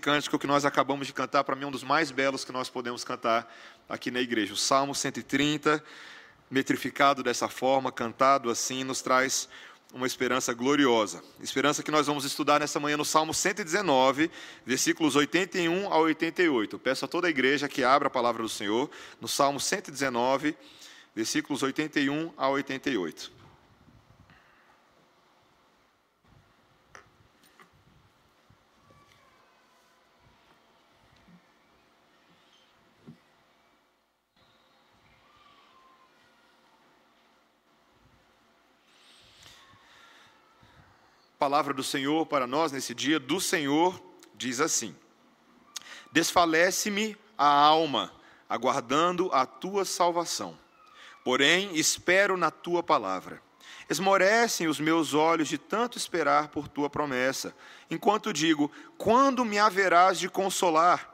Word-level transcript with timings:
cântico 0.00 0.38
que 0.38 0.46
nós 0.46 0.64
acabamos 0.64 1.06
de 1.06 1.12
cantar, 1.12 1.44
para 1.44 1.54
mim, 1.54 1.64
é 1.64 1.66
um 1.66 1.70
dos 1.70 1.84
mais 1.84 2.10
belos 2.10 2.44
que 2.44 2.50
nós 2.50 2.68
podemos 2.68 3.04
cantar 3.04 3.48
aqui 3.88 4.10
na 4.10 4.20
igreja. 4.20 4.54
O 4.54 4.56
Salmo 4.56 4.94
130, 4.94 5.82
metrificado 6.50 7.22
dessa 7.22 7.48
forma, 7.48 7.92
cantado 7.92 8.50
assim, 8.50 8.82
nos 8.82 9.00
traz 9.02 9.48
uma 9.92 10.06
esperança 10.06 10.54
gloriosa. 10.54 11.22
Esperança 11.40 11.82
que 11.82 11.90
nós 11.90 12.06
vamos 12.06 12.24
estudar 12.24 12.60
nessa 12.60 12.80
manhã 12.80 12.96
no 12.96 13.04
Salmo 13.04 13.34
119, 13.34 14.30
versículos 14.64 15.14
81 15.14 15.92
a 15.92 15.98
88. 15.98 16.78
peço 16.78 17.04
a 17.04 17.08
toda 17.08 17.26
a 17.26 17.30
igreja 17.30 17.68
que 17.68 17.84
abra 17.84 18.08
a 18.08 18.10
palavra 18.10 18.42
do 18.42 18.48
Senhor 18.48 18.90
no 19.20 19.28
Salmo 19.28 19.60
119, 19.60 20.56
versículos 21.14 21.62
81 21.62 22.32
a 22.36 22.48
88. 22.48 23.39
Palavra 41.40 41.72
do 41.72 41.82
Senhor 41.82 42.26
para 42.26 42.46
nós 42.46 42.70
nesse 42.70 42.94
dia, 42.94 43.18
do 43.18 43.40
Senhor, 43.40 43.98
diz 44.34 44.60
assim: 44.60 44.94
Desfalece-me 46.12 47.16
a 47.38 47.46
alma, 47.46 48.12
aguardando 48.46 49.30
a 49.32 49.46
tua 49.46 49.86
salvação. 49.86 50.58
Porém, 51.24 51.74
espero 51.74 52.36
na 52.36 52.50
tua 52.50 52.82
palavra. 52.82 53.42
Esmorecem 53.88 54.68
os 54.68 54.78
meus 54.78 55.14
olhos 55.14 55.48
de 55.48 55.56
tanto 55.56 55.96
esperar 55.96 56.48
por 56.48 56.68
tua 56.68 56.90
promessa, 56.90 57.56
enquanto 57.90 58.34
digo: 58.34 58.70
quando 58.98 59.42
me 59.42 59.58
haverás 59.58 60.18
de 60.18 60.28
consolar? 60.28 61.08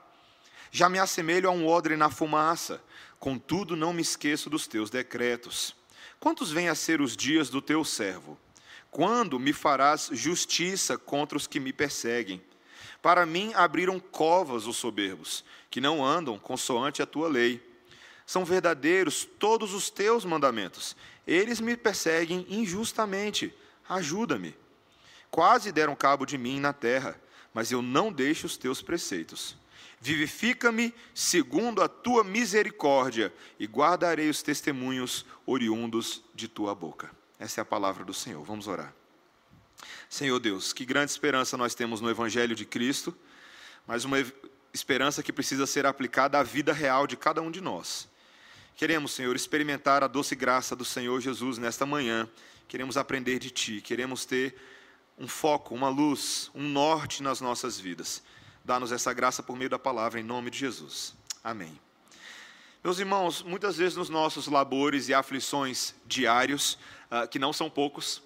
Já 0.72 0.88
me 0.88 0.98
assemelho 0.98 1.48
a 1.48 1.52
um 1.52 1.68
odre 1.68 1.96
na 1.96 2.10
fumaça, 2.10 2.82
contudo 3.20 3.76
não 3.76 3.92
me 3.92 4.02
esqueço 4.02 4.50
dos 4.50 4.66
teus 4.66 4.90
decretos. 4.90 5.76
Quantos 6.18 6.50
vêm 6.50 6.68
a 6.68 6.74
ser 6.74 7.00
os 7.00 7.16
dias 7.16 7.48
do 7.48 7.62
teu 7.62 7.84
servo? 7.84 8.36
Quando 8.90 9.38
me 9.38 9.52
farás 9.52 10.08
justiça 10.12 10.96
contra 10.96 11.36
os 11.36 11.46
que 11.46 11.60
me 11.60 11.72
perseguem? 11.72 12.42
Para 13.02 13.26
mim 13.26 13.52
abriram 13.54 14.00
covas 14.00 14.66
os 14.66 14.76
soberbos, 14.76 15.44
que 15.70 15.80
não 15.80 16.04
andam 16.04 16.38
consoante 16.38 17.02
a 17.02 17.06
tua 17.06 17.28
lei. 17.28 17.62
São 18.26 18.44
verdadeiros 18.44 19.28
todos 19.38 19.74
os 19.74 19.90
teus 19.90 20.24
mandamentos. 20.24 20.96
Eles 21.26 21.60
me 21.60 21.76
perseguem 21.76 22.46
injustamente. 22.48 23.54
Ajuda-me. 23.88 24.56
Quase 25.30 25.70
deram 25.70 25.94
cabo 25.94 26.24
de 26.24 26.36
mim 26.36 26.58
na 26.58 26.72
terra, 26.72 27.20
mas 27.52 27.70
eu 27.70 27.80
não 27.80 28.10
deixo 28.10 28.46
os 28.46 28.56
teus 28.56 28.82
preceitos. 28.82 29.56
Vivifica-me 30.00 30.94
segundo 31.14 31.82
a 31.82 31.88
tua 31.88 32.24
misericórdia, 32.24 33.32
e 33.58 33.66
guardarei 33.66 34.28
os 34.28 34.42
testemunhos 34.42 35.24
oriundos 35.46 36.22
de 36.34 36.48
tua 36.48 36.74
boca. 36.74 37.10
Essa 37.38 37.60
é 37.60 37.62
a 37.62 37.64
palavra 37.64 38.04
do 38.04 38.14
Senhor. 38.14 38.42
Vamos 38.44 38.66
orar. 38.66 38.94
Senhor 40.08 40.38
Deus, 40.38 40.72
que 40.72 40.84
grande 40.84 41.10
esperança 41.10 41.56
nós 41.56 41.74
temos 41.74 42.00
no 42.00 42.08
Evangelho 42.08 42.54
de 42.54 42.64
Cristo, 42.64 43.16
mas 43.86 44.04
uma 44.04 44.16
esperança 44.72 45.22
que 45.22 45.32
precisa 45.32 45.66
ser 45.66 45.86
aplicada 45.86 46.38
à 46.38 46.42
vida 46.42 46.72
real 46.72 47.06
de 47.06 47.16
cada 47.16 47.42
um 47.42 47.50
de 47.50 47.60
nós. 47.60 48.08
Queremos, 48.74 49.12
Senhor, 49.12 49.34
experimentar 49.34 50.02
a 50.02 50.06
doce 50.06 50.34
graça 50.34 50.76
do 50.76 50.84
Senhor 50.84 51.20
Jesus 51.20 51.58
nesta 51.58 51.86
manhã. 51.86 52.28
Queremos 52.68 52.96
aprender 52.96 53.38
de 53.38 53.50
Ti, 53.50 53.80
queremos 53.80 54.24
ter 54.24 54.54
um 55.18 55.26
foco, 55.26 55.74
uma 55.74 55.88
luz, 55.88 56.50
um 56.54 56.62
norte 56.62 57.22
nas 57.22 57.40
nossas 57.40 57.80
vidas. 57.80 58.22
Dá-nos 58.64 58.92
essa 58.92 59.12
graça 59.12 59.42
por 59.42 59.56
meio 59.56 59.70
da 59.70 59.78
palavra, 59.78 60.20
em 60.20 60.24
nome 60.24 60.50
de 60.50 60.58
Jesus. 60.58 61.14
Amém. 61.42 61.78
Meus 62.84 62.98
irmãos, 62.98 63.42
muitas 63.42 63.76
vezes 63.76 63.96
nos 63.96 64.08
nossos 64.08 64.46
labores 64.46 65.08
e 65.08 65.14
aflições 65.14 65.94
diários, 66.04 66.78
que 67.30 67.38
não 67.38 67.52
são 67.52 67.70
poucos, 67.70 68.18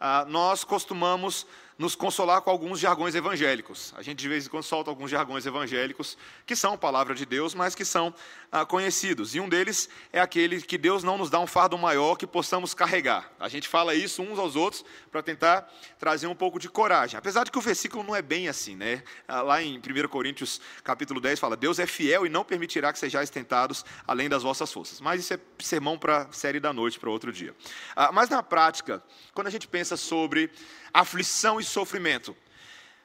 uh, 0.00 0.28
nós 0.28 0.64
costumamos 0.64 1.46
nos 1.80 1.94
consolar 1.94 2.42
com 2.42 2.50
alguns 2.50 2.78
jargões 2.78 3.14
evangélicos. 3.14 3.94
A 3.96 4.02
gente 4.02 4.18
de 4.18 4.28
vez 4.28 4.44
em 4.44 4.50
quando 4.50 4.64
solta 4.64 4.90
alguns 4.90 5.10
jargões 5.10 5.46
evangélicos 5.46 6.14
que 6.44 6.54
são 6.54 6.76
palavra 6.76 7.14
de 7.14 7.24
Deus, 7.24 7.54
mas 7.54 7.74
que 7.74 7.86
são 7.86 8.14
ah, 8.52 8.66
conhecidos. 8.66 9.34
E 9.34 9.40
um 9.40 9.48
deles 9.48 9.88
é 10.12 10.20
aquele 10.20 10.60
que 10.60 10.76
Deus 10.76 11.02
não 11.02 11.16
nos 11.16 11.30
dá 11.30 11.40
um 11.40 11.46
fardo 11.46 11.78
maior 11.78 12.16
que 12.16 12.26
possamos 12.26 12.74
carregar. 12.74 13.32
A 13.40 13.48
gente 13.48 13.66
fala 13.66 13.94
isso 13.94 14.20
uns 14.20 14.38
aos 14.38 14.56
outros 14.56 14.84
para 15.10 15.22
tentar 15.22 15.72
trazer 15.98 16.26
um 16.26 16.34
pouco 16.34 16.58
de 16.58 16.68
coragem. 16.68 17.16
Apesar 17.16 17.44
de 17.44 17.50
que 17.50 17.56
o 17.56 17.62
versículo 17.62 18.04
não 18.04 18.14
é 18.14 18.20
bem 18.20 18.46
assim, 18.46 18.76
né? 18.76 19.02
Ah, 19.26 19.40
lá 19.40 19.62
em 19.62 19.78
1 19.78 20.06
Coríntios 20.08 20.60
capítulo 20.84 21.18
10 21.18 21.40
fala: 21.40 21.56
Deus 21.56 21.78
é 21.78 21.86
fiel 21.86 22.26
e 22.26 22.28
não 22.28 22.44
permitirá 22.44 22.92
que 22.92 22.98
sejais 22.98 23.30
tentados 23.30 23.86
além 24.06 24.28
das 24.28 24.42
vossas 24.42 24.70
forças. 24.70 25.00
Mas 25.00 25.22
isso 25.22 25.32
é 25.32 25.40
sermão 25.58 25.98
para 25.98 26.30
série 26.30 26.60
da 26.60 26.74
noite, 26.74 27.00
para 27.00 27.08
outro 27.08 27.32
dia. 27.32 27.54
Ah, 27.96 28.12
mas 28.12 28.28
na 28.28 28.42
prática, 28.42 29.02
quando 29.32 29.46
a 29.46 29.50
gente 29.50 29.66
pensa 29.66 29.96
sobre 29.96 30.50
aflição 30.92 31.60
e 31.60 31.64
sofrimento. 31.70 32.36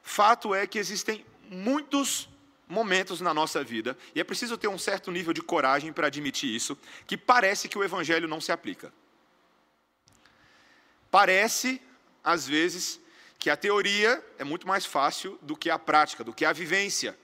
Fato 0.01 0.53
é 0.53 0.67
que 0.67 0.77
existem 0.77 1.25
muitos 1.49 2.27
momentos 2.67 3.21
na 3.21 3.33
nossa 3.33 3.63
vida, 3.63 3.97
e 4.13 4.19
é 4.19 4.23
preciso 4.23 4.57
ter 4.57 4.67
um 4.67 4.77
certo 4.77 5.11
nível 5.11 5.33
de 5.33 5.41
coragem 5.41 5.93
para 5.93 6.07
admitir 6.07 6.53
isso, 6.53 6.77
que 7.05 7.15
parece 7.15 7.67
que 7.67 7.77
o 7.77 7.83
evangelho 7.83 8.27
não 8.27 8.41
se 8.41 8.51
aplica. 8.51 8.91
Parece, 11.11 11.81
às 12.23 12.47
vezes, 12.47 12.99
que 13.37 13.49
a 13.49 13.55
teoria 13.55 14.23
é 14.39 14.43
muito 14.43 14.67
mais 14.67 14.85
fácil 14.85 15.37
do 15.41 15.55
que 15.55 15.69
a 15.69 15.77
prática, 15.77 16.23
do 16.23 16.33
que 16.33 16.43
a 16.43 16.51
vivência, 16.51 17.17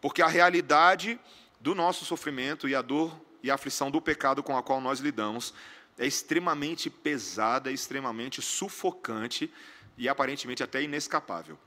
porque 0.00 0.20
a 0.20 0.28
realidade 0.28 1.18
do 1.58 1.74
nosso 1.74 2.04
sofrimento 2.04 2.68
e 2.68 2.74
a 2.74 2.82
dor 2.82 3.18
e 3.42 3.50
a 3.50 3.54
aflição 3.54 3.90
do 3.90 4.00
pecado 4.00 4.42
com 4.42 4.56
a 4.56 4.62
qual 4.62 4.80
nós 4.80 5.00
lidamos 5.00 5.54
é 5.96 6.06
extremamente 6.06 6.90
pesada, 6.90 7.70
extremamente 7.70 8.42
sufocante 8.42 9.50
e 9.96 10.08
aparentemente 10.08 10.62
até 10.62 10.82
inescapável. 10.82 11.58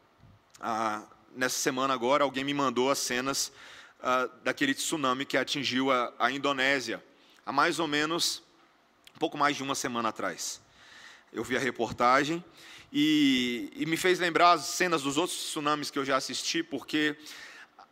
Ah, 0.59 1.03
nessa 1.35 1.57
semana 1.57 1.93
agora, 1.93 2.23
alguém 2.23 2.43
me 2.43 2.53
mandou 2.53 2.89
as 2.89 2.99
cenas 2.99 3.51
ah, 4.01 4.29
daquele 4.43 4.73
tsunami 4.73 5.25
que 5.25 5.37
atingiu 5.37 5.91
a, 5.91 6.13
a 6.19 6.31
Indonésia, 6.31 7.03
há 7.45 7.51
mais 7.51 7.79
ou 7.79 7.87
menos 7.87 8.43
um 9.15 9.19
pouco 9.19 9.37
mais 9.37 9.55
de 9.55 9.63
uma 9.63 9.75
semana 9.75 10.09
atrás. 10.09 10.61
Eu 11.33 11.43
vi 11.43 11.57
a 11.57 11.59
reportagem 11.59 12.43
e, 12.93 13.71
e, 13.75 13.85
me 13.85 13.97
fez 13.97 14.19
lembrar 14.19 14.53
as 14.53 14.65
cenas 14.65 15.01
dos 15.01 15.17
outros 15.17 15.37
tsunamis 15.37 15.89
que 15.89 15.99
eu 15.99 16.05
já 16.05 16.15
assisti, 16.15 16.61
porque 16.63 17.17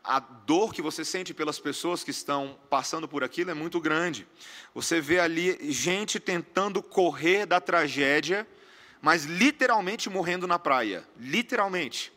a 0.04 0.20
dor 0.20 0.74
que 0.74 0.82
você 0.82 1.04
sente 1.04 1.34
pelas 1.34 1.60
pessoas 1.60 2.04
que 2.04 2.12
estão 2.12 2.58
passando 2.70 3.08
por 3.08 3.24
aquilo 3.24 3.50
é 3.50 3.54
muito 3.54 3.82
grande. 3.82 4.28
Você 4.74 5.02
vê 5.02 5.20
ali 5.20 5.58
gente 5.72 6.20
tentando 6.20 6.82
correr 6.82 7.46
da 7.46 7.60
tragédia 7.60 8.48
mas 9.06 9.26
literalmente 9.26 10.10
morrendo 10.10 10.48
na 10.48 10.58
praia, 10.58 11.08
literalmente. 11.20 12.12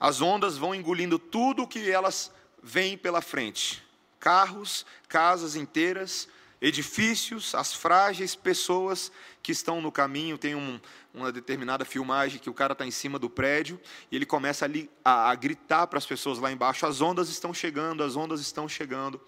As 0.00 0.22
ondas 0.22 0.56
vão 0.56 0.74
engolindo 0.74 1.18
tudo 1.18 1.68
que 1.68 1.90
elas 1.90 2.32
veem 2.62 2.96
pela 2.96 3.20
frente: 3.20 3.84
carros, 4.18 4.86
casas 5.06 5.54
inteiras, 5.54 6.26
edifícios, 6.58 7.54
as 7.54 7.74
frágeis 7.74 8.34
pessoas 8.34 9.12
que 9.42 9.52
estão 9.52 9.82
no 9.82 9.92
caminho. 9.92 10.38
Tem 10.38 10.54
um, 10.54 10.80
uma 11.12 11.30
determinada 11.30 11.84
filmagem 11.84 12.40
que 12.40 12.48
o 12.48 12.54
cara 12.54 12.72
está 12.72 12.86
em 12.86 12.90
cima 12.90 13.18
do 13.18 13.28
prédio 13.28 13.78
e 14.10 14.16
ele 14.16 14.24
começa 14.24 14.64
ali 14.64 14.88
a, 15.04 15.28
a 15.30 15.34
gritar 15.34 15.86
para 15.86 15.98
as 15.98 16.06
pessoas 16.06 16.38
lá 16.38 16.50
embaixo: 16.50 16.86
as 16.86 17.02
ondas 17.02 17.28
estão 17.28 17.52
chegando, 17.52 18.02
as 18.02 18.16
ondas 18.16 18.40
estão 18.40 18.66
chegando. 18.66 19.20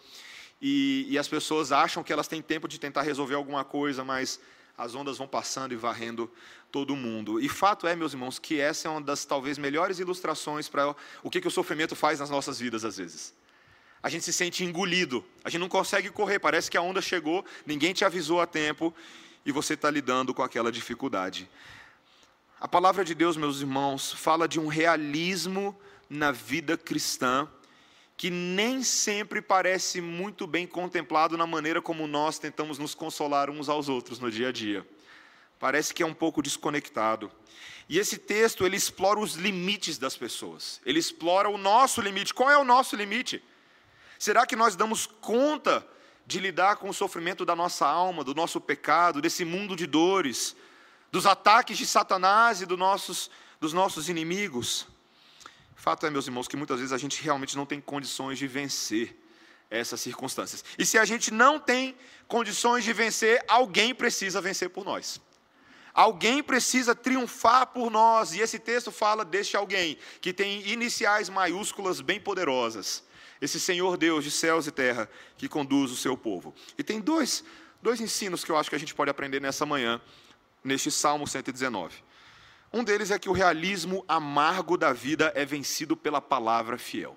E, 0.58 1.04
e 1.06 1.18
as 1.18 1.28
pessoas 1.28 1.70
acham 1.70 2.02
que 2.02 2.10
elas 2.10 2.26
têm 2.26 2.40
tempo 2.40 2.66
de 2.66 2.80
tentar 2.80 3.02
resolver 3.02 3.34
alguma 3.34 3.62
coisa, 3.62 4.02
mas 4.02 4.40
as 4.76 4.94
ondas 4.94 5.18
vão 5.18 5.28
passando 5.28 5.72
e 5.72 5.76
varrendo 5.76 6.30
todo 6.70 6.96
mundo. 6.96 7.40
E 7.40 7.48
fato 7.48 7.86
é, 7.86 7.94
meus 7.94 8.12
irmãos, 8.12 8.38
que 8.38 8.60
essa 8.60 8.88
é 8.88 8.90
uma 8.90 9.00
das 9.00 9.24
talvez 9.24 9.58
melhores 9.58 9.98
ilustrações 9.98 10.68
para 10.68 10.94
o 11.22 11.30
que, 11.30 11.40
que 11.40 11.48
o 11.48 11.50
sofrimento 11.50 11.94
faz 11.94 12.20
nas 12.20 12.30
nossas 12.30 12.58
vidas 12.58 12.84
às 12.84 12.96
vezes. 12.96 13.32
A 14.02 14.08
gente 14.08 14.24
se 14.24 14.32
sente 14.32 14.64
engolido, 14.64 15.24
a 15.44 15.48
gente 15.48 15.60
não 15.60 15.68
consegue 15.68 16.10
correr, 16.10 16.38
parece 16.38 16.70
que 16.70 16.76
a 16.76 16.82
onda 16.82 17.00
chegou, 17.00 17.44
ninguém 17.64 17.94
te 17.94 18.04
avisou 18.04 18.40
a 18.40 18.46
tempo 18.46 18.92
e 19.46 19.52
você 19.52 19.74
está 19.74 19.90
lidando 19.90 20.34
com 20.34 20.42
aquela 20.42 20.70
dificuldade. 20.70 21.48
A 22.60 22.68
palavra 22.68 23.04
de 23.04 23.14
Deus, 23.14 23.36
meus 23.36 23.60
irmãos, 23.60 24.12
fala 24.12 24.48
de 24.48 24.58
um 24.58 24.66
realismo 24.66 25.78
na 26.08 26.32
vida 26.32 26.76
cristã 26.76 27.48
que 28.16 28.30
nem 28.30 28.82
sempre 28.82 29.42
parece 29.42 30.00
muito 30.00 30.46
bem 30.46 30.66
contemplado 30.66 31.36
na 31.36 31.46
maneira 31.46 31.82
como 31.82 32.06
nós 32.06 32.38
tentamos 32.38 32.78
nos 32.78 32.94
consolar 32.94 33.50
uns 33.50 33.68
aos 33.68 33.88
outros 33.88 34.18
no 34.18 34.30
dia 34.30 34.48
a 34.48 34.52
dia. 34.52 34.86
Parece 35.58 35.92
que 35.92 36.02
é 36.02 36.06
um 36.06 36.14
pouco 36.14 36.42
desconectado. 36.42 37.30
E 37.88 37.98
esse 37.98 38.16
texto, 38.16 38.64
ele 38.64 38.76
explora 38.76 39.18
os 39.18 39.34
limites 39.34 39.98
das 39.98 40.16
pessoas. 40.16 40.80
Ele 40.86 40.98
explora 40.98 41.48
o 41.48 41.58
nosso 41.58 42.00
limite. 42.00 42.32
Qual 42.32 42.50
é 42.50 42.56
o 42.56 42.64
nosso 42.64 42.96
limite? 42.96 43.42
Será 44.18 44.46
que 44.46 44.56
nós 44.56 44.76
damos 44.76 45.06
conta 45.06 45.86
de 46.26 46.40
lidar 46.40 46.76
com 46.76 46.88
o 46.88 46.94
sofrimento 46.94 47.44
da 47.44 47.54
nossa 47.54 47.86
alma, 47.86 48.24
do 48.24 48.34
nosso 48.34 48.60
pecado, 48.60 49.20
desse 49.20 49.44
mundo 49.44 49.76
de 49.76 49.86
dores, 49.86 50.56
dos 51.12 51.26
ataques 51.26 51.76
de 51.76 51.84
Satanás 51.84 52.62
e 52.62 52.66
nossos, 52.66 53.30
dos 53.60 53.72
nossos 53.72 54.08
inimigos? 54.08 54.86
Fato 55.74 56.06
é, 56.06 56.10
meus 56.10 56.26
irmãos, 56.26 56.48
que 56.48 56.56
muitas 56.56 56.78
vezes 56.78 56.92
a 56.92 56.98
gente 56.98 57.22
realmente 57.22 57.56
não 57.56 57.66
tem 57.66 57.80
condições 57.80 58.38
de 58.38 58.46
vencer 58.46 59.16
essas 59.70 60.00
circunstâncias. 60.00 60.64
E 60.78 60.86
se 60.86 60.98
a 60.98 61.04
gente 61.04 61.32
não 61.32 61.58
tem 61.58 61.96
condições 62.28 62.84
de 62.84 62.92
vencer, 62.92 63.42
alguém 63.48 63.94
precisa 63.94 64.40
vencer 64.40 64.70
por 64.70 64.84
nós. 64.84 65.20
Alguém 65.92 66.42
precisa 66.42 66.94
triunfar 66.94 67.68
por 67.68 67.90
nós, 67.90 68.34
e 68.34 68.40
esse 68.40 68.58
texto 68.58 68.90
fala 68.90 69.24
deste 69.24 69.56
alguém, 69.56 69.96
que 70.20 70.32
tem 70.32 70.66
iniciais 70.68 71.28
maiúsculas 71.28 72.00
bem 72.00 72.20
poderosas. 72.20 73.04
Esse 73.40 73.60
Senhor 73.60 73.96
Deus 73.96 74.24
de 74.24 74.30
céus 74.30 74.66
e 74.66 74.72
terra 74.72 75.08
que 75.36 75.48
conduz 75.48 75.92
o 75.92 75.96
seu 75.96 76.16
povo. 76.16 76.54
E 76.76 76.82
tem 76.82 77.00
dois, 77.00 77.44
dois 77.80 78.00
ensinos 78.00 78.42
que 78.42 78.50
eu 78.50 78.56
acho 78.56 78.70
que 78.70 78.76
a 78.76 78.78
gente 78.78 78.94
pode 78.94 79.10
aprender 79.10 79.40
nessa 79.40 79.64
manhã, 79.64 80.00
neste 80.64 80.90
Salmo 80.90 81.26
119. 81.26 81.94
Um 82.74 82.82
deles 82.82 83.12
é 83.12 83.20
que 83.20 83.28
o 83.28 83.32
realismo 83.32 84.04
amargo 84.08 84.76
da 84.76 84.92
vida 84.92 85.30
é 85.36 85.44
vencido 85.44 85.96
pela 85.96 86.20
palavra 86.20 86.76
fiel. 86.76 87.16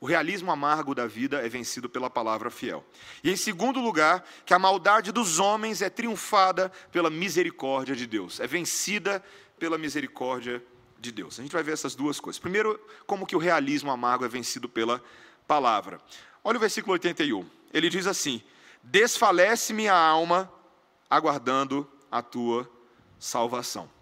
O 0.00 0.06
realismo 0.06 0.50
amargo 0.50 0.94
da 0.94 1.06
vida 1.06 1.44
é 1.44 1.48
vencido 1.48 1.90
pela 1.90 2.08
palavra 2.08 2.50
fiel. 2.50 2.82
E 3.22 3.30
em 3.30 3.36
segundo 3.36 3.80
lugar, 3.80 4.24
que 4.46 4.54
a 4.54 4.58
maldade 4.58 5.12
dos 5.12 5.38
homens 5.38 5.82
é 5.82 5.90
triunfada 5.90 6.72
pela 6.90 7.10
misericórdia 7.10 7.94
de 7.94 8.06
Deus, 8.06 8.40
é 8.40 8.46
vencida 8.46 9.22
pela 9.58 9.76
misericórdia 9.76 10.64
de 10.98 11.12
Deus. 11.12 11.38
A 11.38 11.42
gente 11.42 11.52
vai 11.52 11.62
ver 11.62 11.72
essas 11.72 11.94
duas 11.94 12.18
coisas. 12.18 12.40
Primeiro, 12.40 12.80
como 13.06 13.26
que 13.26 13.36
o 13.36 13.38
realismo 13.38 13.90
amargo 13.90 14.24
é 14.24 14.28
vencido 14.28 14.70
pela 14.70 15.04
palavra. 15.46 16.00
Olha 16.42 16.56
o 16.56 16.60
versículo 16.60 16.94
81. 16.94 17.44
Ele 17.74 17.90
diz 17.90 18.06
assim: 18.06 18.42
Desfalece 18.82 19.74
minha 19.74 19.94
alma, 19.94 20.50
aguardando 21.10 21.86
a 22.10 22.22
tua 22.22 22.66
salvação. 23.18 23.97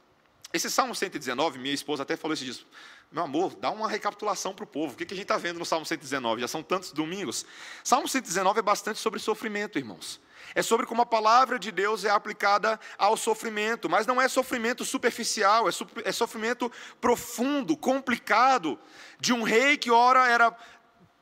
Esse 0.53 0.71
Salmo 0.71 0.95
119, 0.95 1.59
minha 1.59 1.75
esposa 1.75 2.03
até 2.03 2.17
falou 2.17 2.33
isso 2.33 2.45
disso. 2.45 2.67
Meu 3.11 3.25
amor, 3.25 3.55
dá 3.57 3.71
uma 3.71 3.89
recapitulação 3.89 4.55
para 4.55 4.65
o 4.65 4.67
povo. 4.67 4.95
O 4.95 4.97
que, 4.97 5.05
que 5.05 5.13
a 5.13 5.17
gente 5.17 5.25
está 5.25 5.37
vendo 5.37 5.59
no 5.59 5.65
Salmo 5.65 5.85
119? 5.85 6.41
Já 6.41 6.49
são 6.49 6.63
tantos 6.63 6.93
domingos. 6.93 7.45
Salmo 7.83 8.09
119 8.09 8.61
é 8.61 8.63
bastante 8.63 8.99
sobre 8.99 9.19
sofrimento, 9.19 9.79
irmãos. 9.79 10.21
É 10.55 10.63
sobre 10.63 10.87
como 10.87 11.03
a 11.03 11.07
palavra 11.07 11.59
de 11.59 11.73
Deus 11.73 12.05
é 12.05 12.11
aplicada 12.11 12.79
ao 12.97 13.17
sofrimento, 13.17 13.89
mas 13.89 14.07
não 14.07 14.21
é 14.21 14.29
sofrimento 14.29 14.85
superficial, 14.85 15.67
é 16.05 16.13
sofrimento 16.13 16.71
profundo, 17.01 17.77
complicado, 17.77 18.79
de 19.19 19.33
um 19.33 19.43
rei 19.43 19.77
que 19.77 19.91
ora 19.91 20.29
era 20.29 20.57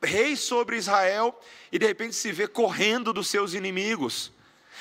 rei 0.03 0.35
sobre 0.35 0.77
Israel 0.77 1.37
e 1.71 1.79
de 1.79 1.85
repente 1.85 2.15
se 2.15 2.31
vê 2.31 2.47
correndo 2.47 3.11
dos 3.11 3.27
seus 3.27 3.53
inimigos. 3.53 4.31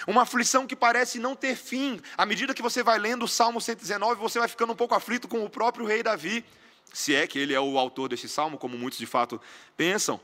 Uma 0.06 0.22
aflição 0.22 0.66
que 0.66 0.76
parece 0.76 1.18
não 1.18 1.34
ter 1.34 1.56
fim. 1.56 2.00
À 2.16 2.26
medida 2.26 2.54
que 2.54 2.62
você 2.62 2.82
vai 2.82 2.98
lendo 2.98 3.24
o 3.24 3.28
Salmo 3.28 3.60
119, 3.60 4.20
você 4.20 4.38
vai 4.38 4.48
ficando 4.48 4.72
um 4.72 4.76
pouco 4.76 4.94
aflito 4.94 5.26
com 5.26 5.44
o 5.44 5.50
próprio 5.50 5.86
rei 5.86 6.02
Davi, 6.02 6.44
se 6.92 7.14
é 7.14 7.26
que 7.26 7.38
ele 7.38 7.54
é 7.54 7.60
o 7.60 7.78
autor 7.78 8.08
desse 8.08 8.28
salmo, 8.28 8.58
como 8.58 8.76
muitos 8.76 8.98
de 8.98 9.06
fato 9.06 9.40
pensam. 9.76 10.20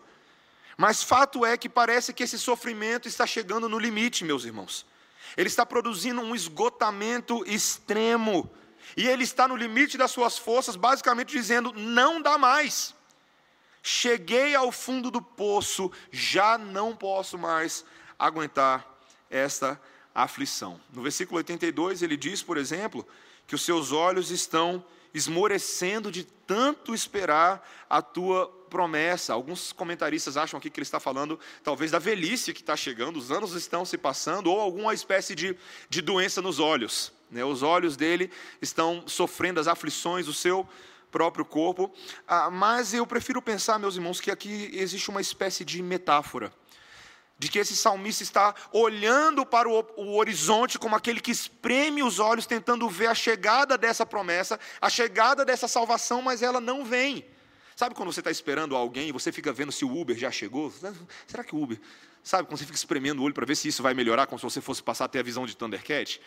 Mas 0.76 1.02
fato 1.02 1.44
é 1.44 1.56
que 1.56 1.68
parece 1.68 2.12
que 2.12 2.22
esse 2.22 2.38
sofrimento 2.38 3.08
está 3.08 3.26
chegando 3.26 3.68
no 3.68 3.78
limite, 3.78 4.24
meus 4.24 4.44
irmãos. 4.44 4.86
Ele 5.36 5.48
está 5.48 5.64
produzindo 5.66 6.20
um 6.20 6.34
esgotamento 6.34 7.44
extremo. 7.46 8.50
E 8.96 9.06
ele 9.06 9.24
está 9.24 9.46
no 9.46 9.56
limite 9.56 9.98
das 9.98 10.10
suas 10.10 10.38
forças, 10.38 10.76
basicamente 10.76 11.30
dizendo: 11.30 11.72
não 11.72 12.20
dá 12.20 12.38
mais. 12.38 12.94
Cheguei 13.82 14.54
ao 14.54 14.70
fundo 14.70 15.10
do 15.10 15.22
poço, 15.22 15.90
já 16.10 16.58
não 16.58 16.94
posso 16.94 17.38
mais 17.38 17.84
aguentar 18.18 18.89
esta 19.30 19.80
aflição. 20.14 20.80
No 20.92 21.02
versículo 21.02 21.38
82, 21.38 22.02
ele 22.02 22.16
diz, 22.16 22.42
por 22.42 22.56
exemplo, 22.56 23.06
que 23.46 23.54
os 23.54 23.62
seus 23.62 23.92
olhos 23.92 24.30
estão 24.30 24.84
esmorecendo 25.14 26.10
de 26.10 26.24
tanto 26.24 26.94
esperar 26.94 27.68
a 27.88 28.00
tua 28.00 28.48
promessa. 28.68 29.32
Alguns 29.32 29.72
comentaristas 29.72 30.36
acham 30.36 30.58
aqui 30.58 30.70
que 30.70 30.78
ele 30.78 30.84
está 30.84 31.00
falando, 31.00 31.38
talvez, 31.62 31.90
da 31.90 31.98
velhice 31.98 32.52
que 32.52 32.60
está 32.60 32.76
chegando, 32.76 33.18
os 33.18 33.30
anos 33.30 33.54
estão 33.54 33.84
se 33.84 33.98
passando, 33.98 34.50
ou 34.50 34.60
alguma 34.60 34.94
espécie 34.94 35.34
de, 35.34 35.56
de 35.88 36.00
doença 36.00 36.40
nos 36.40 36.58
olhos. 36.58 37.12
Né? 37.30 37.44
Os 37.44 37.62
olhos 37.62 37.96
dele 37.96 38.30
estão 38.62 39.04
sofrendo 39.06 39.58
as 39.58 39.66
aflições 39.66 40.26
do 40.26 40.32
seu 40.32 40.68
próprio 41.10 41.44
corpo. 41.44 41.92
Ah, 42.26 42.50
mas 42.50 42.94
eu 42.94 43.04
prefiro 43.04 43.42
pensar, 43.42 43.78
meus 43.78 43.96
irmãos, 43.96 44.20
que 44.20 44.30
aqui 44.30 44.70
existe 44.74 45.10
uma 45.10 45.20
espécie 45.20 45.64
de 45.64 45.82
metáfora 45.82 46.52
de 47.40 47.48
que 47.48 47.58
esse 47.58 47.74
salmista 47.74 48.22
está 48.22 48.54
olhando 48.70 49.46
para 49.46 49.66
o, 49.66 50.14
horizonte 50.14 50.78
como 50.78 50.94
aquele 50.94 51.22
que 51.22 51.30
espreme 51.30 52.02
os 52.02 52.18
olhos, 52.18 52.44
tentando 52.44 52.86
ver 52.86 53.06
a 53.06 53.14
chegada 53.14 53.78
dessa 53.78 54.04
promessa, 54.04 54.60
a 54.78 54.90
chegada 54.90 55.42
dessa 55.42 55.66
salvação, 55.66 56.20
mas 56.20 56.42
ela 56.42 56.60
não 56.60 56.84
vem. 56.84 57.24
Sabe 57.74 57.94
quando 57.94 58.12
você 58.12 58.20
está 58.20 58.30
esperando 58.30 58.76
alguém 58.76 59.08
e 59.08 59.12
você 59.12 59.32
fica 59.32 59.54
vendo 59.54 59.72
se 59.72 59.86
o 59.86 60.00
Uber 60.00 60.14
já 60.18 60.30
chegou? 60.30 60.70
Será 61.26 61.42
que 61.42 61.56
o 61.56 61.62
Uber. 61.62 61.80
Sabe 62.22 62.46
quando 62.46 62.58
você 62.58 62.66
fica 62.66 62.76
espremendo 62.76 63.22
o 63.22 63.24
olho 63.24 63.32
para 63.32 63.46
ver 63.46 63.56
se 63.56 63.68
isso 63.68 63.82
vai 63.82 63.94
melhorar, 63.94 64.26
como 64.26 64.38
se 64.38 64.44
você 64.44 64.60
fosse 64.60 64.82
passar 64.82 65.06
a 65.06 65.08
ter 65.08 65.20
a 65.20 65.22
visão 65.22 65.46
de 65.46 65.56
Thundercat? 65.56 66.20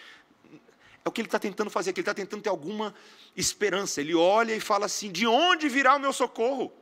É 1.06 1.08
o 1.08 1.12
que 1.12 1.22
ele 1.22 1.28
está 1.28 1.38
tentando 1.38 1.70
fazer, 1.70 1.94
que 1.94 2.00
ele 2.00 2.10
está 2.10 2.16
tentando 2.16 2.42
ter 2.42 2.50
alguma 2.50 2.92
esperança. 3.38 4.02
Ele 4.02 4.16
olha 4.16 4.56
e 4.56 4.60
fala 4.60 4.88
assim: 4.88 5.12
de 5.12 5.28
onde 5.28 5.70
virá 5.70 5.96
o 5.96 6.00
meu 6.00 6.12
socorro? 6.12 6.74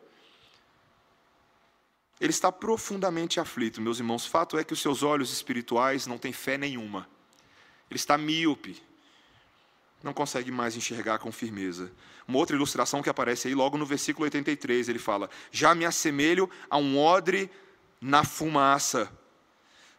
Ele 2.21 2.29
está 2.29 2.51
profundamente 2.51 3.39
aflito, 3.39 3.81
meus 3.81 3.97
irmãos. 3.97 4.27
Fato 4.27 4.56
é 4.59 4.63
que 4.63 4.73
os 4.73 4.79
seus 4.79 5.01
olhos 5.01 5.33
espirituais 5.33 6.06
não 6.06 6.19
têm 6.19 6.31
fé 6.31 6.56
nenhuma. 6.56 7.09
Ele 7.89 7.97
está 7.97 8.15
míope. 8.15 8.79
Não 10.03 10.13
consegue 10.13 10.51
mais 10.51 10.75
enxergar 10.75 11.18
com 11.18 11.31
firmeza. 11.31 11.91
Uma 12.27 12.38
outra 12.38 12.56
ilustração 12.56 13.01
que 13.01 13.09
aparece 13.09 13.47
aí 13.47 13.56
logo 13.56 13.75
no 13.75 13.88
versículo 13.88 14.25
83, 14.25 14.88
ele 14.88 15.00
fala: 15.00 15.31
Já 15.51 15.73
me 15.73 15.83
assemelho 15.83 16.47
a 16.69 16.77
um 16.77 17.00
odre 17.00 17.50
na 18.00 18.24
fumaça. 18.24 19.12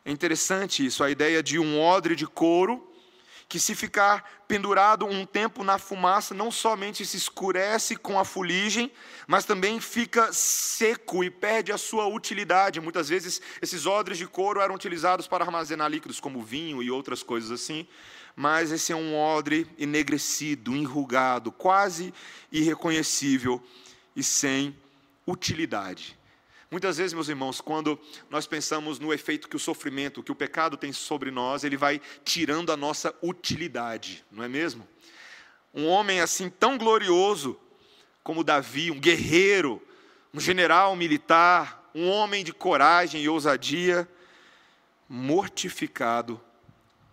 É 0.04 0.12
interessante 0.12 0.86
isso, 0.86 1.02
a 1.02 1.10
ideia 1.10 1.42
de 1.42 1.58
um 1.58 1.80
odre 1.80 2.14
de 2.14 2.26
couro 2.26 2.91
que 3.52 3.60
se 3.60 3.74
ficar 3.74 4.44
pendurado 4.48 5.04
um 5.04 5.26
tempo 5.26 5.62
na 5.62 5.76
fumaça, 5.76 6.32
não 6.32 6.50
somente 6.50 7.04
se 7.04 7.18
escurece 7.18 7.96
com 7.96 8.18
a 8.18 8.24
fuligem, 8.24 8.90
mas 9.26 9.44
também 9.44 9.78
fica 9.78 10.32
seco 10.32 11.22
e 11.22 11.28
perde 11.28 11.70
a 11.70 11.76
sua 11.76 12.06
utilidade. 12.06 12.80
Muitas 12.80 13.10
vezes 13.10 13.42
esses 13.60 13.84
odres 13.84 14.16
de 14.16 14.26
couro 14.26 14.58
eram 14.58 14.74
utilizados 14.74 15.28
para 15.28 15.44
armazenar 15.44 15.90
líquidos 15.90 16.18
como 16.18 16.40
vinho 16.40 16.82
e 16.82 16.90
outras 16.90 17.22
coisas 17.22 17.50
assim, 17.50 17.86
mas 18.34 18.72
esse 18.72 18.90
é 18.90 18.96
um 18.96 19.14
odre 19.14 19.70
enegrecido, 19.78 20.74
enrugado, 20.74 21.52
quase 21.52 22.14
irreconhecível 22.50 23.62
e 24.16 24.22
sem 24.22 24.74
utilidade. 25.26 26.18
Muitas 26.72 26.96
vezes, 26.96 27.12
meus 27.12 27.28
irmãos, 27.28 27.60
quando 27.60 28.00
nós 28.30 28.46
pensamos 28.46 28.98
no 28.98 29.12
efeito 29.12 29.46
que 29.46 29.56
o 29.56 29.58
sofrimento, 29.58 30.22
que 30.22 30.32
o 30.32 30.34
pecado 30.34 30.74
tem 30.74 30.90
sobre 30.90 31.30
nós, 31.30 31.64
ele 31.64 31.76
vai 31.76 32.00
tirando 32.24 32.72
a 32.72 32.78
nossa 32.78 33.14
utilidade, 33.22 34.24
não 34.32 34.42
é 34.42 34.48
mesmo? 34.48 34.88
Um 35.74 35.86
homem 35.86 36.22
assim 36.22 36.48
tão 36.48 36.78
glorioso 36.78 37.60
como 38.24 38.42
Davi, 38.42 38.90
um 38.90 38.98
guerreiro, 38.98 39.82
um 40.32 40.40
general 40.40 40.96
militar, 40.96 41.90
um 41.94 42.08
homem 42.08 42.42
de 42.42 42.54
coragem 42.54 43.22
e 43.22 43.28
ousadia, 43.28 44.08
mortificado 45.06 46.40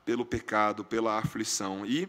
pelo 0.05 0.25
pecado, 0.25 0.85
pela 0.85 1.19
aflição. 1.19 1.85
E, 1.85 2.07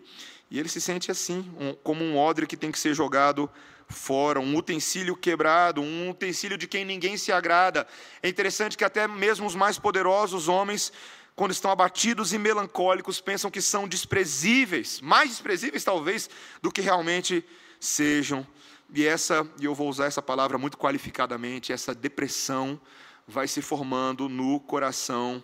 e 0.48 0.56
ele 0.56 0.68
se 0.68 0.80
sente 0.80 1.10
assim, 1.10 1.52
um, 1.58 1.74
como 1.74 2.04
um 2.04 2.16
odre 2.16 2.46
que 2.46 2.56
tem 2.56 2.70
que 2.70 2.78
ser 2.78 2.94
jogado 2.94 3.50
fora, 3.90 4.40
um 4.40 4.56
utensílio 4.56 5.16
quebrado, 5.16 5.82
um 5.82 6.10
utensílio 6.10 6.56
de 6.56 6.66
quem 6.66 6.84
ninguém 6.84 7.16
se 7.16 7.32
agrada. 7.32 7.86
É 8.22 8.28
interessante 8.28 8.76
que 8.76 8.84
até 8.84 9.06
mesmo 9.06 9.46
os 9.46 9.54
mais 9.54 9.78
poderosos 9.78 10.48
homens, 10.48 10.92
quando 11.34 11.50
estão 11.50 11.70
abatidos 11.70 12.32
e 12.32 12.38
melancólicos, 12.38 13.20
pensam 13.20 13.50
que 13.50 13.60
são 13.60 13.88
desprezíveis, 13.88 15.00
mais 15.00 15.30
desprezíveis 15.30 15.84
talvez 15.84 16.30
do 16.62 16.70
que 16.70 16.80
realmente 16.80 17.44
sejam. 17.78 18.46
E 18.92 19.06
essa, 19.06 19.46
e 19.60 19.64
eu 19.64 19.74
vou 19.74 19.88
usar 19.88 20.06
essa 20.06 20.22
palavra 20.22 20.58
muito 20.58 20.78
qualificadamente, 20.78 21.72
essa 21.72 21.94
depressão 21.94 22.80
vai 23.26 23.46
se 23.46 23.62
formando 23.62 24.28
no 24.28 24.58
coração 24.60 25.42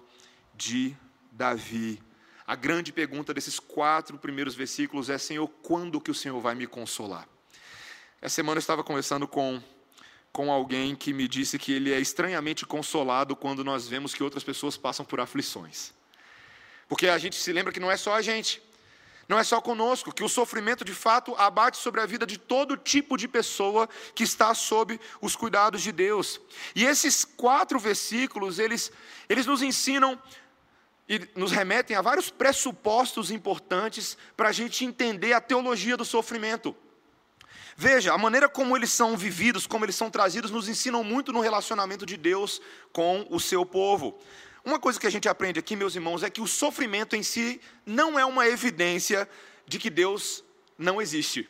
de 0.55 0.97
Davi. 1.31 2.03
A 2.47 2.55
grande 2.55 2.93
pergunta 2.93 3.35
desses 3.35 3.59
quatro 3.59 4.19
primeiros 4.19 4.55
versículos 4.55 5.09
é: 5.11 5.19
Senhor, 5.19 5.49
quando 5.63 6.01
que 6.01 6.11
o 6.11 6.15
Senhor 6.15 6.41
vai 6.41 6.55
me 6.55 6.67
consolar? 6.67 7.29
Essa 8.21 8.37
semana 8.37 8.59
eu 8.59 8.61
estava 8.61 8.83
conversando 8.83 9.29
com, 9.29 9.63
com 10.33 10.51
alguém 10.51 10.97
que 10.97 11.13
me 11.13 11.29
disse 11.29 11.59
que 11.59 11.73
ele 11.73 11.93
é 11.93 12.01
estranhamente 12.01 12.65
consolado 12.65 13.37
quando 13.37 13.63
nós 13.63 13.87
vemos 13.87 14.15
que 14.15 14.23
outras 14.23 14.43
pessoas 14.43 14.77
passam 14.77 15.05
por 15.05 15.21
aflições. 15.21 15.93
Porque 16.89 17.09
a 17.09 17.19
gente 17.19 17.37
se 17.37 17.53
lembra 17.53 17.73
que 17.73 17.81
não 17.81 17.91
é 17.91 17.97
só 17.97 18.15
a 18.15 18.23
gente, 18.23 18.63
não 19.29 19.39
é 19.39 19.45
só 19.45 19.61
conosco, 19.61 20.15
que 20.15 20.25
o 20.25 20.31
sofrimento 20.31 20.83
de 20.83 20.95
fato 20.95 21.35
abate 21.37 21.77
sobre 21.77 22.01
a 22.01 22.07
vida 22.07 22.27
de 22.27 22.39
todo 22.39 22.77
tipo 22.77 23.19
de 23.19 23.29
pessoa 23.29 23.87
que 24.15 24.25
está 24.25 24.55
sob 24.55 24.99
os 25.21 25.37
cuidados 25.37 25.83
de 25.83 25.93
Deus. 25.93 26.41
E 26.75 26.87
esses 26.87 27.23
quatro 27.23 27.79
versículos, 27.79 28.59
eles, 28.59 28.91
eles 29.29 29.45
nos 29.45 29.61
ensinam 29.61 30.21
e 31.07 31.21
nos 31.37 31.53
remetem 31.53 31.95
a 31.95 32.01
vários 32.01 32.31
pressupostos 32.31 33.31
importantes 33.31 34.17
para 34.35 34.49
a 34.49 34.53
gente 34.53 34.87
entender 34.87 35.35
a 35.35 35.41
teologia 35.41 35.99
do 35.99 36.05
sofrimento. 36.05 36.75
Veja, 37.79 38.15
a 38.15 38.19
maneira 38.19 38.49
como 38.49 38.75
eles 38.75 38.91
são 38.91 39.19
vividos, 39.19 39.67
como 39.67 39.85
eles 39.85 39.97
são 39.97 40.11
trazidos, 40.11 40.51
nos 40.51 40.67
ensinam 40.67 41.05
muito 41.05 41.31
no 41.31 41.41
relacionamento 41.41 42.07
de 42.07 42.17
Deus 42.17 42.59
com 42.91 43.27
o 43.29 43.39
seu 43.39 43.67
povo. 43.67 44.19
Uma 44.65 44.79
coisa 44.79 44.99
que 44.99 45.07
a 45.07 45.11
gente 45.11 45.29
aprende 45.29 45.61
aqui, 45.61 45.77
meus 45.77 45.95
irmãos, 45.95 46.23
é 46.23 46.31
que 46.31 46.41
o 46.41 46.47
sofrimento 46.47 47.15
em 47.15 47.23
si 47.23 47.61
não 47.85 48.19
é 48.19 48.25
uma 48.25 48.49
evidência 48.49 49.29
de 49.67 49.79
que 49.79 49.91
Deus 49.91 50.43
não 50.79 51.03
existe. 51.03 51.47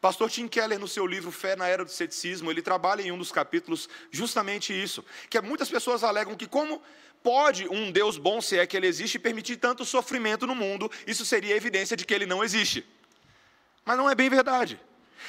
Pastor 0.00 0.28
Tim 0.28 0.48
Keller, 0.48 0.80
no 0.80 0.88
seu 0.88 1.06
livro 1.06 1.30
Fé 1.30 1.54
na 1.54 1.68
Era 1.68 1.84
do 1.84 1.90
Ceticismo, 1.92 2.50
ele 2.50 2.60
trabalha 2.60 3.02
em 3.02 3.12
um 3.12 3.18
dos 3.18 3.30
capítulos 3.30 3.88
justamente 4.10 4.72
isso, 4.72 5.04
que 5.30 5.40
muitas 5.40 5.68
pessoas 5.68 6.02
alegam 6.02 6.34
que 6.34 6.48
como 6.48 6.82
pode 7.22 7.68
um 7.68 7.92
Deus 7.92 8.18
bom, 8.18 8.40
se 8.40 8.58
é 8.58 8.66
que 8.66 8.76
ele 8.76 8.88
existe, 8.88 9.16
permitir 9.16 9.56
tanto 9.58 9.84
sofrimento 9.84 10.44
no 10.44 10.56
mundo, 10.56 10.90
isso 11.06 11.24
seria 11.24 11.56
evidência 11.56 11.96
de 11.96 12.04
que 12.04 12.12
ele 12.12 12.26
não 12.26 12.42
existe. 12.42 12.84
Mas 13.84 13.96
não 13.96 14.10
é 14.10 14.14
bem 14.14 14.28
verdade. 14.28 14.78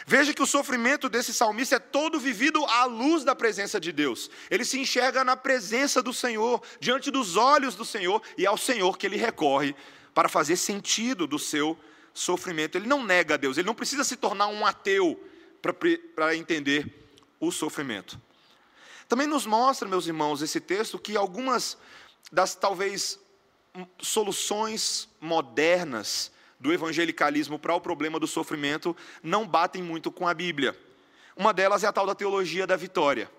Veja 0.06 0.34
que 0.34 0.42
o 0.42 0.48
sofrimento 0.48 1.10
desse 1.10 1.34
salmista 1.34 1.76
é 1.76 1.80
todo 1.80 2.20
vivido 2.20 2.64
à 2.66 2.86
luz 2.86 3.24
da 3.24 3.36
presença 3.36 3.80
de 3.80 3.92
Deus. 3.92 4.30
Ele 4.50 4.66
se 4.66 4.80
enxerga 4.80 5.24
na 5.24 5.36
presença 5.36 6.02
do 6.02 6.14
Senhor, 6.14 6.62
diante 6.80 7.10
dos 7.10 7.36
olhos 7.36 7.76
do 7.76 7.86
Senhor, 7.86 8.22
e 8.38 8.46
é 8.46 8.48
ao 8.48 8.58
Senhor 8.58 8.98
que 8.98 9.06
ele 9.06 9.18
recorre 9.18 9.76
para 10.14 10.30
fazer 10.30 10.56
sentido 10.56 11.28
do 11.28 11.40
seu 11.40 11.78
sofrimento. 12.14 12.78
Ele 12.78 12.88
não 12.88 13.04
nega 13.04 13.36
a 13.36 13.38
Deus, 13.38 13.58
ele 13.58 13.68
não 13.68 13.76
precisa 13.76 14.04
se 14.04 14.16
tornar 14.16 14.48
um 14.48 14.66
ateu 14.66 15.22
para 16.16 16.36
entender 16.36 17.10
o 17.40 17.52
sofrimento. 17.52 18.20
Também 19.08 19.28
nos 19.28 19.46
mostra, 19.46 19.88
meus 19.88 20.08
irmãos, 20.08 20.42
esse 20.42 20.60
texto 20.60 21.00
que 21.00 21.16
algumas 21.16 21.78
das 22.32 22.56
talvez 22.56 23.20
soluções 24.00 25.08
modernas 25.22 26.32
do 26.60 26.74
evangelicalismo 26.74 27.60
para 27.60 27.76
o 27.76 27.82
problema 27.82 28.20
do 28.20 28.28
sofrimento 28.28 28.96
não 29.22 29.48
batem 29.48 29.84
muito 29.84 30.12
com 30.12 30.28
a 30.28 30.34
Bíblia. 30.34 30.78
Uma 31.36 31.54
delas 31.54 31.84
é 31.84 31.88
a 31.88 31.94
tal 31.94 32.06
da 32.06 32.16
teologia 32.16 32.66
da 32.66 32.76
vitória. 32.76 33.30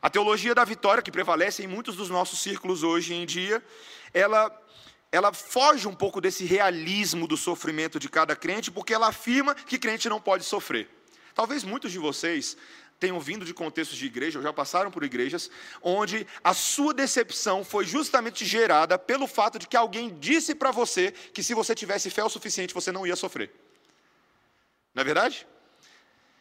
A 0.00 0.08
teologia 0.08 0.54
da 0.54 0.64
vitória, 0.64 1.02
que 1.02 1.10
prevalece 1.10 1.64
em 1.64 1.66
muitos 1.66 1.96
dos 1.96 2.08
nossos 2.08 2.38
círculos 2.38 2.84
hoje 2.84 3.14
em 3.14 3.26
dia, 3.26 3.62
ela, 4.14 4.56
ela 5.10 5.32
foge 5.32 5.88
um 5.88 5.94
pouco 5.94 6.20
desse 6.20 6.44
realismo 6.44 7.26
do 7.26 7.36
sofrimento 7.36 7.98
de 7.98 8.08
cada 8.08 8.36
crente, 8.36 8.70
porque 8.70 8.94
ela 8.94 9.08
afirma 9.08 9.54
que 9.54 9.78
crente 9.78 10.08
não 10.08 10.20
pode 10.20 10.44
sofrer. 10.44 10.88
Talvez 11.34 11.64
muitos 11.64 11.90
de 11.90 11.98
vocês 11.98 12.56
tenham 12.98 13.20
vindo 13.20 13.44
de 13.44 13.54
contextos 13.54 13.96
de 13.96 14.06
igreja, 14.06 14.38
ou 14.38 14.42
já 14.42 14.52
passaram 14.52 14.90
por 14.90 15.04
igrejas, 15.04 15.50
onde 15.82 16.26
a 16.42 16.52
sua 16.52 16.92
decepção 16.92 17.64
foi 17.64 17.84
justamente 17.84 18.44
gerada 18.44 18.98
pelo 18.98 19.26
fato 19.26 19.58
de 19.58 19.68
que 19.68 19.76
alguém 19.76 20.18
disse 20.18 20.54
para 20.54 20.70
você 20.70 21.12
que 21.32 21.42
se 21.42 21.54
você 21.54 21.74
tivesse 21.74 22.10
fé 22.10 22.24
o 22.24 22.28
suficiente, 22.28 22.74
você 22.74 22.90
não 22.90 23.06
ia 23.06 23.16
sofrer. 23.16 23.50
Não 24.94 25.02
é 25.02 25.04
verdade? 25.04 25.46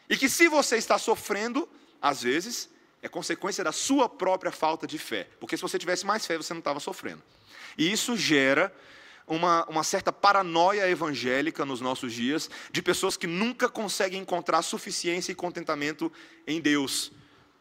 E 0.09 0.17
que 0.17 0.27
se 0.27 0.47
você 0.47 0.77
está 0.77 0.97
sofrendo, 0.97 1.69
às 2.01 2.23
vezes, 2.23 2.69
é 3.01 3.07
consequência 3.07 3.63
da 3.63 3.71
sua 3.71 4.09
própria 4.09 4.51
falta 4.51 4.87
de 4.87 4.97
fé. 4.97 5.27
Porque 5.39 5.55
se 5.55 5.61
você 5.61 5.77
tivesse 5.77 6.05
mais 6.05 6.25
fé, 6.25 6.37
você 6.37 6.53
não 6.53 6.59
estava 6.59 6.79
sofrendo. 6.79 7.21
E 7.77 7.91
isso 7.91 8.17
gera 8.17 8.73
uma, 9.27 9.65
uma 9.65 9.84
certa 9.84 10.12
paranoia 10.12 10.89
evangélica 10.89 11.65
nos 11.65 11.81
nossos 11.81 12.13
dias, 12.13 12.50
de 12.72 12.81
pessoas 12.81 13.17
que 13.17 13.27
nunca 13.27 13.67
conseguem 13.67 14.22
encontrar 14.22 14.62
suficiência 14.62 15.34
e 15.34 15.36
contentamento 15.36 16.12
em 16.48 16.62
Deus, 16.62 17.12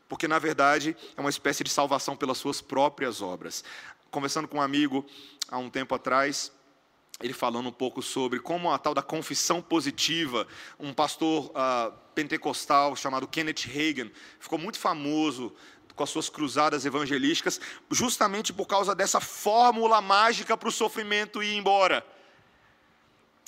porque 0.08 0.28
na 0.28 0.38
verdade 0.38 0.96
é 1.16 1.20
uma 1.20 1.30
espécie 1.30 1.64
de 1.64 1.70
salvação 1.70 2.16
pelas 2.16 2.38
suas 2.38 2.60
próprias 2.60 3.20
obras. 3.20 3.64
Conversando 4.10 4.46
com 4.46 4.58
um 4.58 4.62
amigo 4.62 5.04
há 5.48 5.58
um 5.58 5.68
tempo 5.68 5.94
atrás, 5.94 6.52
ele 7.20 7.32
falando 7.32 7.68
um 7.68 7.72
pouco 7.72 8.02
sobre 8.02 8.38
como 8.38 8.70
a 8.70 8.78
tal 8.78 8.94
da 8.94 9.02
confissão 9.02 9.60
positiva, 9.60 10.46
um 10.78 10.92
pastor 10.92 11.46
uh, 11.46 11.92
pentecostal 12.14 12.94
chamado 12.94 13.26
Kenneth 13.26 13.66
Reagan 13.66 14.10
ficou 14.38 14.58
muito 14.58 14.78
famoso 14.78 15.52
com 15.96 16.04
as 16.04 16.10
suas 16.10 16.28
cruzadas 16.28 16.84
evangelísticas, 16.84 17.60
justamente 17.90 18.52
por 18.52 18.66
causa 18.66 18.94
dessa 18.94 19.18
fórmula 19.18 20.00
mágica 20.00 20.56
para 20.56 20.68
o 20.68 20.72
sofrimento 20.72 21.42
ir 21.42 21.56
embora. 21.56 22.06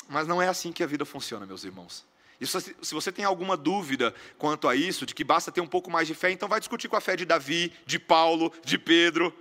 Mas 0.09 0.27
não 0.27 0.41
é 0.41 0.49
assim 0.49 0.73
que 0.73 0.83
a 0.83 0.87
vida 0.87 1.05
funciona, 1.05 1.45
meus 1.45 1.63
irmãos. 1.63 2.07
Isso, 2.41 2.59
se 2.61 2.95
você 2.95 3.13
tem 3.13 3.25
alguma 3.25 3.57
dúvida 3.57 4.15
quanto 4.39 4.67
a 4.67 4.75
isso, 4.75 5.05
de 5.05 5.15
que 5.15 5.23
basta 5.23 5.53
ter 5.53 5.61
um 5.61 5.67
pouco 5.67 5.91
mais 5.91 6.09
de 6.09 6.15
fé, 6.15 6.31
então 6.31 6.49
vai 6.49 6.61
discutir 6.61 6.89
com 6.89 6.97
a 6.97 7.01
fé 7.01 7.15
de 7.15 7.27
Davi, 7.27 7.73
de 7.85 7.99
Paulo, 7.99 8.53
de 8.65 8.79
Pedro. 8.79 9.37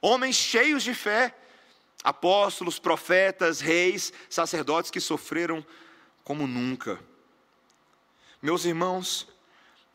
Homens 0.00 0.36
cheios 0.36 0.84
de 0.84 0.94
fé, 0.94 1.34
apóstolos, 2.04 2.78
profetas, 2.78 3.60
reis, 3.60 4.12
sacerdotes 4.30 4.90
que 4.90 5.00
sofreram 5.00 5.66
como 6.22 6.46
nunca. 6.46 7.00
Meus 8.40 8.64
irmãos, 8.64 9.26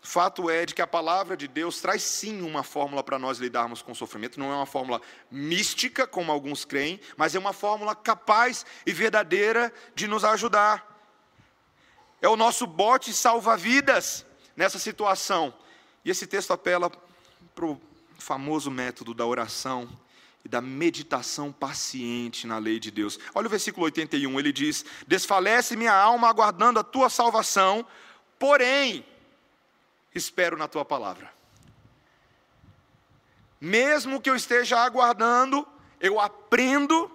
Fato 0.05 0.49
é 0.49 0.65
de 0.65 0.75
que 0.75 0.81
a 0.81 0.85
palavra 0.85 1.37
de 1.37 1.47
Deus 1.47 1.79
traz 1.79 2.03
sim 2.03 2.41
uma 2.41 2.61
fórmula 2.61 3.01
para 3.01 3.17
nós 3.17 3.37
lidarmos 3.37 3.81
com 3.81 3.93
o 3.93 3.95
sofrimento, 3.95 4.37
não 4.37 4.51
é 4.51 4.55
uma 4.55 4.65
fórmula 4.65 5.01
mística, 5.31 6.05
como 6.05 6.29
alguns 6.29 6.65
creem, 6.65 6.99
mas 7.15 7.33
é 7.35 7.39
uma 7.39 7.53
fórmula 7.53 7.95
capaz 7.95 8.65
e 8.85 8.91
verdadeira 8.91 9.73
de 9.95 10.05
nos 10.05 10.25
ajudar. 10.25 10.85
É 12.21 12.27
o 12.27 12.35
nosso 12.35 12.67
bote 12.67 13.13
salva-vidas 13.13 14.25
nessa 14.57 14.77
situação. 14.77 15.53
E 16.03 16.11
esse 16.11 16.27
texto 16.27 16.51
apela 16.51 16.91
para 17.55 17.65
o 17.65 17.81
famoso 18.19 18.69
método 18.69 19.13
da 19.13 19.25
oração 19.25 19.87
e 20.43 20.49
da 20.49 20.59
meditação 20.59 21.49
paciente 21.49 22.45
na 22.45 22.57
lei 22.57 22.77
de 22.77 22.91
Deus. 22.91 23.17
Olha 23.33 23.47
o 23.47 23.49
versículo 23.49 23.85
81, 23.85 24.37
ele 24.37 24.51
diz: 24.51 24.83
Desfalece 25.07 25.77
minha 25.77 25.95
alma 25.95 26.27
aguardando 26.27 26.77
a 26.77 26.83
tua 26.83 27.09
salvação, 27.09 27.85
porém 28.37 29.05
espero 30.13 30.57
na 30.57 30.67
tua 30.67 30.85
palavra. 30.85 31.31
Mesmo 33.59 34.21
que 34.21 34.29
eu 34.29 34.35
esteja 34.35 34.79
aguardando, 34.79 35.65
eu 35.99 36.19
aprendo 36.19 37.09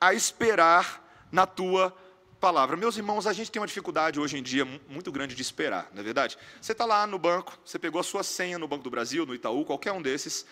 a 0.00 0.14
esperar 0.14 1.02
na 1.30 1.46
tua 1.46 1.94
palavra. 2.40 2.76
Meus 2.76 2.96
irmãos, 2.96 3.26
a 3.26 3.32
gente 3.32 3.52
tem 3.52 3.60
uma 3.60 3.68
dificuldade 3.68 4.18
hoje 4.18 4.36
em 4.36 4.42
dia 4.42 4.64
muito 4.88 5.12
grande 5.12 5.34
de 5.34 5.42
esperar, 5.42 5.88
não 5.92 6.00
é 6.00 6.02
verdade? 6.02 6.36
Você 6.60 6.72
está 6.72 6.84
lá 6.84 7.06
no 7.06 7.18
banco, 7.18 7.56
você 7.64 7.78
pegou 7.78 8.00
a 8.00 8.04
sua 8.04 8.22
senha 8.22 8.58
no 8.58 8.66
Banco 8.66 8.82
do 8.82 8.90
Brasil, 8.90 9.24
no 9.24 9.34
Itaú, 9.34 9.64
qualquer 9.64 9.92
um 9.92 10.02
desses. 10.02 10.44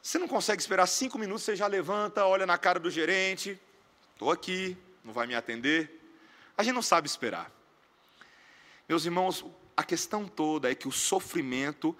Você 0.00 0.18
não 0.18 0.26
consegue 0.26 0.62
esperar 0.62 0.86
cinco 0.86 1.18
minutos, 1.18 1.42
você 1.42 1.54
já 1.54 1.66
levanta, 1.66 2.24
olha 2.24 2.46
na 2.46 2.56
cara 2.56 2.80
do 2.80 2.90
gerente, 2.90 3.60
estou 4.14 4.30
aqui, 4.30 4.76
não 5.04 5.12
vai 5.12 5.26
me 5.26 5.34
atender. 5.34 6.00
A 6.56 6.62
gente 6.62 6.74
não 6.74 6.82
sabe 6.82 7.06
esperar. 7.06 7.50
Meus 8.88 9.04
irmãos, 9.04 9.44
a 9.76 9.82
questão 9.82 10.26
toda 10.26 10.70
é 10.70 10.74
que 10.74 10.88
o 10.88 10.92
sofrimento 10.92 11.96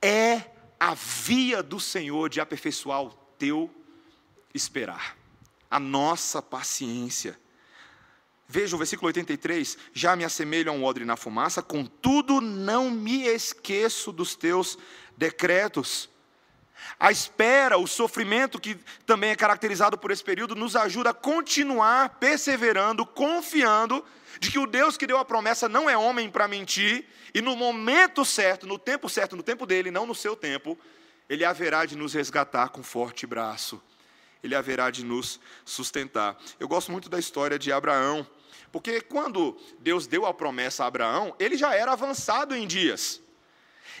é 0.00 0.50
a 0.78 0.94
via 0.94 1.62
do 1.62 1.80
Senhor 1.80 2.28
de 2.28 2.40
aperfeiçoar 2.40 3.02
o 3.02 3.14
teu 3.38 3.70
esperar, 4.52 5.16
a 5.70 5.80
nossa 5.80 6.42
paciência. 6.42 7.38
Veja 8.46 8.76
o 8.76 8.78
versículo 8.78 9.06
83: 9.06 9.78
Já 9.92 10.14
me 10.14 10.24
assemelho 10.24 10.70
a 10.70 10.74
um 10.74 10.84
odre 10.84 11.04
na 11.04 11.16
fumaça, 11.16 11.62
contudo 11.62 12.40
não 12.40 12.90
me 12.90 13.24
esqueço 13.24 14.12
dos 14.12 14.36
teus 14.36 14.78
decretos. 15.16 16.08
A 16.98 17.10
espera, 17.10 17.78
o 17.78 17.86
sofrimento, 17.86 18.60
que 18.60 18.76
também 19.06 19.30
é 19.30 19.36
caracterizado 19.36 19.98
por 19.98 20.10
esse 20.10 20.22
período, 20.22 20.54
nos 20.54 20.76
ajuda 20.76 21.10
a 21.10 21.14
continuar 21.14 22.18
perseverando, 22.20 23.04
confiando 23.04 24.04
de 24.40 24.50
que 24.50 24.58
o 24.58 24.66
Deus 24.66 24.96
que 24.96 25.06
deu 25.06 25.18
a 25.18 25.24
promessa 25.24 25.68
não 25.68 25.88
é 25.88 25.96
homem 25.96 26.30
para 26.30 26.48
mentir, 26.48 27.06
e 27.32 27.40
no 27.40 27.56
momento 27.56 28.24
certo, 28.24 28.66
no 28.66 28.78
tempo 28.78 29.08
certo, 29.08 29.36
no 29.36 29.42
tempo 29.42 29.66
dele, 29.66 29.90
não 29.90 30.06
no 30.06 30.14
seu 30.14 30.36
tempo, 30.36 30.78
ele 31.28 31.44
haverá 31.44 31.84
de 31.84 31.96
nos 31.96 32.14
resgatar 32.14 32.68
com 32.68 32.82
forte 32.82 33.26
braço, 33.26 33.82
ele 34.42 34.54
haverá 34.54 34.90
de 34.90 35.04
nos 35.04 35.40
sustentar. 35.64 36.38
Eu 36.60 36.68
gosto 36.68 36.92
muito 36.92 37.08
da 37.08 37.18
história 37.18 37.58
de 37.58 37.72
Abraão, 37.72 38.26
porque 38.70 39.00
quando 39.00 39.58
Deus 39.80 40.06
deu 40.06 40.26
a 40.26 40.34
promessa 40.34 40.84
a 40.84 40.86
Abraão, 40.86 41.34
ele 41.38 41.56
já 41.56 41.74
era 41.74 41.92
avançado 41.92 42.54
em 42.54 42.66
dias. 42.66 43.22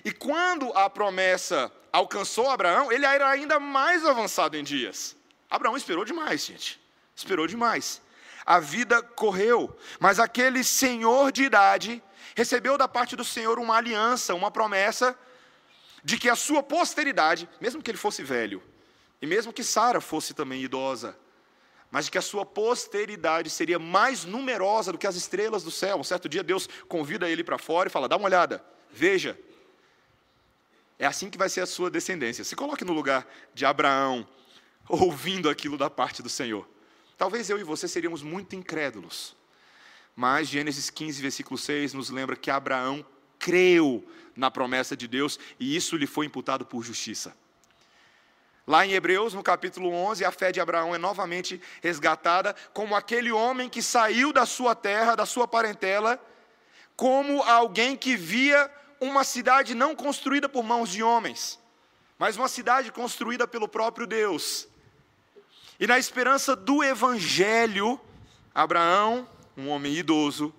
E 0.02 0.12
quando 0.12 0.72
a 0.72 0.88
promessa 0.88 1.70
alcançou 1.92 2.50
Abraão, 2.50 2.90
ele 2.90 3.04
era 3.04 3.28
ainda 3.28 3.60
mais 3.60 4.04
avançado 4.04 4.56
em 4.56 4.64
dias. 4.64 5.16
Abraão 5.50 5.76
esperou 5.76 6.04
demais, 6.04 6.46
gente. 6.46 6.80
Esperou 7.14 7.46
demais. 7.46 8.00
A 8.44 8.58
vida 8.58 9.02
correu, 9.02 9.76
mas 10.00 10.18
aquele 10.18 10.64
senhor 10.64 11.30
de 11.30 11.44
idade 11.44 12.02
recebeu 12.34 12.76
da 12.76 12.88
parte 12.88 13.14
do 13.16 13.24
Senhor 13.24 13.58
uma 13.58 13.76
aliança, 13.76 14.34
uma 14.34 14.50
promessa 14.50 15.16
de 16.02 16.18
que 16.18 16.28
a 16.28 16.36
sua 16.36 16.62
posteridade, 16.62 17.48
mesmo 17.60 17.82
que 17.82 17.90
ele 17.90 17.96
fosse 17.96 18.22
velho, 18.22 18.62
e 19.22 19.26
mesmo 19.26 19.52
que 19.52 19.64
Sara 19.64 20.00
fosse 20.00 20.34
também 20.34 20.62
idosa, 20.62 21.16
mas 21.90 22.06
de 22.06 22.10
que 22.10 22.18
a 22.18 22.22
sua 22.22 22.44
posteridade 22.44 23.48
seria 23.48 23.78
mais 23.78 24.24
numerosa 24.24 24.92
do 24.92 24.98
que 24.98 25.06
as 25.06 25.14
estrelas 25.14 25.62
do 25.62 25.70
céu. 25.70 25.96
Um 25.96 26.04
certo 26.04 26.28
dia 26.28 26.42
Deus 26.42 26.68
convida 26.88 27.30
ele 27.30 27.44
para 27.44 27.56
fora 27.56 27.88
e 27.88 27.92
fala: 27.92 28.08
dá 28.08 28.16
uma 28.16 28.26
olhada, 28.26 28.62
veja, 28.90 29.38
é 30.98 31.06
assim 31.06 31.30
que 31.30 31.38
vai 31.38 31.48
ser 31.48 31.60
a 31.60 31.66
sua 31.66 31.90
descendência. 31.90 32.44
Se 32.44 32.54
coloque 32.54 32.84
no 32.84 32.92
lugar 32.92 33.26
de 33.52 33.64
Abraão, 33.64 34.26
ouvindo 34.88 35.48
aquilo 35.48 35.76
da 35.76 35.90
parte 35.90 36.22
do 36.22 36.28
Senhor. 36.28 36.68
Talvez 37.16 37.48
eu 37.48 37.58
e 37.58 37.64
você 37.64 37.88
seríamos 37.88 38.22
muito 38.22 38.54
incrédulos. 38.54 39.36
Mas 40.14 40.48
Gênesis 40.48 40.90
15, 40.90 41.22
versículo 41.22 41.58
6 41.58 41.94
nos 41.94 42.10
lembra 42.10 42.36
que 42.36 42.50
Abraão 42.50 43.04
creu 43.38 44.06
na 44.36 44.50
promessa 44.50 44.96
de 44.96 45.08
Deus 45.08 45.38
e 45.58 45.76
isso 45.76 45.96
lhe 45.96 46.06
foi 46.06 46.26
imputado 46.26 46.64
por 46.64 46.82
justiça. 46.82 47.36
Lá 48.66 48.86
em 48.86 48.92
Hebreus, 48.92 49.34
no 49.34 49.42
capítulo 49.42 49.90
11, 49.90 50.24
a 50.24 50.32
fé 50.32 50.50
de 50.50 50.60
Abraão 50.60 50.94
é 50.94 50.98
novamente 50.98 51.60
resgatada 51.82 52.54
como 52.72 52.94
aquele 52.94 53.30
homem 53.30 53.68
que 53.68 53.82
saiu 53.82 54.32
da 54.32 54.46
sua 54.46 54.74
terra, 54.74 55.14
da 55.14 55.26
sua 55.26 55.46
parentela, 55.46 56.18
como 56.96 57.42
alguém 57.42 57.94
que 57.94 58.16
via 58.16 58.70
uma 59.04 59.24
cidade 59.24 59.74
não 59.74 59.94
construída 59.94 60.48
por 60.48 60.64
mãos 60.64 60.90
de 60.90 61.02
homens, 61.02 61.58
mas 62.18 62.36
uma 62.36 62.48
cidade 62.48 62.90
construída 62.90 63.46
pelo 63.46 63.68
próprio 63.68 64.06
Deus. 64.06 64.68
E 65.78 65.86
na 65.86 65.98
esperança 65.98 66.54
do 66.54 66.82
evangelho, 66.82 68.00
Abraão, 68.54 69.28
um 69.56 69.68
homem 69.68 69.94
idoso, 69.94 70.54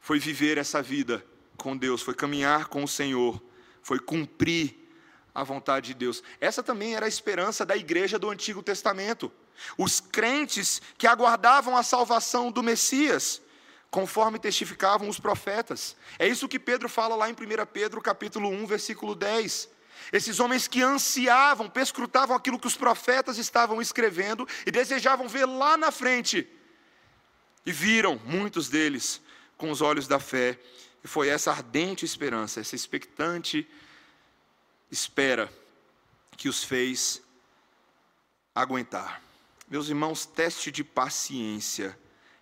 foi 0.00 0.18
viver 0.18 0.58
essa 0.58 0.80
vida 0.80 1.24
com 1.56 1.76
Deus, 1.76 2.02
foi 2.02 2.14
caminhar 2.14 2.68
com 2.68 2.84
o 2.84 2.88
Senhor, 2.88 3.42
foi 3.82 3.98
cumprir 3.98 4.74
a 5.34 5.42
vontade 5.42 5.88
de 5.88 5.94
Deus. 5.94 6.22
Essa 6.40 6.62
também 6.62 6.94
era 6.94 7.06
a 7.06 7.08
esperança 7.08 7.66
da 7.66 7.76
igreja 7.76 8.18
do 8.18 8.30
Antigo 8.30 8.62
Testamento. 8.62 9.30
Os 9.76 10.00
crentes 10.00 10.80
que 10.96 11.06
aguardavam 11.06 11.76
a 11.76 11.82
salvação 11.82 12.50
do 12.50 12.62
Messias, 12.62 13.42
conforme 13.90 14.38
testificavam 14.38 15.08
os 15.08 15.18
profetas. 15.18 15.96
É 16.18 16.28
isso 16.28 16.48
que 16.48 16.58
Pedro 16.58 16.88
fala 16.88 17.14
lá 17.14 17.28
em 17.28 17.32
1 17.32 17.36
Pedro, 17.72 18.00
capítulo 18.00 18.48
1, 18.48 18.66
versículo 18.66 19.14
10. 19.14 19.68
Esses 20.12 20.40
homens 20.40 20.68
que 20.68 20.82
ansiavam, 20.82 21.68
perscrutavam 21.68 22.36
aquilo 22.36 22.58
que 22.58 22.66
os 22.66 22.76
profetas 22.76 23.38
estavam 23.38 23.80
escrevendo 23.80 24.46
e 24.66 24.70
desejavam 24.70 25.28
ver 25.28 25.46
lá 25.46 25.76
na 25.76 25.90
frente. 25.90 26.46
E 27.64 27.72
viram 27.72 28.20
muitos 28.24 28.68
deles 28.68 29.20
com 29.56 29.70
os 29.70 29.80
olhos 29.80 30.06
da 30.06 30.18
fé. 30.18 30.58
E 31.02 31.08
foi 31.08 31.28
essa 31.28 31.50
ardente 31.50 32.04
esperança, 32.04 32.60
essa 32.60 32.76
expectante 32.76 33.68
espera 34.90 35.52
que 36.36 36.48
os 36.48 36.64
fez 36.64 37.22
aguentar. 38.54 39.22
Meus 39.68 39.88
irmãos, 39.88 40.24
teste 40.24 40.70
de 40.70 40.82
paciência 40.82 41.98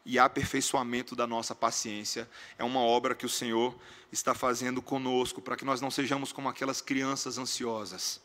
e 0.07 0.19
aperfeiçoamento 0.19 1.15
da 1.15 1.27
nossa 1.27 1.55
paciência 1.55 2.31
é 2.57 2.65
uma 2.65 2.81
obra 2.81 3.15
que 3.15 3.27
o 3.27 3.29
Senhor 3.29 3.77
está 4.11 4.35
fazendo 4.35 4.81
conosco, 4.81 5.43
para 5.43 5.57
que 5.57 5.65
nós 5.65 5.81
não 5.81 5.91
sejamos 5.91 6.33
como 6.33 6.49
aquelas 6.49 6.81
crianças 6.81 7.37
ansiosas 7.37 8.25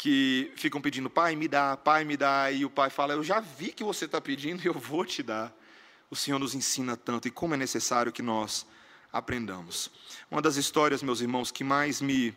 que 0.00 0.50
ficam 0.56 0.80
pedindo, 0.80 1.10
pai, 1.10 1.36
me 1.36 1.46
dá, 1.46 1.76
pai, 1.76 2.04
me 2.04 2.16
dá, 2.16 2.50
e 2.50 2.64
o 2.64 2.70
pai 2.70 2.88
fala, 2.88 3.12
eu 3.12 3.22
já 3.22 3.38
vi 3.38 3.70
que 3.70 3.84
você 3.84 4.06
está 4.06 4.18
pedindo 4.18 4.62
e 4.62 4.66
eu 4.66 4.72
vou 4.72 5.04
te 5.04 5.22
dar. 5.22 5.54
O 6.10 6.16
Senhor 6.16 6.38
nos 6.38 6.54
ensina 6.54 6.96
tanto 6.96 7.28
e 7.28 7.30
como 7.30 7.52
é 7.52 7.56
necessário 7.58 8.10
que 8.10 8.22
nós 8.22 8.66
aprendamos. 9.12 9.90
Uma 10.30 10.40
das 10.40 10.56
histórias, 10.56 11.02
meus 11.02 11.20
irmãos, 11.20 11.50
que 11.50 11.62
mais 11.62 12.00
me 12.00 12.34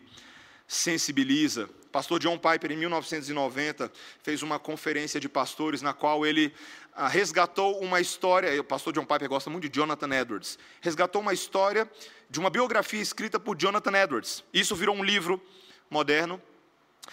sensibiliza. 0.68 1.66
Pastor 1.90 2.20
John 2.20 2.36
Piper, 2.36 2.72
em 2.72 2.76
1990, 2.76 3.90
fez 4.22 4.42
uma 4.42 4.58
conferência 4.58 5.18
de 5.18 5.28
pastores 5.28 5.80
na 5.80 5.94
qual 5.94 6.26
ele 6.26 6.52
resgatou 6.96 7.80
uma 7.80 8.00
história. 8.00 8.60
O 8.60 8.64
pastor 8.64 8.92
John 8.92 9.04
Piper 9.04 9.28
gosta 9.28 9.50
muito 9.50 9.68
de 9.68 9.74
Jonathan 9.74 10.14
Edwards. 10.14 10.58
Resgatou 10.80 11.20
uma 11.20 11.32
história 11.32 11.90
de 12.30 12.38
uma 12.38 12.50
biografia 12.50 13.00
escrita 13.00 13.38
por 13.38 13.56
Jonathan 13.56 13.96
Edwards. 13.96 14.44
Isso 14.52 14.74
virou 14.74 14.94
um 14.94 15.04
livro 15.04 15.42
moderno 15.90 16.40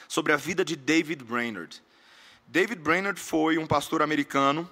sobre 0.08 0.34
a 0.34 0.38
vida 0.38 0.64
de 0.64 0.76
David 0.76 1.24
Brainerd. 1.24 1.82
David 2.48 2.82
Brainerd 2.82 3.20
foi 3.20 3.58
um 3.58 3.66
pastor 3.66 4.02
americano, 4.02 4.70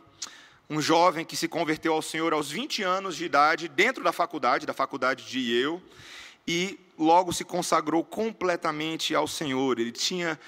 um 0.70 0.82
jovem 0.82 1.26
que 1.26 1.36
se 1.36 1.48
converteu 1.48 1.94
ao 1.94 2.02
Senhor 2.02 2.34
aos 2.34 2.52
20 2.52 2.84
anos 2.84 3.16
de 3.16 3.26
idade, 3.26 3.68
dentro 3.68 4.04
da 4.04 4.12
faculdade, 4.12 4.66
da 4.66 4.74
faculdade 4.74 5.26
de 5.26 5.40
Yale, 5.40 5.82
e 6.48 6.80
logo 6.98 7.32
se 7.32 7.44
consagrou 7.44 8.04
completamente 8.04 9.16
ao 9.16 9.28
Senhor. 9.28 9.80
Ele 9.80 9.92
tinha 9.92 10.40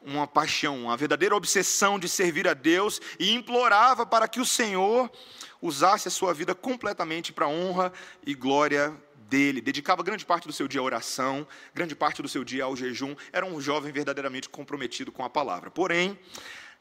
uma 0.00 0.26
paixão, 0.26 0.84
uma 0.84 0.96
verdadeira 0.96 1.36
obsessão 1.36 1.98
de 1.98 2.08
servir 2.08 2.46
a 2.46 2.54
Deus 2.54 3.00
e 3.18 3.32
implorava 3.32 4.06
para 4.06 4.28
que 4.28 4.40
o 4.40 4.46
Senhor 4.46 5.10
usasse 5.60 6.08
a 6.08 6.10
sua 6.10 6.32
vida 6.32 6.54
completamente 6.54 7.32
para 7.32 7.46
a 7.46 7.48
honra 7.48 7.92
e 8.24 8.34
glória 8.34 8.96
dele. 9.28 9.60
Dedicava 9.60 10.02
grande 10.02 10.24
parte 10.24 10.46
do 10.46 10.52
seu 10.52 10.68
dia 10.68 10.80
à 10.80 10.84
oração, 10.84 11.46
grande 11.74 11.94
parte 11.94 12.22
do 12.22 12.28
seu 12.28 12.44
dia 12.44 12.64
ao 12.64 12.76
jejum. 12.76 13.14
Era 13.32 13.44
um 13.44 13.60
jovem 13.60 13.92
verdadeiramente 13.92 14.48
comprometido 14.48 15.12
com 15.12 15.24
a 15.24 15.30
palavra. 15.30 15.70
Porém, 15.70 16.18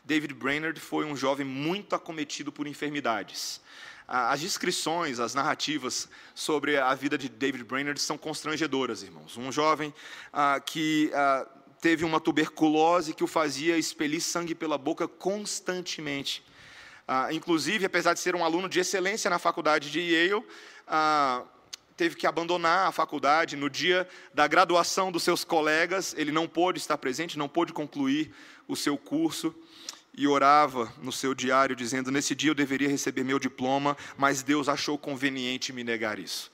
David 0.03 0.33
Brainerd 0.33 0.79
foi 0.79 1.05
um 1.05 1.15
jovem 1.15 1.45
muito 1.45 1.95
acometido 1.95 2.51
por 2.51 2.67
enfermidades. 2.67 3.61
As 4.07 4.39
descrições, 4.39 5.19
as 5.19 5.33
narrativas 5.33 6.07
sobre 6.33 6.77
a 6.77 6.93
vida 6.95 7.17
de 7.17 7.27
David 7.27 7.65
Brainerd 7.65 7.99
são 7.99 8.17
constrangedoras, 8.17 9.03
irmãos. 9.03 9.35
Um 9.35 9.51
jovem 9.51 9.93
ah, 10.31 10.61
que 10.61 11.11
ah, 11.13 11.45
teve 11.81 12.03
uma 12.03 12.19
tuberculose 12.19 13.13
que 13.13 13.23
o 13.23 13.27
fazia 13.27 13.77
expelir 13.77 14.21
sangue 14.21 14.55
pela 14.55 14.77
boca 14.77 15.07
constantemente. 15.07 16.43
Ah, 17.07 17.29
inclusive, 17.31 17.85
apesar 17.85 18.13
de 18.13 18.19
ser 18.19 18.35
um 18.35 18.43
aluno 18.43 18.67
de 18.67 18.79
excelência 18.79 19.29
na 19.29 19.39
faculdade 19.39 19.89
de 19.89 19.99
Yale, 19.99 20.43
ah, 20.87 21.43
teve 21.95 22.15
que 22.15 22.27
abandonar 22.27 22.87
a 22.87 22.91
faculdade 22.91 23.55
no 23.55 23.69
dia 23.69 24.07
da 24.33 24.47
graduação 24.47 25.11
dos 25.11 25.23
seus 25.23 25.43
colegas. 25.43 26.13
Ele 26.17 26.31
não 26.31 26.47
pôde 26.47 26.79
estar 26.79 26.97
presente, 26.97 27.37
não 27.37 27.47
pôde 27.47 27.71
concluir 27.73 28.33
o 28.67 28.75
seu 28.75 28.97
curso 28.97 29.55
e 30.17 30.27
orava 30.27 30.91
no 31.01 31.11
seu 31.11 31.33
diário 31.33 31.75
dizendo: 31.75 32.11
Nesse 32.11 32.35
dia 32.35 32.51
eu 32.51 32.55
deveria 32.55 32.89
receber 32.89 33.23
meu 33.23 33.39
diploma, 33.39 33.95
mas 34.17 34.43
Deus 34.43 34.67
achou 34.67 34.97
conveniente 34.97 35.71
me 35.71 35.83
negar 35.83 36.19
isso. 36.19 36.51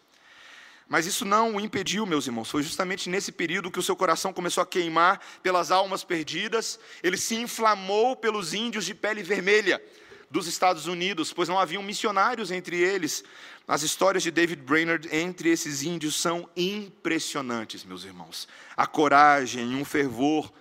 Mas 0.87 1.05
isso 1.05 1.25
não 1.25 1.55
o 1.55 1.59
impediu, 1.59 2.05
meus 2.05 2.27
irmãos. 2.27 2.49
Foi 2.49 2.61
justamente 2.61 3.09
nesse 3.09 3.31
período 3.31 3.71
que 3.71 3.79
o 3.79 3.83
seu 3.83 3.95
coração 3.95 4.33
começou 4.33 4.61
a 4.61 4.65
queimar 4.65 5.19
pelas 5.41 5.71
almas 5.71 6.03
perdidas. 6.03 6.79
Ele 7.01 7.17
se 7.17 7.35
inflamou 7.35 8.15
pelos 8.15 8.53
índios 8.53 8.85
de 8.85 8.93
pele 8.93 9.23
vermelha 9.23 9.81
dos 10.29 10.47
Estados 10.47 10.87
Unidos, 10.87 11.31
pois 11.31 11.47
não 11.47 11.59
haviam 11.59 11.83
missionários 11.83 12.51
entre 12.51 12.77
eles. 12.77 13.23
As 13.67 13.81
histórias 13.81 14.23
de 14.23 14.31
David 14.31 14.61
Brainerd 14.61 15.07
entre 15.15 15.49
esses 15.49 15.83
índios 15.83 16.19
são 16.19 16.49
impressionantes, 16.55 17.85
meus 17.85 18.03
irmãos. 18.03 18.47
A 18.75 18.85
coragem, 18.85 19.75
um 19.75 19.85
fervor. 19.85 20.51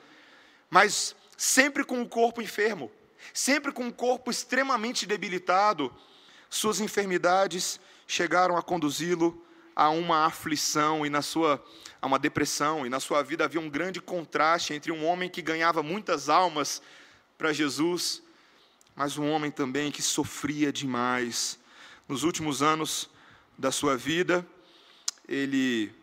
Mas 0.70 1.16
sempre 1.36 1.84
com 1.84 2.00
o 2.00 2.08
corpo 2.08 2.40
enfermo, 2.40 2.90
sempre 3.34 3.72
com 3.72 3.88
o 3.88 3.92
corpo 3.92 4.30
extremamente 4.30 5.04
debilitado. 5.04 5.92
Suas 6.48 6.78
enfermidades 6.78 7.80
chegaram 8.06 8.56
a 8.56 8.62
conduzi-lo 8.62 9.44
a 9.74 9.90
uma 9.90 10.24
aflição 10.26 11.04
e 11.04 11.10
na 11.10 11.22
sua 11.22 11.62
a 12.00 12.06
uma 12.06 12.18
depressão 12.18 12.84
e 12.84 12.88
na 12.88 12.98
sua 12.98 13.22
vida 13.22 13.44
havia 13.44 13.60
um 13.60 13.70
grande 13.70 14.00
contraste 14.00 14.74
entre 14.74 14.90
um 14.90 15.06
homem 15.06 15.30
que 15.30 15.40
ganhava 15.40 15.84
muitas 15.84 16.28
almas 16.28 16.82
para 17.38 17.52
Jesus, 17.52 18.20
mas 18.96 19.16
um 19.16 19.30
homem 19.30 19.52
também 19.52 19.92
que 19.92 20.02
sofria 20.02 20.72
demais. 20.72 21.60
Nos 22.08 22.24
últimos 22.24 22.60
anos 22.60 23.08
da 23.56 23.70
sua 23.70 23.96
vida, 23.96 24.44
ele 25.28 25.94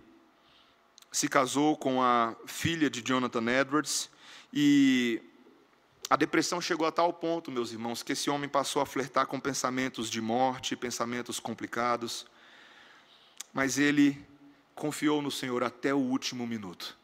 se 1.12 1.28
casou 1.28 1.76
com 1.76 2.02
a 2.02 2.34
filha 2.46 2.90
de 2.90 3.02
Jonathan 3.02 3.46
Edwards 3.52 4.10
e 4.54 5.22
a 6.10 6.16
depressão 6.16 6.60
chegou 6.60 6.88
a 6.88 6.92
tal 6.92 7.14
ponto, 7.14 7.52
meus 7.52 7.72
irmãos, 7.72 8.02
que 8.02 8.14
esse 8.14 8.30
homem 8.30 8.50
passou 8.50 8.82
a 8.82 8.86
flertar 8.86 9.28
com 9.28 9.40
pensamentos 9.40 10.10
de 10.10 10.22
morte, 10.22 10.76
pensamentos 10.76 11.40
complicados. 11.40 12.26
Mas 13.54 13.78
ele 13.78 14.18
confiou 14.76 15.22
no 15.22 15.32
Senhor 15.32 15.64
até 15.64 15.94
o 15.94 15.98
último 15.98 16.48
minuto. 16.48 16.98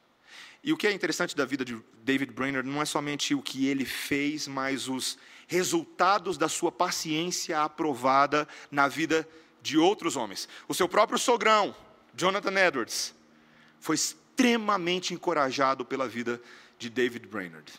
E 0.63 0.73
o 0.73 0.77
que 0.77 0.87
é 0.87 0.91
interessante 0.91 1.35
da 1.35 1.45
vida 1.45 1.63
de 1.63 1.79
David 2.03 2.31
Brainerd 2.31 2.67
não 2.67 2.81
é 2.81 2.85
somente 2.85 3.35
o 3.35 3.41
que 3.41 3.67
ele 3.67 3.85
fez, 3.85 4.47
mas 4.47 4.87
os 4.87 5.17
resultados 5.47 6.37
da 6.37 6.49
sua 6.49 6.71
paciência 6.71 7.61
aprovada 7.61 8.47
na 8.71 8.87
vida 8.87 9.27
de 9.61 9.77
outros 9.77 10.15
homens. 10.15 10.49
O 10.67 10.73
seu 10.73 10.87
próprio 10.87 11.19
sogrão, 11.19 11.75
Jonathan 12.15 12.59
Edwards, 12.59 13.13
foi 13.79 13.95
extremamente 13.95 15.13
encorajado 15.13 15.85
pela 15.85 16.07
vida 16.07 16.41
de 16.79 16.89
David 16.89 17.27
Brainerd. 17.27 17.71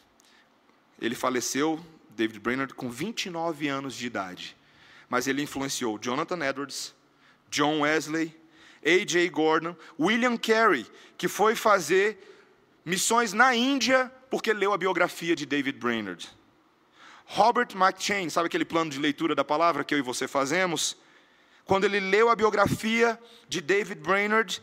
Ele 1.01 1.15
faleceu, 1.15 1.85
David 2.11 2.41
Brainerd, 2.41 2.75
com 2.75 2.91
29 2.91 3.69
anos 3.69 3.95
de 3.95 4.07
idade. 4.07 4.57
Mas 5.09 5.27
ele 5.27 5.43
influenciou 5.43 5.99
Jonathan 5.99 6.45
Edwards, 6.45 6.95
John 7.51 7.81
Wesley, 7.81 8.35
A.J. 8.87 9.29
Gordon, 9.31 9.75
William 9.99 10.37
Carey, 10.37 10.87
que 11.19 11.27
foi 11.27 11.57
fazer 11.57 12.19
missões 12.85 13.33
na 13.33 13.55
Índia 13.55 14.13
porque 14.31 14.53
leu 14.53 14.73
a 14.73 14.79
biografia 14.79 15.35
de 15.35 15.45
David 15.45 15.79
Brainerd. 15.79 16.29
Robert 17.25 17.69
McChain, 17.75 18.31
sabe 18.31 18.47
aquele 18.47 18.65
plano 18.65 18.91
de 18.91 19.01
leitura 19.01 19.35
da 19.35 19.45
palavra 19.45 19.83
que 19.83 19.93
eu 19.93 19.99
e 19.99 20.03
você 20.03 20.29
fazemos? 20.29 20.97
Quando 21.65 21.85
ele 21.85 21.99
leu 21.99 22.31
a 22.31 22.37
biografia 22.37 23.19
de 23.49 23.61
David 23.61 24.01
Brainerd, 24.01 24.63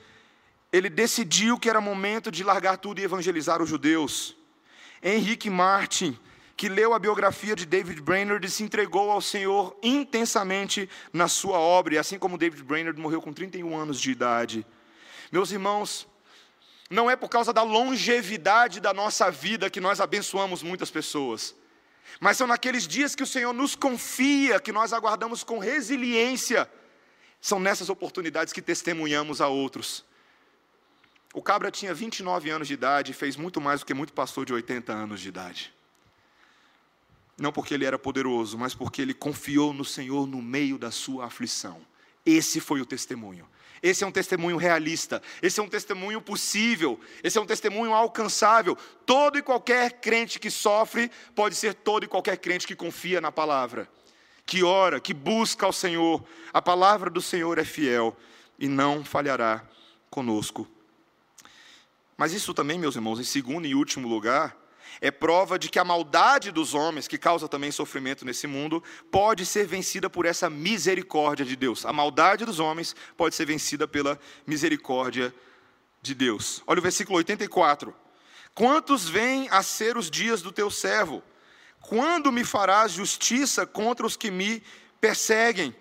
ele 0.71 0.89
decidiu 0.89 1.59
que 1.59 1.69
era 1.69 1.81
momento 1.81 2.31
de 2.31 2.43
largar 2.43 2.77
tudo 2.77 2.99
e 2.99 3.03
evangelizar 3.03 3.61
os 3.61 3.69
judeus. 3.69 4.37
Henrique 5.03 5.49
Martin, 5.49 6.17
que 6.63 6.69
leu 6.69 6.93
a 6.93 6.99
biografia 6.99 7.57
de 7.57 7.65
David 7.65 7.99
Brainerd 8.01 8.47
e 8.47 8.49
se 8.49 8.63
entregou 8.63 9.11
ao 9.11 9.19
Senhor 9.19 9.77
intensamente 9.83 10.89
na 11.11 11.27
sua 11.27 11.59
obra, 11.59 11.95
e 11.95 11.97
assim 11.97 12.17
como 12.17 12.37
David 12.37 12.63
Brainerd 12.63 12.97
morreu 12.97 13.21
com 13.21 13.33
31 13.33 13.77
anos 13.77 13.99
de 13.99 14.09
idade. 14.09 14.65
Meus 15.29 15.51
irmãos, 15.51 16.07
não 16.89 17.11
é 17.11 17.17
por 17.17 17.27
causa 17.27 17.51
da 17.51 17.63
longevidade 17.63 18.79
da 18.79 18.93
nossa 18.93 19.29
vida 19.29 19.69
que 19.69 19.81
nós 19.81 19.99
abençoamos 19.99 20.63
muitas 20.63 20.89
pessoas, 20.89 21.53
mas 22.17 22.37
são 22.37 22.47
naqueles 22.47 22.87
dias 22.87 23.13
que 23.13 23.23
o 23.23 23.27
Senhor 23.27 23.51
nos 23.51 23.75
confia, 23.75 24.57
que 24.57 24.71
nós 24.71 24.93
aguardamos 24.93 25.43
com 25.43 25.59
resiliência, 25.59 26.71
são 27.41 27.59
nessas 27.59 27.89
oportunidades 27.89 28.53
que 28.53 28.61
testemunhamos 28.61 29.41
a 29.41 29.49
outros. 29.49 30.05
O 31.33 31.41
cabra 31.41 31.69
tinha 31.69 31.93
29 31.93 32.49
anos 32.49 32.69
de 32.69 32.73
idade 32.73 33.11
e 33.11 33.13
fez 33.13 33.35
muito 33.35 33.59
mais 33.59 33.81
do 33.81 33.85
que 33.85 33.93
muito 33.93 34.13
pastor 34.13 34.45
de 34.45 34.53
80 34.53 34.93
anos 34.93 35.19
de 35.19 35.27
idade. 35.27 35.73
Não 37.37 37.51
porque 37.51 37.73
ele 37.73 37.85
era 37.85 37.97
poderoso, 37.97 38.57
mas 38.57 38.75
porque 38.75 39.01
ele 39.01 39.13
confiou 39.13 39.73
no 39.73 39.83
Senhor 39.83 40.27
no 40.27 40.41
meio 40.41 40.77
da 40.77 40.91
sua 40.91 41.25
aflição. 41.25 41.81
Esse 42.25 42.59
foi 42.59 42.79
o 42.79 42.85
testemunho. 42.85 43.47
Esse 43.83 44.05
é 44.05 44.07
um 44.07 44.11
testemunho 44.11 44.55
realista, 44.55 45.21
esse 45.41 45.59
é 45.59 45.63
um 45.63 45.67
testemunho 45.67 46.21
possível, 46.21 46.97
esse 47.21 47.37
é 47.37 47.41
um 47.41 47.45
testemunho 47.45 47.93
alcançável. 47.93 48.77
Todo 49.05 49.37
e 49.37 49.41
qualquer 49.41 49.99
crente 49.99 50.39
que 50.39 50.49
sofre 50.49 51.11
pode 51.35 51.53
ser 51.55 51.73
todo 51.73 52.05
e 52.05 52.07
qualquer 52.07 52.37
crente 52.37 52.65
que 52.65 52.77
confia 52.77 53.19
na 53.19 53.29
palavra, 53.29 53.89
que 54.45 54.63
ora, 54.63 55.01
que 55.01 55.13
busca 55.13 55.65
ao 55.65 55.73
Senhor. 55.73 56.23
A 56.53 56.61
palavra 56.61 57.09
do 57.09 57.21
Senhor 57.21 57.57
é 57.57 57.65
fiel 57.65 58.15
e 58.57 58.69
não 58.69 59.03
falhará 59.03 59.67
conosco. 60.09 60.65
Mas 62.15 62.31
isso 62.31 62.53
também, 62.53 62.79
meus 62.79 62.95
irmãos, 62.95 63.19
em 63.19 63.25
segundo 63.25 63.67
e 63.67 63.75
último 63.75 64.07
lugar, 64.07 64.55
é 65.01 65.11
prova 65.11 65.57
de 65.57 65.69
que 65.69 65.79
a 65.79 65.83
maldade 65.83 66.51
dos 66.51 66.73
homens, 66.73 67.07
que 67.07 67.17
causa 67.17 67.47
também 67.47 67.71
sofrimento 67.71 68.25
nesse 68.25 68.47
mundo, 68.47 68.83
pode 69.11 69.45
ser 69.45 69.65
vencida 69.65 70.09
por 70.09 70.25
essa 70.25 70.49
misericórdia 70.49 71.45
de 71.45 71.55
Deus. 71.55 71.85
A 71.85 71.93
maldade 71.93 72.45
dos 72.45 72.59
homens 72.59 72.95
pode 73.17 73.35
ser 73.35 73.45
vencida 73.45 73.87
pela 73.87 74.19
misericórdia 74.45 75.33
de 76.01 76.13
Deus. 76.13 76.61
Olha 76.67 76.79
o 76.79 76.83
versículo 76.83 77.17
84. 77.17 77.95
Quantos 78.53 79.09
vêm 79.09 79.47
a 79.49 79.63
ser 79.63 79.97
os 79.97 80.11
dias 80.11 80.41
do 80.41 80.51
teu 80.51 80.69
servo? 80.69 81.23
Quando 81.79 82.31
me 82.31 82.43
farás 82.43 82.91
justiça 82.91 83.65
contra 83.65 84.05
os 84.05 84.15
que 84.15 84.29
me 84.29 84.63
perseguem? 85.01 85.75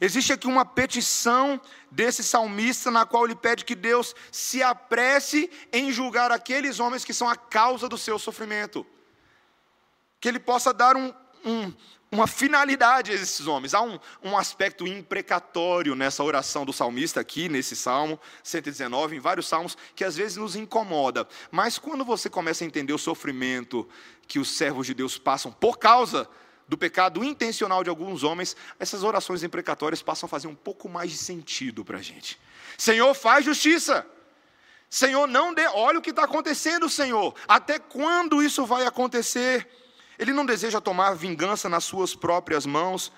Existe 0.00 0.32
aqui 0.32 0.46
uma 0.46 0.64
petição 0.64 1.60
desse 1.90 2.22
salmista, 2.22 2.90
na 2.90 3.06
qual 3.06 3.24
ele 3.24 3.34
pede 3.34 3.64
que 3.64 3.74
Deus 3.74 4.14
se 4.30 4.62
apresse 4.62 5.50
em 5.72 5.90
julgar 5.90 6.30
aqueles 6.30 6.80
homens 6.80 7.04
que 7.04 7.14
são 7.14 7.28
a 7.28 7.36
causa 7.36 7.88
do 7.88 7.96
seu 7.96 8.18
sofrimento. 8.18 8.86
Que 10.20 10.28
ele 10.28 10.38
possa 10.38 10.72
dar 10.74 10.96
um, 10.96 11.12
um, 11.44 11.72
uma 12.10 12.26
finalidade 12.26 13.10
a 13.10 13.14
esses 13.14 13.46
homens. 13.46 13.72
Há 13.72 13.80
um, 13.80 13.98
um 14.22 14.36
aspecto 14.36 14.86
imprecatório 14.86 15.94
nessa 15.94 16.22
oração 16.22 16.64
do 16.64 16.72
salmista, 16.72 17.20
aqui 17.20 17.48
nesse 17.48 17.74
salmo 17.74 18.20
119, 18.42 19.16
em 19.16 19.20
vários 19.20 19.48
salmos, 19.48 19.76
que 19.94 20.04
às 20.04 20.16
vezes 20.16 20.36
nos 20.36 20.56
incomoda. 20.56 21.26
Mas 21.50 21.78
quando 21.78 22.04
você 22.04 22.28
começa 22.28 22.64
a 22.64 22.66
entender 22.66 22.92
o 22.92 22.98
sofrimento 22.98 23.88
que 24.28 24.38
os 24.38 24.56
servos 24.56 24.86
de 24.86 24.94
Deus 24.94 25.16
passam 25.16 25.50
por 25.50 25.78
causa 25.78 26.28
do 26.68 26.76
pecado 26.76 27.22
intencional 27.22 27.84
de 27.84 27.90
alguns 27.90 28.22
homens, 28.22 28.56
essas 28.78 29.02
orações 29.04 29.42
imprecatórias 29.42 30.02
passam 30.02 30.26
a 30.26 30.30
fazer 30.30 30.48
um 30.48 30.54
pouco 30.54 30.88
mais 30.88 31.10
de 31.10 31.16
sentido 31.16 31.84
para 31.84 31.98
a 31.98 32.02
gente. 32.02 32.38
Senhor, 32.76 33.14
faz 33.14 33.44
justiça. 33.44 34.06
Senhor, 34.90 35.26
não 35.26 35.54
dê. 35.54 35.66
Olha 35.68 35.98
o 35.98 36.02
que 36.02 36.10
está 36.10 36.24
acontecendo, 36.24 36.88
Senhor. 36.88 37.34
Até 37.46 37.78
quando 37.78 38.42
isso 38.42 38.66
vai 38.66 38.84
acontecer? 38.84 39.68
Ele 40.18 40.32
não 40.32 40.46
deseja 40.46 40.80
tomar 40.80 41.14
vingança 41.14 41.68
nas 41.68 41.84
suas 41.84 42.14
próprias 42.14 42.66
mãos, 42.66 43.12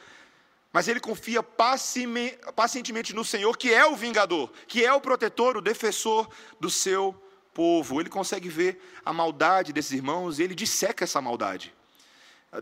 mas 0.72 0.88
ele 0.88 1.00
confia 1.00 1.42
pacientemente 1.42 3.14
no 3.14 3.24
Senhor, 3.24 3.56
que 3.56 3.72
é 3.72 3.86
o 3.86 3.96
vingador, 3.96 4.50
que 4.66 4.84
é 4.84 4.92
o 4.92 5.00
protetor, 5.00 5.56
o 5.56 5.62
defensor 5.62 6.28
do 6.60 6.68
seu 6.68 7.14
povo. 7.54 8.00
Ele 8.00 8.10
consegue 8.10 8.48
ver 8.48 8.80
a 9.04 9.12
maldade 9.12 9.72
desses 9.72 9.92
irmãos 9.92 10.38
e 10.38 10.42
ele 10.42 10.54
disseca 10.54 11.04
essa 11.04 11.20
maldade 11.20 11.72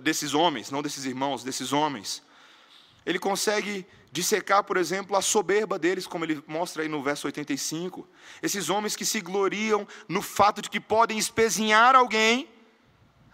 desses 0.00 0.34
homens, 0.34 0.70
não 0.70 0.82
desses 0.82 1.04
irmãos, 1.04 1.44
desses 1.44 1.72
homens. 1.72 2.22
Ele 3.04 3.18
consegue 3.18 3.86
dissecar, 4.10 4.64
por 4.64 4.76
exemplo, 4.76 5.16
a 5.16 5.22
soberba 5.22 5.78
deles, 5.78 6.06
como 6.06 6.24
ele 6.24 6.42
mostra 6.46 6.82
aí 6.82 6.88
no 6.88 7.02
verso 7.02 7.26
85. 7.26 8.08
Esses 8.42 8.68
homens 8.68 8.96
que 8.96 9.04
se 9.04 9.20
gloriam 9.20 9.86
no 10.08 10.20
fato 10.20 10.60
de 10.60 10.68
que 10.68 10.80
podem 10.80 11.16
espezinhar 11.16 11.94
alguém, 11.94 12.48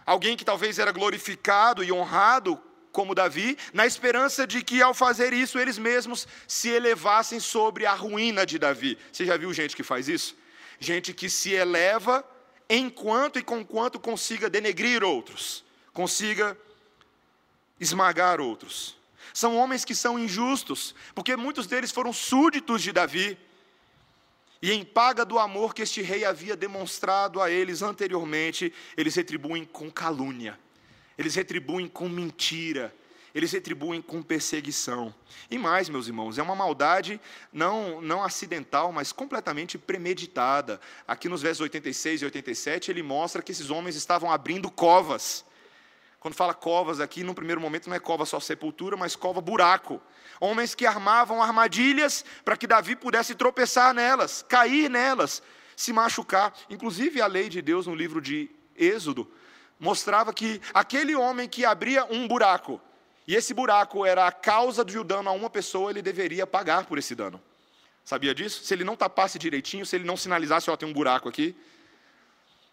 alguém 0.05 0.37
que 0.37 0.45
talvez 0.45 0.77
era 0.77 0.91
glorificado 0.91 1.83
e 1.83 1.91
honrado 1.91 2.61
como 2.91 3.15
Davi, 3.15 3.57
na 3.73 3.87
esperança 3.87 4.45
de 4.45 4.61
que 4.61 4.79
ao 4.79 4.93
fazer 4.93 5.33
isso 5.33 5.57
eles 5.57 5.79
mesmos 5.79 6.27
se 6.47 6.69
elevassem 6.69 7.39
sobre 7.39 7.87
a 7.87 7.95
ruína 7.95 8.45
de 8.45 8.59
Davi. 8.59 8.99
Você 9.11 9.25
já 9.25 9.35
viu 9.35 9.51
gente 9.51 9.75
que 9.75 9.81
faz 9.81 10.07
isso? 10.07 10.37
Gente 10.79 11.11
que 11.11 11.27
se 11.27 11.51
eleva 11.51 12.23
enquanto 12.69 13.39
e 13.39 13.43
conquanto 13.43 13.99
consiga 13.99 14.47
denegrir 14.47 15.03
outros 15.03 15.63
consiga 15.93 16.57
esmagar 17.79 18.41
outros. 18.41 18.97
São 19.33 19.57
homens 19.57 19.85
que 19.85 19.95
são 19.95 20.19
injustos, 20.19 20.93
porque 21.15 21.35
muitos 21.35 21.67
deles 21.67 21.91
foram 21.91 22.11
súditos 22.11 22.81
de 22.81 22.91
Davi. 22.91 23.37
E 24.61 24.71
em 24.71 24.83
paga 24.83 25.25
do 25.25 25.39
amor 25.39 25.73
que 25.73 25.81
este 25.81 26.01
rei 26.01 26.23
havia 26.23 26.55
demonstrado 26.55 27.41
a 27.41 27.49
eles 27.49 27.81
anteriormente, 27.81 28.73
eles 28.95 29.15
retribuem 29.15 29.65
com 29.65 29.91
calúnia, 29.91 30.57
eles 31.17 31.35
retribuem 31.35 31.87
com 31.87 32.07
mentira, 32.07 32.95
eles 33.35 33.51
retribuem 33.51 34.01
com 34.01 34.21
perseguição. 34.21 35.13
E 35.49 35.57
mais, 35.57 35.89
meus 35.89 36.07
irmãos, 36.07 36.37
é 36.37 36.43
uma 36.43 36.55
maldade 36.55 37.19
não, 37.51 37.99
não 38.01 38.23
acidental, 38.23 38.91
mas 38.93 39.11
completamente 39.11 39.77
premeditada. 39.77 40.79
Aqui 41.05 41.27
nos 41.27 41.41
versos 41.41 41.61
86 41.61 42.21
e 42.21 42.25
87, 42.25 42.91
ele 42.91 43.03
mostra 43.03 43.41
que 43.41 43.51
esses 43.51 43.69
homens 43.69 43.95
estavam 43.95 44.31
abrindo 44.31 44.71
covas 44.71 45.43
quando 46.23 46.35
fala 46.35 46.53
covas 46.53 47.01
aqui, 47.01 47.21
no 47.21 47.35
primeiro 47.35 47.59
momento 47.59 47.89
não 47.89 47.97
é 47.97 47.99
cova 47.99 48.25
só 48.25 48.39
sepultura, 48.39 48.95
mas 48.95 49.13
cova 49.13 49.41
buraco. 49.41 50.01
Homens 50.39 50.73
que 50.73 50.85
armavam 50.85 51.43
armadilhas 51.43 52.23
para 52.45 52.55
que 52.55 52.65
Davi 52.65 52.95
pudesse 52.95 53.35
tropeçar 53.35 53.93
nelas, 53.93 54.41
cair 54.47 54.89
nelas, 54.89 55.43
se 55.75 55.91
machucar. 55.91 56.53
Inclusive 56.69 57.19
a 57.19 57.27
lei 57.27 57.49
de 57.49 57.61
Deus 57.61 57.87
no 57.87 57.93
livro 57.93 58.21
de 58.21 58.49
Êxodo 58.73 59.29
mostrava 59.77 60.31
que 60.31 60.61
aquele 60.73 61.13
homem 61.13 61.45
que 61.45 61.65
abria 61.65 62.05
um 62.05 62.25
buraco, 62.25 62.79
e 63.27 63.35
esse 63.35 63.53
buraco 63.53 64.05
era 64.05 64.25
a 64.25 64.31
causa 64.31 64.85
de 64.85 65.03
dano 65.03 65.27
a 65.27 65.33
uma 65.33 65.49
pessoa, 65.49 65.91
ele 65.91 66.01
deveria 66.01 66.47
pagar 66.47 66.85
por 66.85 66.97
esse 66.97 67.13
dano. 67.13 67.41
Sabia 68.05 68.33
disso? 68.33 68.63
Se 68.63 68.73
ele 68.73 68.85
não 68.85 68.95
tapasse 68.95 69.37
direitinho, 69.37 69.85
se 69.85 69.93
ele 69.97 70.05
não 70.05 70.15
sinalizasse, 70.15 70.69
ó, 70.69 70.77
tem 70.77 70.87
um 70.87 70.93
buraco 70.93 71.27
aqui, 71.27 71.53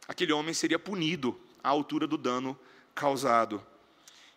aquele 0.06 0.32
homem 0.32 0.54
seria 0.54 0.78
punido 0.78 1.36
à 1.64 1.68
altura 1.68 2.06
do 2.06 2.16
dano 2.16 2.56
causado. 3.00 3.64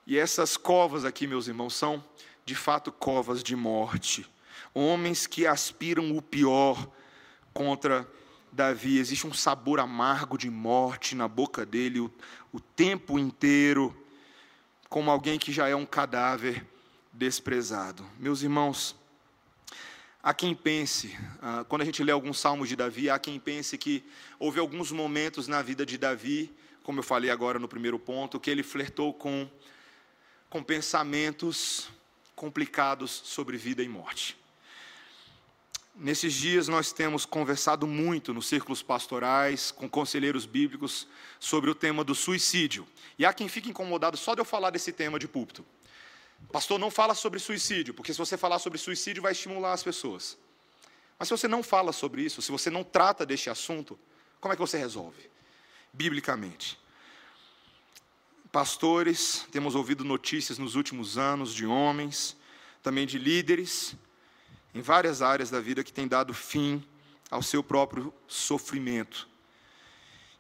E 0.08 0.18
essas 0.18 0.56
covas 0.56 1.04
aqui, 1.04 1.28
meus 1.28 1.50
irmãos, 1.50 1.76
são 1.76 2.02
de 2.46 2.56
fato 2.56 2.94
covas 2.94 3.44
de 3.44 3.58
morte. 3.58 4.26
Homens 4.74 5.28
que 5.28 5.46
aspiram 5.46 6.16
o 6.16 6.22
pior 6.22 6.88
contra 7.54 8.08
Davi. 8.54 9.00
Existe 9.00 9.28
um 9.28 9.34
sabor 9.34 9.82
amargo 9.82 10.38
de 10.38 10.50
morte 10.50 11.14
na 11.14 11.28
boca 11.28 11.66
dele 11.66 12.00
o, 12.00 12.12
o 12.54 12.60
tempo 12.62 13.20
inteiro, 13.20 13.94
como 14.88 15.12
alguém 15.12 15.38
que 15.38 15.52
já 15.52 15.68
é 15.68 15.76
um 15.76 15.86
cadáver 15.86 16.66
desprezado. 17.12 18.06
Meus 18.18 18.44
irmãos, 18.44 18.96
há 20.22 20.34
quem 20.34 20.56
pense, 20.56 21.18
ah, 21.42 21.66
quando 21.68 21.82
a 21.82 21.86
gente 21.86 22.02
lê 22.02 22.14
alguns 22.14 22.40
salmos 22.40 22.70
de 22.70 22.78
Davi, 22.78 23.10
há 23.10 23.20
quem 23.20 23.38
pense 23.42 23.78
que 23.78 24.06
houve 24.40 24.58
alguns 24.58 24.90
momentos 24.90 25.50
na 25.50 25.62
vida 25.62 25.86
de 25.86 25.98
Davi 25.98 26.50
como 26.84 27.00
eu 27.00 27.04
falei 27.04 27.30
agora 27.30 27.58
no 27.58 27.68
primeiro 27.68 27.98
ponto, 27.98 28.40
que 28.40 28.50
ele 28.50 28.62
flertou 28.62 29.14
com, 29.14 29.50
com 30.50 30.62
pensamentos 30.62 31.90
complicados 32.36 33.10
sobre 33.24 33.58
vida 33.58 33.82
e 33.82 33.88
morte. 33.88 34.38
Nesses 35.96 36.34
dias 36.34 36.68
nós 36.68 36.92
temos 36.92 37.26
conversado 37.26 37.86
muito 37.86 38.34
nos 38.34 38.48
círculos 38.48 38.82
pastorais, 38.82 39.72
com 39.72 39.88
conselheiros 39.88 40.46
bíblicos, 40.46 41.08
sobre 41.40 41.70
o 41.70 41.76
tema 41.76 42.04
do 42.04 42.16
suicídio. 42.16 42.88
E 43.18 43.26
há 43.26 43.32
quem 43.32 43.48
fique 43.48 43.70
incomodado 43.70 44.18
só 44.18 44.34
de 44.34 44.42
eu 44.42 44.46
falar 44.46 44.72
desse 44.72 44.92
tema 44.92 45.20
de 45.20 45.28
púlpito. 45.28 45.64
Pastor, 46.52 46.80
não 46.80 46.92
fala 46.92 47.14
sobre 47.14 47.40
suicídio, 47.40 47.94
porque 47.94 48.12
se 48.12 48.20
você 48.20 48.36
falar 48.36 48.60
sobre 48.60 48.78
suicídio 48.80 49.24
vai 49.24 49.32
estimular 49.32 49.72
as 49.72 49.84
pessoas. 49.84 50.38
Mas 51.18 51.28
se 51.28 51.38
você 51.38 51.48
não 51.48 51.64
fala 51.64 51.94
sobre 51.94 52.24
isso, 52.24 52.42
se 52.42 52.52
você 52.52 52.70
não 52.70 52.84
trata 52.84 53.26
deste 53.26 53.50
assunto, 53.50 53.98
como 54.42 54.52
é 54.52 54.56
que 54.56 54.62
você 54.62 54.78
resolve? 54.78 55.33
Biblicamente. 55.94 56.80
Pastores, 58.52 59.48
temos 59.52 59.76
ouvido 59.76 60.04
notícias 60.04 60.58
nos 60.58 60.76
últimos 60.76 61.18
anos 61.18 61.54
de 61.54 61.66
homens, 61.66 62.36
também 62.82 63.06
de 63.06 63.18
líderes, 63.18 63.96
em 64.74 64.82
várias 64.82 65.22
áreas 65.22 65.50
da 65.50 65.62
vida 65.62 65.84
que 65.84 65.94
têm 65.94 66.08
dado 66.08 66.34
fim 66.34 66.84
ao 67.30 67.42
seu 67.42 67.64
próprio 67.64 68.14
sofrimento. 68.28 69.28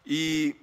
E 0.05 0.55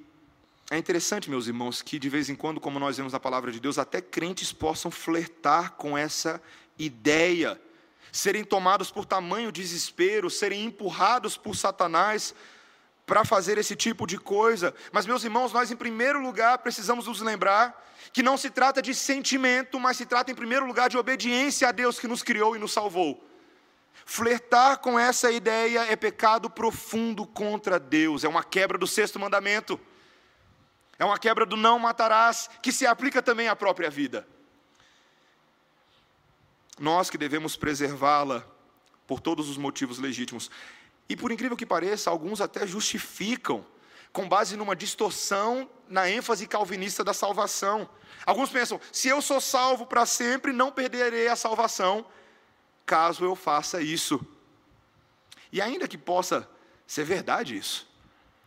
é 0.70 0.78
interessante, 0.78 1.30
meus 1.30 1.46
irmãos, 1.46 1.82
que 1.82 1.98
de 1.98 2.08
vez 2.08 2.28
em 2.28 2.36
quando, 2.36 2.60
como 2.60 2.78
nós 2.78 2.96
vemos 2.96 3.12
na 3.12 3.18
palavra 3.18 3.50
de 3.50 3.58
Deus, 3.58 3.78
até 3.78 4.00
crentes 4.00 4.52
possam 4.52 4.90
flertar 4.90 5.72
com 5.72 5.96
essa 5.96 6.40
ideia, 6.78 7.60
serem 8.12 8.44
tomados 8.44 8.90
por 8.90 9.04
tamanho 9.04 9.50
desespero, 9.50 10.30
serem 10.30 10.64
empurrados 10.64 11.36
por 11.36 11.56
Satanás 11.56 12.34
para 13.10 13.24
fazer 13.24 13.58
esse 13.58 13.74
tipo 13.74 14.06
de 14.06 14.16
coisa. 14.16 14.72
Mas, 14.92 15.04
meus 15.04 15.24
irmãos, 15.24 15.52
nós 15.52 15.68
em 15.68 15.74
primeiro 15.74 16.22
lugar 16.22 16.58
precisamos 16.58 17.08
nos 17.08 17.20
lembrar 17.20 17.84
que 18.12 18.22
não 18.22 18.36
se 18.36 18.50
trata 18.50 18.80
de 18.80 18.94
sentimento, 18.94 19.80
mas 19.80 19.96
se 19.96 20.06
trata 20.06 20.30
em 20.30 20.34
primeiro 20.34 20.64
lugar 20.64 20.88
de 20.88 20.96
obediência 20.96 21.68
a 21.68 21.72
Deus 21.72 21.98
que 21.98 22.06
nos 22.06 22.22
criou 22.22 22.54
e 22.54 22.58
nos 22.60 22.72
salvou. 22.72 23.20
Flertar 24.06 24.78
com 24.78 24.96
essa 24.96 25.28
ideia 25.28 25.86
é 25.86 25.96
pecado 25.96 26.48
profundo 26.48 27.26
contra 27.26 27.80
Deus, 27.80 28.22
é 28.22 28.28
uma 28.28 28.44
quebra 28.44 28.78
do 28.78 28.86
sexto 28.86 29.18
mandamento. 29.18 29.80
É 30.96 31.04
uma 31.04 31.18
quebra 31.18 31.44
do 31.44 31.56
não 31.56 31.80
matarás, 31.80 32.48
que 32.62 32.70
se 32.70 32.86
aplica 32.86 33.20
também 33.20 33.48
à 33.48 33.56
própria 33.56 33.90
vida. 33.90 34.24
Nós 36.78 37.10
que 37.10 37.18
devemos 37.18 37.56
preservá-la 37.56 38.46
por 39.04 39.18
todos 39.18 39.48
os 39.48 39.56
motivos 39.56 39.98
legítimos. 39.98 40.48
E 41.10 41.16
por 41.16 41.32
incrível 41.32 41.56
que 41.56 41.66
pareça, 41.66 42.08
alguns 42.08 42.40
até 42.40 42.64
justificam, 42.64 43.66
com 44.12 44.28
base 44.28 44.56
numa 44.56 44.76
distorção 44.76 45.68
na 45.88 46.08
ênfase 46.08 46.46
calvinista 46.46 47.02
da 47.02 47.12
salvação. 47.12 47.90
Alguns 48.24 48.48
pensam: 48.48 48.80
se 48.92 49.08
eu 49.08 49.20
sou 49.20 49.40
salvo 49.40 49.84
para 49.84 50.06
sempre, 50.06 50.52
não 50.52 50.70
perderei 50.70 51.26
a 51.26 51.34
salvação, 51.34 52.06
caso 52.86 53.24
eu 53.24 53.34
faça 53.34 53.82
isso. 53.82 54.24
E 55.50 55.60
ainda 55.60 55.88
que 55.88 55.98
possa 55.98 56.48
ser 56.86 57.02
verdade 57.02 57.56
isso, 57.56 57.90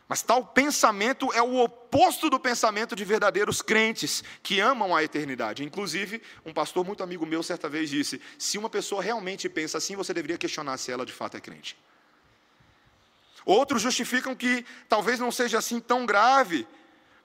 mas 0.08 0.21
tal 0.21 0.45
pensamento 0.45 1.34
é 1.34 1.41
o 1.41 1.62
oposto 1.62 2.30
do 2.30 2.39
pensamento 2.39 2.95
de 2.95 3.04
verdadeiros 3.04 3.62
crentes 3.62 4.23
que 4.41 4.62
amam 4.62 4.95
a 4.95 5.04
eternidade. 5.04 5.65
Inclusive, 5.65 6.21
um 6.45 6.54
pastor 6.54 6.86
muito 6.86 7.04
amigo 7.04 7.26
meu 7.26 7.43
certa 7.43 7.67
vez 7.67 7.89
disse: 7.89 8.21
se 8.39 8.58
uma 8.58 8.69
pessoa 8.69 9.04
realmente 9.04 9.49
pensa 9.49 9.80
assim, 9.80 9.97
você 9.97 10.13
deveria 10.13 10.38
questionar 10.38 10.78
se 10.78 10.93
ela 10.93 11.06
de 11.06 11.12
fato 11.12 11.36
é 11.36 11.41
crente. 11.41 11.78
Outros 13.45 13.82
justificam 13.82 14.36
que 14.36 14.65
talvez 14.88 15.19
não 15.19 15.32
seja 15.32 15.58
assim 15.58 15.79
tão 15.79 16.06
grave, 16.06 16.67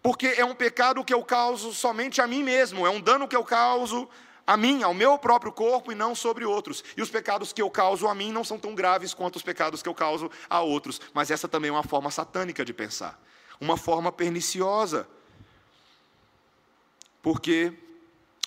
porque 0.03 0.27
é 0.29 0.45
um 0.45 0.55
pecado 0.55 1.05
que 1.05 1.15
eu 1.15 1.23
causo 1.23 1.73
somente 1.73 2.21
a 2.21 2.27
mim 2.27 2.43
mesmo, 2.43 2.87
é 2.87 2.91
um 2.91 3.01
dano 3.01 3.29
que 3.29 3.37
eu 3.37 3.45
causo 3.45 4.09
a 4.47 4.57
mim, 4.57 4.83
ao 4.83 4.95
meu 4.95 5.19
próprio 5.19 5.53
corpo 5.53 5.93
e 5.93 5.95
não 5.95 6.15
sobre 6.15 6.45
outros. 6.45 6.83
E 6.97 7.03
os 7.03 7.11
pecados 7.11 7.53
que 7.53 7.61
eu 7.61 7.71
causo 7.71 8.09
a 8.09 8.15
mim 8.15 8.33
não 8.33 8.43
são 8.43 8.59
tão 8.59 8.75
graves 8.75 9.13
quanto 9.13 9.37
os 9.37 9.43
pecados 9.43 9.83
que 9.83 9.89
eu 9.89 9.95
causo 9.95 10.31
a 10.49 10.63
outros. 10.63 11.01
Mas 11.13 11.31
essa 11.31 11.47
também 11.47 11.69
é 11.69 11.73
uma 11.73 11.83
forma 11.83 12.11
satânica 12.11 12.65
de 12.65 12.73
pensar, 12.73 13.21
uma 13.61 13.77
forma 13.77 14.11
perniciosa. 14.11 15.07
Porque 17.21 17.75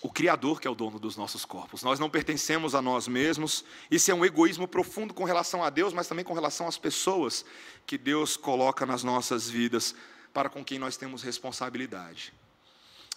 o 0.01 0.09
Criador 0.09 0.59
que 0.59 0.67
é 0.67 0.71
o 0.71 0.75
dono 0.75 0.99
dos 0.99 1.15
nossos 1.15 1.45
corpos. 1.45 1.83
Nós 1.83 1.99
não 1.99 2.09
pertencemos 2.09 2.73
a 2.73 2.81
nós 2.81 3.07
mesmos. 3.07 3.63
Isso 3.89 4.09
é 4.09 4.13
um 4.13 4.25
egoísmo 4.25 4.67
profundo 4.67 5.13
com 5.13 5.23
relação 5.23 5.63
a 5.63 5.69
Deus, 5.69 5.93
mas 5.93 6.07
também 6.07 6.25
com 6.25 6.33
relação 6.33 6.67
às 6.67 6.77
pessoas 6.77 7.45
que 7.85 7.97
Deus 7.97 8.35
coloca 8.35 8.85
nas 8.85 9.03
nossas 9.03 9.49
vidas, 9.49 9.95
para 10.33 10.49
com 10.49 10.63
quem 10.63 10.79
nós 10.79 10.97
temos 10.97 11.21
responsabilidade. 11.21 12.33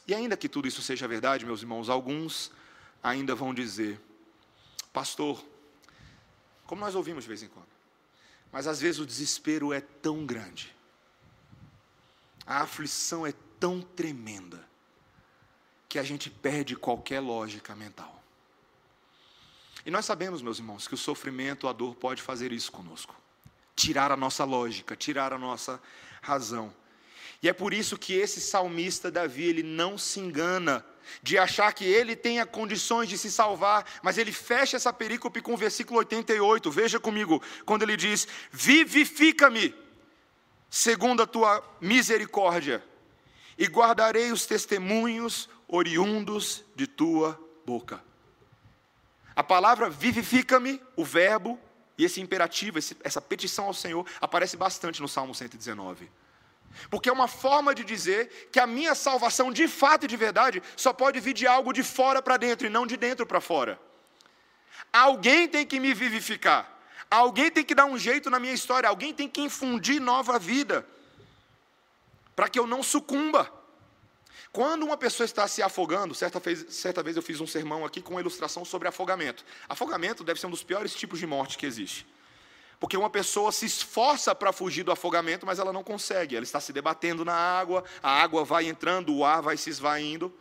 E 0.07 0.15
ainda 0.15 0.37
que 0.37 0.49
tudo 0.49 0.69
isso 0.69 0.83
seja 0.83 1.09
verdade, 1.09 1.47
meus 1.47 1.63
irmãos, 1.63 1.89
alguns 1.89 2.53
ainda 3.03 3.35
vão 3.35 3.55
dizer: 3.55 3.99
Pastor, 4.93 5.43
como 6.67 6.83
nós 6.83 6.95
ouvimos 6.95 7.25
de 7.25 7.29
vez 7.29 7.43
em 7.43 7.49
quando, 7.49 7.69
mas 8.53 8.67
às 8.67 8.81
vezes 8.81 9.01
o 9.01 9.07
desespero 9.07 9.73
é 9.73 9.81
tão 9.81 10.27
grande, 10.27 10.75
a 12.47 12.61
aflição 12.63 13.27
é 13.27 13.33
tão 13.59 13.81
tremenda, 13.81 14.69
que 15.89 15.99
a 15.99 16.03
gente 16.03 16.29
perde 16.31 16.77
qualquer 16.77 17.21
lógica 17.21 17.75
mental. 17.75 18.23
E 19.87 19.91
nós 19.91 20.05
sabemos, 20.05 20.41
meus 20.41 20.59
irmãos, 20.59 20.89
que 20.89 20.95
o 20.95 20.99
sofrimento, 20.99 21.69
a 21.69 21.73
dor 21.73 21.95
pode 21.95 22.23
fazer 22.23 22.53
isso 22.53 22.73
conosco 22.73 23.15
tirar 23.75 24.13
a 24.13 24.17
nossa 24.17 24.45
lógica, 24.45 24.97
tirar 24.97 25.33
a 25.33 25.39
nossa 25.39 25.81
razão. 26.23 26.73
E 27.43 27.49
é 27.49 27.53
por 27.53 27.75
isso 27.75 27.99
que 27.99 28.15
esse 28.15 28.41
salmista 28.41 29.11
Davi, 29.11 29.45
ele 29.45 29.63
não 29.63 29.99
se 29.99 30.21
engana 30.21 30.85
de 31.23 31.37
achar 31.37 31.73
que 31.75 31.85
ele 31.85 32.17
tenha 32.17 32.47
condições 32.47 33.09
de 33.09 33.19
se 33.19 33.31
salvar, 33.31 33.85
mas 34.03 34.17
ele 34.17 34.33
fecha 34.33 34.77
essa 34.77 34.93
perícope 34.93 35.43
com 35.43 35.53
o 35.53 35.57
versículo 35.57 35.99
88. 35.99 36.71
Veja 36.71 36.99
comigo, 36.99 37.43
quando 37.67 37.83
ele 37.83 37.97
diz: 37.97 38.27
Vivifica-me, 38.51 39.75
segundo 40.71 41.23
a 41.23 41.27
tua 41.27 41.63
misericórdia, 41.81 42.83
e 43.59 43.67
guardarei 43.67 44.33
os 44.33 44.47
testemunhos 44.47 45.51
oriundos 45.69 46.65
de 46.75 46.87
tua 46.87 47.41
boca. 47.65 48.03
A 49.35 49.43
palavra 49.43 49.91
vivifica-me, 49.91 50.81
o 50.97 51.05
verbo, 51.05 51.59
e 51.97 52.05
esse 52.05 52.21
imperativo, 52.21 52.79
essa 52.79 53.21
petição 53.21 53.67
ao 53.67 53.75
Senhor, 53.75 54.07
aparece 54.21 54.57
bastante 54.57 55.01
no 55.01 55.09
Salmo 55.09 55.35
119. 55.35 56.11
Porque 56.91 57.09
é 57.09 57.13
uma 57.13 57.29
forma 57.29 57.75
de 57.75 57.85
dizer 57.85 58.49
que 58.51 58.59
a 58.59 58.67
minha 58.67 58.95
salvação, 58.95 59.53
de 59.53 59.69
fato 59.69 60.05
e 60.05 60.09
de 60.09 60.17
verdade, 60.17 60.63
só 60.77 60.93
pode 60.93 61.21
vir 61.21 61.33
de 61.33 61.47
algo 61.47 61.73
de 61.73 61.83
fora 61.83 62.21
para 62.21 62.37
dentro 62.37 62.67
e 62.67 62.71
não 62.71 62.87
de 62.87 62.97
dentro 62.97 63.25
para 63.25 63.41
fora. 63.41 63.79
Alguém 64.93 65.49
tem 65.49 65.67
que 65.67 65.79
me 65.79 65.95
vivificar. 65.95 66.71
Alguém 67.11 67.51
tem 67.51 67.65
que 67.65 67.75
dar 67.75 67.85
um 67.85 67.99
jeito 67.99 68.29
na 68.29 68.41
minha 68.41 68.53
história. 68.53 68.89
Alguém 68.89 69.15
tem 69.15 69.29
que 69.29 69.41
infundir 69.41 70.01
nova 70.01 70.39
vida. 70.39 70.87
Para 72.35 72.49
que 72.49 72.59
eu 72.59 72.67
não 72.67 72.83
sucumba. 72.83 73.53
Quando 74.55 74.85
uma 74.85 74.97
pessoa 74.97 75.25
está 75.25 75.49
se 75.49 75.61
afogando, 75.65 76.15
certa 76.15 76.39
vez, 76.39 76.65
certa 76.69 77.03
vez 77.03 77.17
eu 77.17 77.23
fiz 77.23 77.41
um 77.41 77.47
sermão 77.47 77.85
aqui 77.85 78.01
com 78.01 78.13
uma 78.13 78.21
ilustração 78.21 78.65
sobre 78.65 78.87
afogamento. 78.87 79.45
Afogamento 79.69 80.23
deve 80.23 80.39
ser 80.39 80.47
um 80.47 80.51
dos 80.51 80.63
piores 80.63 80.95
tipos 80.95 81.19
de 81.19 81.27
morte 81.27 81.59
que 81.59 81.67
existe. 81.67 82.07
Porque 82.79 82.97
uma 82.97 83.11
pessoa 83.11 83.51
se 83.51 83.67
esforça 83.67 84.33
para 84.33 84.53
fugir 84.53 84.85
do 84.85 84.93
afogamento, 84.93 85.45
mas 85.45 85.59
ela 85.59 85.73
não 85.73 85.83
consegue. 85.83 86.37
Ela 86.37 86.45
está 86.45 86.61
se 86.61 86.73
debatendo 86.73 87.25
na 87.25 87.35
água, 87.35 87.83
a 88.01 88.23
água 88.23 88.45
vai 88.45 88.69
entrando, 88.69 89.13
o 89.13 89.25
ar 89.25 89.43
vai 89.43 89.57
se 89.57 89.71
esvaindo. 89.71 90.33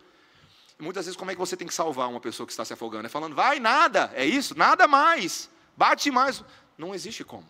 E 0.79 0.83
muitas 0.83 1.05
vezes, 1.05 1.17
como 1.17 1.31
é 1.31 1.33
que 1.33 1.39
você 1.39 1.57
tem 1.57 1.67
que 1.67 1.73
salvar 1.73 2.07
uma 2.07 2.19
pessoa 2.19 2.45
que 2.45 2.53
está 2.53 2.63
se 2.63 2.71
afogando? 2.71 3.07
É 3.07 3.09
falando, 3.09 3.35
vai, 3.35 3.59
nada, 3.59 4.11
é 4.13 4.23
isso, 4.23 4.55
nada 4.55 4.87
mais, 4.87 5.49
bate 5.75 6.11
mais. 6.11 6.43
Não 6.77 6.93
existe 6.93 7.23
como. 7.23 7.49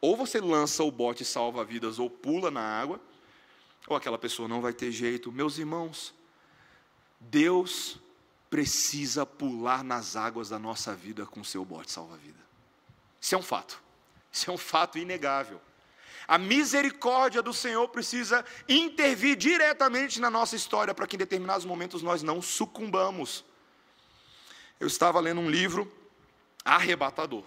Ou 0.00 0.16
você 0.16 0.40
lança 0.40 0.82
o 0.82 0.90
bote 0.90 1.24
salva-vidas 1.24 2.00
ou 2.00 2.10
pula 2.10 2.50
na 2.50 2.62
água, 2.62 3.00
ou 3.86 3.96
aquela 3.96 4.18
pessoa 4.18 4.48
não 4.48 4.60
vai 4.60 4.72
ter 4.72 4.90
jeito. 4.90 5.32
Meus 5.32 5.58
irmãos, 5.58 6.14
Deus 7.18 7.98
precisa 8.48 9.24
pular 9.24 9.84
nas 9.84 10.16
águas 10.16 10.48
da 10.48 10.58
nossa 10.58 10.94
vida 10.94 11.24
com 11.26 11.40
o 11.40 11.44
seu 11.44 11.64
bote 11.64 11.92
salva-vida. 11.92 12.40
Isso 13.20 13.34
é 13.34 13.38
um 13.38 13.42
fato. 13.42 13.80
Isso 14.32 14.50
é 14.50 14.52
um 14.52 14.58
fato 14.58 14.98
inegável. 14.98 15.60
A 16.26 16.38
misericórdia 16.38 17.42
do 17.42 17.52
Senhor 17.52 17.88
precisa 17.88 18.44
intervir 18.68 19.36
diretamente 19.36 20.20
na 20.20 20.30
nossa 20.30 20.54
história 20.54 20.94
para 20.94 21.06
que 21.06 21.16
em 21.16 21.18
determinados 21.18 21.64
momentos 21.64 22.02
nós 22.02 22.22
não 22.22 22.40
sucumbamos. 22.40 23.44
Eu 24.78 24.86
estava 24.86 25.18
lendo 25.20 25.40
um 25.40 25.50
livro 25.50 25.90
arrebatador, 26.64 27.44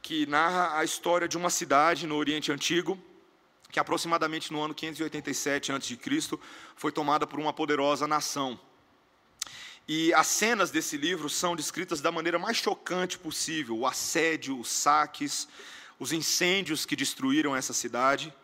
que 0.00 0.26
narra 0.26 0.78
a 0.78 0.84
história 0.84 1.28
de 1.28 1.36
uma 1.36 1.50
cidade 1.50 2.06
no 2.06 2.16
Oriente 2.16 2.50
Antigo, 2.50 2.98
que 3.70 3.80
aproximadamente 3.80 4.52
no 4.52 4.62
ano 4.62 4.74
587 4.74 5.72
a.C. 5.72 5.98
foi 6.76 6.92
tomada 6.92 7.26
por 7.26 7.38
uma 7.38 7.52
poderosa 7.52 8.06
nação. 8.06 8.58
E 9.88 10.12
as 10.14 10.26
cenas 10.26 10.70
desse 10.70 10.96
livro 10.96 11.28
são 11.28 11.54
descritas 11.54 12.00
da 12.00 12.10
maneira 12.10 12.38
mais 12.38 12.56
chocante 12.56 13.18
possível: 13.18 13.78
o 13.78 13.86
assédio, 13.86 14.58
os 14.58 14.68
saques, 14.68 15.46
os 15.98 16.12
incêndios 16.12 16.84
que 16.84 16.96
destruíram 16.96 17.54
essa 17.54 17.72
cidade. 17.72 18.34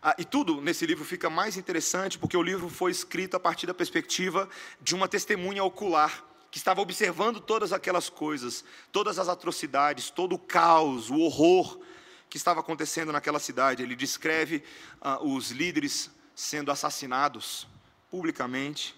Ah, 0.00 0.14
e 0.18 0.24
tudo 0.24 0.60
nesse 0.60 0.84
livro 0.86 1.04
fica 1.04 1.30
mais 1.30 1.56
interessante 1.56 2.18
porque 2.18 2.36
o 2.36 2.42
livro 2.42 2.68
foi 2.68 2.90
escrito 2.90 3.36
a 3.36 3.40
partir 3.40 3.66
da 3.66 3.72
perspectiva 3.72 4.48
de 4.80 4.94
uma 4.94 5.08
testemunha 5.08 5.64
ocular 5.64 6.22
que 6.50 6.58
estava 6.58 6.80
observando 6.80 7.40
todas 7.40 7.72
aquelas 7.72 8.08
coisas, 8.08 8.64
todas 8.92 9.18
as 9.18 9.28
atrocidades, 9.28 10.10
todo 10.10 10.34
o 10.34 10.38
caos, 10.38 11.10
o 11.10 11.18
horror 11.18 11.80
que 12.28 12.36
estava 12.36 12.60
acontecendo 12.60 13.12
naquela 13.12 13.38
cidade. 13.38 13.82
Ele 13.82 13.96
descreve 13.96 14.62
ah, 15.00 15.22
os 15.22 15.50
líderes 15.50 16.10
sendo 16.34 16.70
assassinados 16.70 17.66
publicamente 18.10 18.96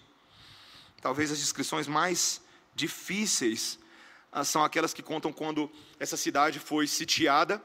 Talvez 1.01 1.31
as 1.31 1.39
descrições 1.39 1.87
mais 1.87 2.41
difíceis 2.73 3.79
ah, 4.31 4.43
são 4.43 4.63
aquelas 4.63 4.93
que 4.93 5.03
contam 5.03 5.31
quando 5.31 5.71
essa 5.99 6.17
cidade 6.17 6.59
foi 6.59 6.87
sitiada 6.87 7.63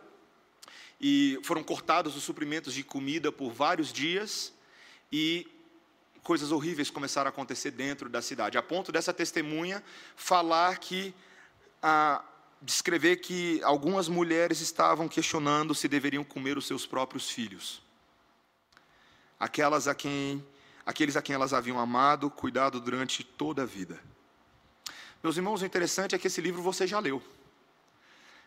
e 1.00 1.40
foram 1.42 1.64
cortados 1.64 2.14
os 2.16 2.22
suprimentos 2.22 2.74
de 2.74 2.84
comida 2.84 3.32
por 3.32 3.50
vários 3.50 3.92
dias 3.92 4.52
e 5.10 5.48
coisas 6.22 6.52
horríveis 6.52 6.90
começaram 6.90 7.28
a 7.28 7.30
acontecer 7.30 7.72
dentro 7.72 8.08
da 8.08 8.22
cidade, 8.22 8.56
a 8.56 8.62
ponto 8.62 8.92
dessa 8.92 9.12
testemunha 9.12 9.82
falar 10.14 10.78
que 10.78 11.12
a 11.82 12.24
descrever 12.62 13.16
que 13.16 13.60
algumas 13.64 14.08
mulheres 14.08 14.60
estavam 14.60 15.08
questionando 15.08 15.74
se 15.74 15.88
deveriam 15.88 16.22
comer 16.22 16.56
os 16.56 16.66
seus 16.66 16.86
próprios 16.86 17.28
filhos. 17.28 17.82
Aquelas 19.38 19.88
a 19.88 19.94
quem 19.94 20.44
aqueles 20.86 21.16
a 21.16 21.22
quem 21.22 21.34
elas 21.34 21.52
haviam 21.52 21.78
amado, 21.78 22.30
cuidado 22.30 22.80
durante 22.80 23.22
toda 23.22 23.62
a 23.62 23.66
vida. 23.66 24.00
Meus 25.22 25.36
irmãos, 25.36 25.62
o 25.62 25.66
interessante 25.66 26.14
é 26.14 26.18
que 26.18 26.26
esse 26.26 26.40
livro 26.40 26.62
você 26.62 26.86
já 26.86 26.98
leu. 26.98 27.22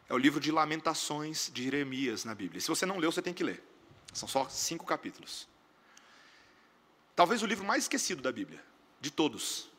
É 0.09 0.13
o 0.13 0.17
livro 0.17 0.39
de 0.39 0.51
Lamentações 0.51 1.49
de 1.53 1.63
Jeremias 1.63 2.25
na 2.25 2.35
Bíblia. 2.35 2.59
Se 2.59 2.67
você 2.67 2.85
não 2.85 2.97
leu, 2.97 3.11
você 3.11 3.21
tem 3.21 3.33
que 3.33 3.43
ler. 3.43 3.63
São 4.13 4.27
só 4.27 4.47
cinco 4.49 4.85
capítulos. 4.85 5.47
Talvez 7.15 7.41
o 7.41 7.45
livro 7.45 7.65
mais 7.65 7.83
esquecido 7.83 8.21
da 8.21 8.31
Bíblia, 8.31 8.63
de 8.99 9.09
todos, 9.09 9.69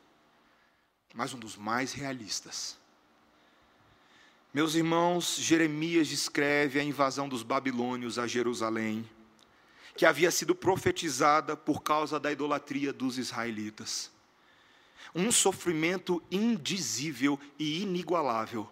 mas 1.14 1.35
um 1.35 1.38
dos 1.38 1.57
mais 1.57 1.92
realistas. 1.92 2.79
Meus 4.56 4.74
irmãos, 4.74 5.36
Jeremias 5.36 6.08
descreve 6.08 6.80
a 6.80 6.82
invasão 6.82 7.28
dos 7.28 7.42
babilônios 7.42 8.18
a 8.18 8.26
Jerusalém, 8.26 9.06
que 9.94 10.06
havia 10.06 10.30
sido 10.30 10.54
profetizada 10.54 11.54
por 11.54 11.82
causa 11.82 12.18
da 12.18 12.32
idolatria 12.32 12.90
dos 12.90 13.18
israelitas. 13.18 14.10
Um 15.14 15.30
sofrimento 15.30 16.22
indizível 16.30 17.38
e 17.58 17.82
inigualável 17.82 18.66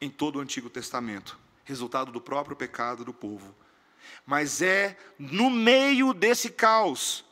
em 0.00 0.08
todo 0.08 0.36
o 0.36 0.40
Antigo 0.40 0.70
Testamento, 0.70 1.36
resultado 1.64 2.12
do 2.12 2.20
próprio 2.20 2.54
pecado 2.54 3.04
do 3.04 3.12
povo. 3.12 3.52
Mas 4.24 4.62
é 4.62 4.96
no 5.18 5.50
meio 5.50 6.14
desse 6.14 6.48
caos 6.48 7.23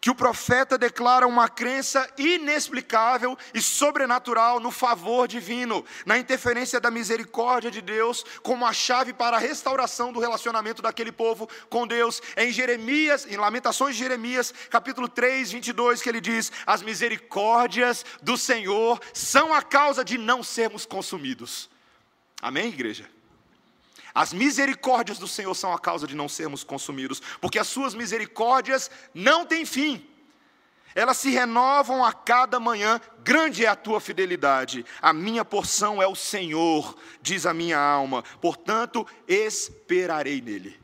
que 0.00 0.10
o 0.10 0.14
profeta 0.14 0.78
declara 0.78 1.26
uma 1.26 1.48
crença 1.48 2.08
inexplicável 2.16 3.36
e 3.52 3.60
sobrenatural 3.60 4.60
no 4.60 4.70
favor 4.70 5.26
divino, 5.26 5.84
na 6.06 6.18
interferência 6.18 6.80
da 6.80 6.90
misericórdia 6.90 7.70
de 7.70 7.80
Deus, 7.80 8.24
como 8.42 8.66
a 8.66 8.72
chave 8.72 9.12
para 9.12 9.36
a 9.36 9.40
restauração 9.40 10.12
do 10.12 10.20
relacionamento 10.20 10.82
daquele 10.82 11.12
povo 11.12 11.48
com 11.68 11.86
Deus. 11.86 12.20
É 12.36 12.44
em 12.44 12.52
Jeremias, 12.52 13.26
em 13.26 13.36
Lamentações 13.36 13.96
de 13.96 14.02
Jeremias, 14.02 14.52
capítulo 14.70 15.08
3, 15.08 15.52
22, 15.52 16.02
que 16.02 16.08
ele 16.08 16.20
diz: 16.20 16.52
As 16.66 16.82
misericórdias 16.82 18.04
do 18.22 18.36
Senhor 18.36 19.00
são 19.12 19.52
a 19.52 19.62
causa 19.62 20.04
de 20.04 20.16
não 20.16 20.42
sermos 20.42 20.86
consumidos. 20.86 21.68
Amém, 22.40 22.68
igreja? 22.68 23.17
As 24.18 24.32
misericórdias 24.32 25.16
do 25.16 25.28
Senhor 25.28 25.54
são 25.54 25.72
a 25.72 25.78
causa 25.78 26.04
de 26.04 26.16
não 26.16 26.28
sermos 26.28 26.64
consumidos, 26.64 27.22
porque 27.40 27.56
as 27.56 27.68
suas 27.68 27.94
misericórdias 27.94 28.90
não 29.14 29.46
têm 29.46 29.64
fim. 29.64 30.04
Elas 30.92 31.18
se 31.18 31.30
renovam 31.30 32.04
a 32.04 32.12
cada 32.12 32.58
manhã, 32.58 33.00
grande 33.22 33.64
é 33.64 33.68
a 33.68 33.76
tua 33.76 34.00
fidelidade. 34.00 34.84
A 35.00 35.12
minha 35.12 35.44
porção 35.44 36.02
é 36.02 36.06
o 36.08 36.16
Senhor, 36.16 36.98
diz 37.22 37.46
a 37.46 37.54
minha 37.54 37.78
alma. 37.78 38.24
Portanto, 38.40 39.06
esperarei 39.28 40.40
nele. 40.40 40.76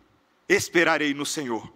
Esperarei 0.49 1.13
no 1.13 1.27
Senhor. 1.27 1.75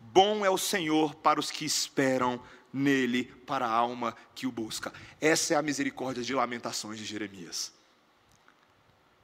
Bom 0.00 0.42
é 0.42 0.48
o 0.48 0.56
Senhor 0.56 1.14
para 1.16 1.38
os 1.38 1.50
que 1.50 1.66
esperam 1.66 2.40
nele, 2.72 3.24
para 3.46 3.66
a 3.66 3.70
alma 3.70 4.16
que 4.34 4.46
o 4.46 4.50
busca. 4.50 4.90
Essa 5.20 5.52
é 5.52 5.56
a 5.58 5.62
misericórdia 5.62 6.22
de 6.22 6.32
lamentações 6.32 6.98
de 6.98 7.04
Jeremias. 7.04 7.73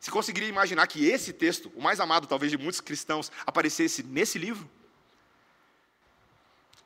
Você 0.01 0.11
conseguiria 0.11 0.49
imaginar 0.49 0.87
que 0.87 1.07
esse 1.07 1.31
texto, 1.31 1.71
o 1.77 1.83
mais 1.83 2.01
amado 2.01 2.27
talvez 2.27 2.51
de 2.51 2.57
muitos 2.57 2.81
cristãos, 2.81 3.31
aparecesse 3.47 4.03
nesse 4.03 4.39
livro? 4.39 4.69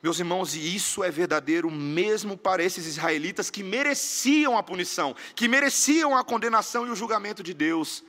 Meus 0.03 0.19
irmãos, 0.19 0.53
e 0.53 0.75
isso 0.75 1.01
é 1.01 1.09
verdadeiro 1.09 1.71
mesmo 1.71 2.37
para 2.37 2.61
esses 2.61 2.85
israelitas 2.85 3.49
que 3.49 3.63
mereciam 3.63 4.57
a 4.57 4.61
punição, 4.61 5.15
que 5.33 5.47
mereciam 5.47 6.15
a 6.15 6.25
condenação 6.25 6.85
e 6.85 6.89
o 6.89 6.95
julgamento 6.95 7.41
de 7.41 7.53
Deus. 7.53 8.03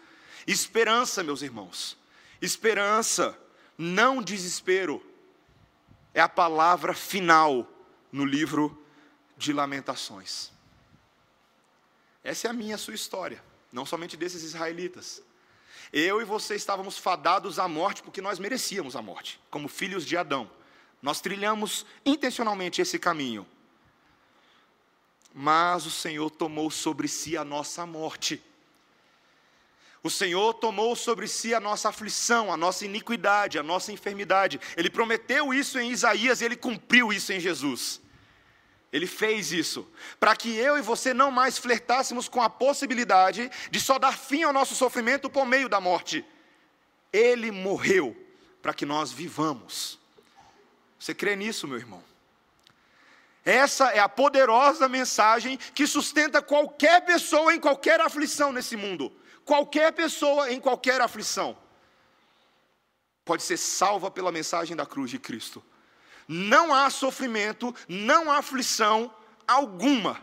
Esperança, 0.44 1.22
meus 1.22 1.40
irmãos, 1.40 1.96
esperança, 2.42 3.38
não 3.78 4.20
desespero, 4.20 5.00
é 6.12 6.20
a 6.20 6.28
palavra 6.28 6.92
final 6.92 7.66
no 8.10 8.24
livro 8.24 8.76
de 9.36 9.52
Lamentações. 9.52 10.50
Essa 12.24 12.48
é 12.48 12.50
a 12.50 12.52
minha, 12.52 12.76
sua 12.76 12.94
história 12.94 13.40
não 13.76 13.84
somente 13.84 14.16
desses 14.16 14.42
israelitas. 14.42 15.22
Eu 15.92 16.18
e 16.18 16.24
você 16.24 16.54
estávamos 16.54 16.96
fadados 16.96 17.58
à 17.58 17.68
morte 17.68 18.02
porque 18.02 18.22
nós 18.22 18.38
merecíamos 18.38 18.96
a 18.96 19.02
morte, 19.02 19.38
como 19.50 19.68
filhos 19.68 20.06
de 20.06 20.16
Adão. 20.16 20.50
Nós 21.02 21.20
trilhamos 21.20 21.84
intencionalmente 22.04 22.80
esse 22.80 22.98
caminho. 22.98 23.46
Mas 25.32 25.84
o 25.84 25.90
Senhor 25.90 26.30
tomou 26.30 26.70
sobre 26.70 27.06
si 27.06 27.36
a 27.36 27.44
nossa 27.44 27.84
morte. 27.84 28.42
O 30.02 30.08
Senhor 30.08 30.54
tomou 30.54 30.96
sobre 30.96 31.28
si 31.28 31.52
a 31.52 31.60
nossa 31.60 31.90
aflição, 31.90 32.50
a 32.50 32.56
nossa 32.56 32.86
iniquidade, 32.86 33.58
a 33.58 33.62
nossa 33.62 33.92
enfermidade. 33.92 34.58
Ele 34.74 34.88
prometeu 34.88 35.52
isso 35.52 35.78
em 35.78 35.90
Isaías 35.90 36.40
e 36.40 36.46
ele 36.46 36.56
cumpriu 36.56 37.12
isso 37.12 37.30
em 37.30 37.40
Jesus. 37.40 38.00
Ele 38.92 39.06
fez 39.06 39.52
isso 39.52 39.86
para 40.18 40.34
que 40.36 40.54
eu 40.56 40.78
e 40.78 40.82
você 40.82 41.12
não 41.12 41.30
mais 41.30 41.58
flertássemos 41.58 42.28
com 42.28 42.40
a 42.40 42.48
possibilidade 42.48 43.50
de 43.70 43.80
só 43.80 43.98
dar 43.98 44.16
fim 44.16 44.42
ao 44.42 44.52
nosso 44.52 44.74
sofrimento 44.74 45.28
por 45.28 45.44
meio 45.44 45.68
da 45.68 45.80
morte. 45.80 46.24
Ele 47.12 47.50
morreu 47.50 48.16
para 48.62 48.72
que 48.72 48.86
nós 48.86 49.12
vivamos. 49.12 49.98
Você 50.98 51.14
crê 51.14 51.36
nisso, 51.36 51.66
meu 51.66 51.78
irmão? 51.78 52.02
Essa 53.44 53.90
é 53.90 54.00
a 54.00 54.08
poderosa 54.08 54.88
mensagem 54.88 55.56
que 55.56 55.86
sustenta 55.86 56.42
qualquer 56.42 57.04
pessoa 57.04 57.54
em 57.54 57.60
qualquer 57.60 58.00
aflição 58.00 58.52
nesse 58.52 58.76
mundo. 58.76 59.12
Qualquer 59.44 59.92
pessoa 59.92 60.50
em 60.50 60.58
qualquer 60.58 61.00
aflição 61.00 61.56
pode 63.24 63.42
ser 63.42 63.56
salva 63.56 64.10
pela 64.10 64.32
mensagem 64.32 64.76
da 64.76 64.84
cruz 64.84 65.10
de 65.10 65.18
Cristo 65.18 65.62
não 66.28 66.74
há 66.74 66.90
sofrimento, 66.90 67.74
não 67.88 68.30
há 68.30 68.38
aflição 68.38 69.14
alguma 69.46 70.20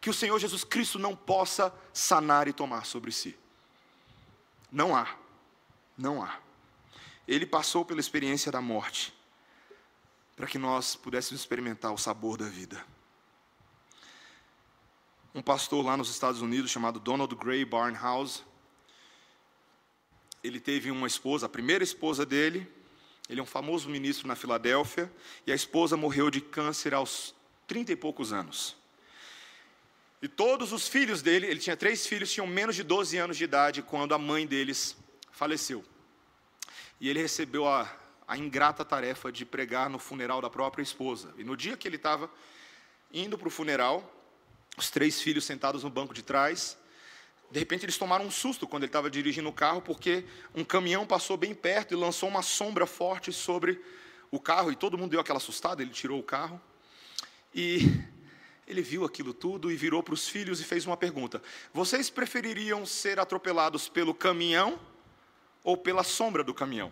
que 0.00 0.10
o 0.10 0.14
Senhor 0.14 0.38
Jesus 0.38 0.64
Cristo 0.64 0.98
não 0.98 1.14
possa 1.16 1.72
sanar 1.92 2.48
e 2.48 2.52
tomar 2.52 2.84
sobre 2.84 3.12
si. 3.12 3.36
Não 4.70 4.94
há, 4.94 5.08
não 5.96 6.22
há. 6.22 6.38
Ele 7.26 7.46
passou 7.46 7.84
pela 7.84 8.00
experiência 8.00 8.52
da 8.52 8.60
morte, 8.60 9.12
para 10.36 10.46
que 10.46 10.58
nós 10.58 10.94
pudéssemos 10.94 11.40
experimentar 11.40 11.92
o 11.92 11.98
sabor 11.98 12.36
da 12.36 12.48
vida. 12.48 12.84
Um 15.34 15.42
pastor 15.42 15.84
lá 15.84 15.96
nos 15.96 16.08
Estados 16.08 16.40
Unidos, 16.40 16.70
chamado 16.70 17.00
Donald 17.00 17.34
Gray 17.34 17.64
Barnhouse, 17.64 18.42
ele 20.42 20.60
teve 20.60 20.90
uma 20.90 21.06
esposa, 21.06 21.46
a 21.46 21.48
primeira 21.48 21.82
esposa 21.82 22.24
dele, 22.24 22.70
ele 23.28 23.40
é 23.40 23.42
um 23.42 23.46
famoso 23.46 23.88
ministro 23.88 24.28
na 24.28 24.36
Filadélfia 24.36 25.12
e 25.46 25.52
a 25.52 25.54
esposa 25.54 25.96
morreu 25.96 26.30
de 26.30 26.40
câncer 26.40 26.94
aos 26.94 27.34
trinta 27.66 27.92
e 27.92 27.96
poucos 27.96 28.32
anos. 28.32 28.76
E 30.22 30.28
todos 30.28 30.72
os 30.72 30.88
filhos 30.88 31.22
dele, 31.22 31.46
ele 31.46 31.60
tinha 31.60 31.76
três 31.76 32.06
filhos, 32.06 32.32
tinham 32.32 32.46
menos 32.46 32.74
de 32.74 32.82
12 32.82 33.16
anos 33.18 33.36
de 33.36 33.44
idade 33.44 33.82
quando 33.82 34.14
a 34.14 34.18
mãe 34.18 34.46
deles 34.46 34.96
faleceu. 35.30 35.84
E 37.00 37.08
ele 37.08 37.20
recebeu 37.20 37.68
a, 37.68 37.90
a 38.26 38.38
ingrata 38.38 38.84
tarefa 38.84 39.30
de 39.30 39.44
pregar 39.44 39.90
no 39.90 39.98
funeral 39.98 40.40
da 40.40 40.48
própria 40.48 40.82
esposa. 40.82 41.34
E 41.36 41.44
no 41.44 41.56
dia 41.56 41.76
que 41.76 41.86
ele 41.86 41.96
estava 41.96 42.30
indo 43.12 43.36
para 43.36 43.48
o 43.48 43.50
funeral, 43.50 44.12
os 44.76 44.90
três 44.90 45.20
filhos 45.20 45.44
sentados 45.44 45.84
no 45.84 45.90
banco 45.90 46.14
de 46.14 46.22
trás, 46.22 46.78
de 47.50 47.58
repente 47.58 47.84
eles 47.84 47.96
tomaram 47.96 48.24
um 48.24 48.30
susto 48.30 48.66
quando 48.66 48.82
ele 48.82 48.90
estava 48.90 49.10
dirigindo 49.10 49.48
o 49.48 49.52
carro, 49.52 49.80
porque 49.80 50.24
um 50.54 50.64
caminhão 50.64 51.06
passou 51.06 51.36
bem 51.36 51.54
perto 51.54 51.92
e 51.92 51.96
lançou 51.96 52.28
uma 52.28 52.42
sombra 52.42 52.86
forte 52.86 53.32
sobre 53.32 53.80
o 54.30 54.40
carro, 54.40 54.72
e 54.72 54.76
todo 54.76 54.98
mundo 54.98 55.12
deu 55.12 55.20
aquela 55.20 55.38
assustada, 55.38 55.82
ele 55.82 55.92
tirou 55.92 56.18
o 56.18 56.22
carro. 56.22 56.60
E 57.54 57.78
ele 58.66 58.82
viu 58.82 59.04
aquilo 59.04 59.32
tudo 59.32 59.70
e 59.70 59.76
virou 59.76 60.02
para 60.02 60.14
os 60.14 60.28
filhos 60.28 60.60
e 60.60 60.64
fez 60.64 60.84
uma 60.86 60.96
pergunta: 60.96 61.40
Vocês 61.72 62.10
prefeririam 62.10 62.84
ser 62.84 63.20
atropelados 63.20 63.88
pelo 63.88 64.12
caminhão 64.12 64.78
ou 65.62 65.76
pela 65.76 66.02
sombra 66.02 66.42
do 66.42 66.52
caminhão? 66.52 66.90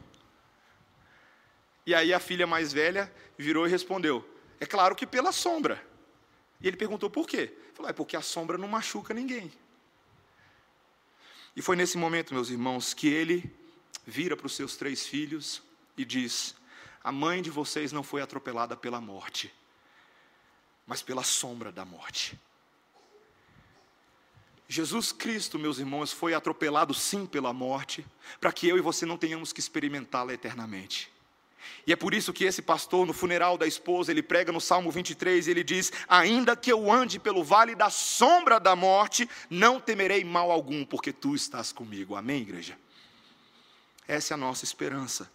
E 1.87 1.95
aí 1.95 2.15
a 2.15 2.21
filha 2.21 2.47
mais 2.47 2.73
velha 2.73 3.13
virou 3.37 3.67
e 3.67 3.71
respondeu: 3.71 4.27
É 4.61 4.67
claro 4.67 4.95
que 4.95 5.07
pela 5.07 5.33
sombra. 5.33 5.85
E 6.61 6.69
ele 6.69 6.77
perguntou 6.77 7.11
por 7.11 7.27
quê? 7.27 7.53
Ele 7.53 7.75
falou: 7.75 7.91
É 7.91 7.93
porque 7.93 8.17
a 8.17 8.23
sombra 8.23 8.57
não 8.57 8.69
machuca 8.69 9.13
ninguém. 9.13 9.53
E 11.57 11.63
foi 11.63 11.77
nesse 11.77 11.97
momento, 11.97 12.35
meus 12.35 12.51
irmãos, 12.51 12.93
que 12.93 13.09
ele 13.09 13.55
vira 14.07 14.37
para 14.37 14.47
os 14.47 14.55
seus 14.55 14.77
três 14.77 15.07
filhos 15.07 15.63
e 15.97 16.05
diz: 16.05 16.55
A 17.03 17.13
mãe 17.13 17.41
de 17.41 17.51
vocês 17.51 17.93
não 17.93 18.03
foi 18.03 18.23
atropelada 18.23 18.77
pela 18.77 19.01
morte, 19.01 19.53
mas 20.87 21.03
pela 21.03 21.23
sombra 21.23 21.71
da 21.71 21.85
morte. 21.85 22.39
Jesus 24.67 25.13
Cristo, 25.13 25.59
meus 25.59 25.79
irmãos, 25.79 26.13
foi 26.13 26.35
atropelado 26.35 26.93
sim 26.95 27.27
pela 27.27 27.53
morte, 27.53 28.05
para 28.41 28.53
que 28.53 28.67
eu 28.67 28.77
e 28.77 28.81
você 28.81 29.07
não 29.07 29.19
tenhamos 29.19 29.53
que 29.53 29.61
experimentá-la 29.61 30.33
eternamente. 30.33 31.14
E 31.87 31.93
é 31.93 31.97
por 31.97 32.15
isso 32.15 32.33
que 32.33 32.45
esse 32.45 32.63
pastor, 32.63 33.07
no 33.07 33.13
funeral 33.13 33.59
da 33.59 33.67
esposa, 33.67 34.11
ele 34.11 34.23
prega 34.23 34.51
no 34.51 34.61
Salmo 34.61 34.91
23, 34.91 35.49
ele 35.49 35.63
diz: 35.63 35.93
Ainda 36.09 36.57
que 36.57 36.73
eu 36.73 36.91
ande 36.91 37.19
pelo 37.19 37.45
vale 37.45 37.75
da 37.75 37.91
sombra 37.91 38.59
da 38.59 38.75
morte, 38.75 39.29
não 39.51 39.81
temerei 39.81 40.25
mal 40.25 40.51
algum, 40.51 40.85
porque 40.85 41.13
tu 41.13 41.35
estás 41.35 41.73
comigo. 41.73 42.17
Amém, 42.17 42.43
igreja? 42.43 42.79
Essa 44.07 44.33
é 44.33 44.37
a 44.37 44.39
nossa 44.39 44.65
esperança. 44.65 45.31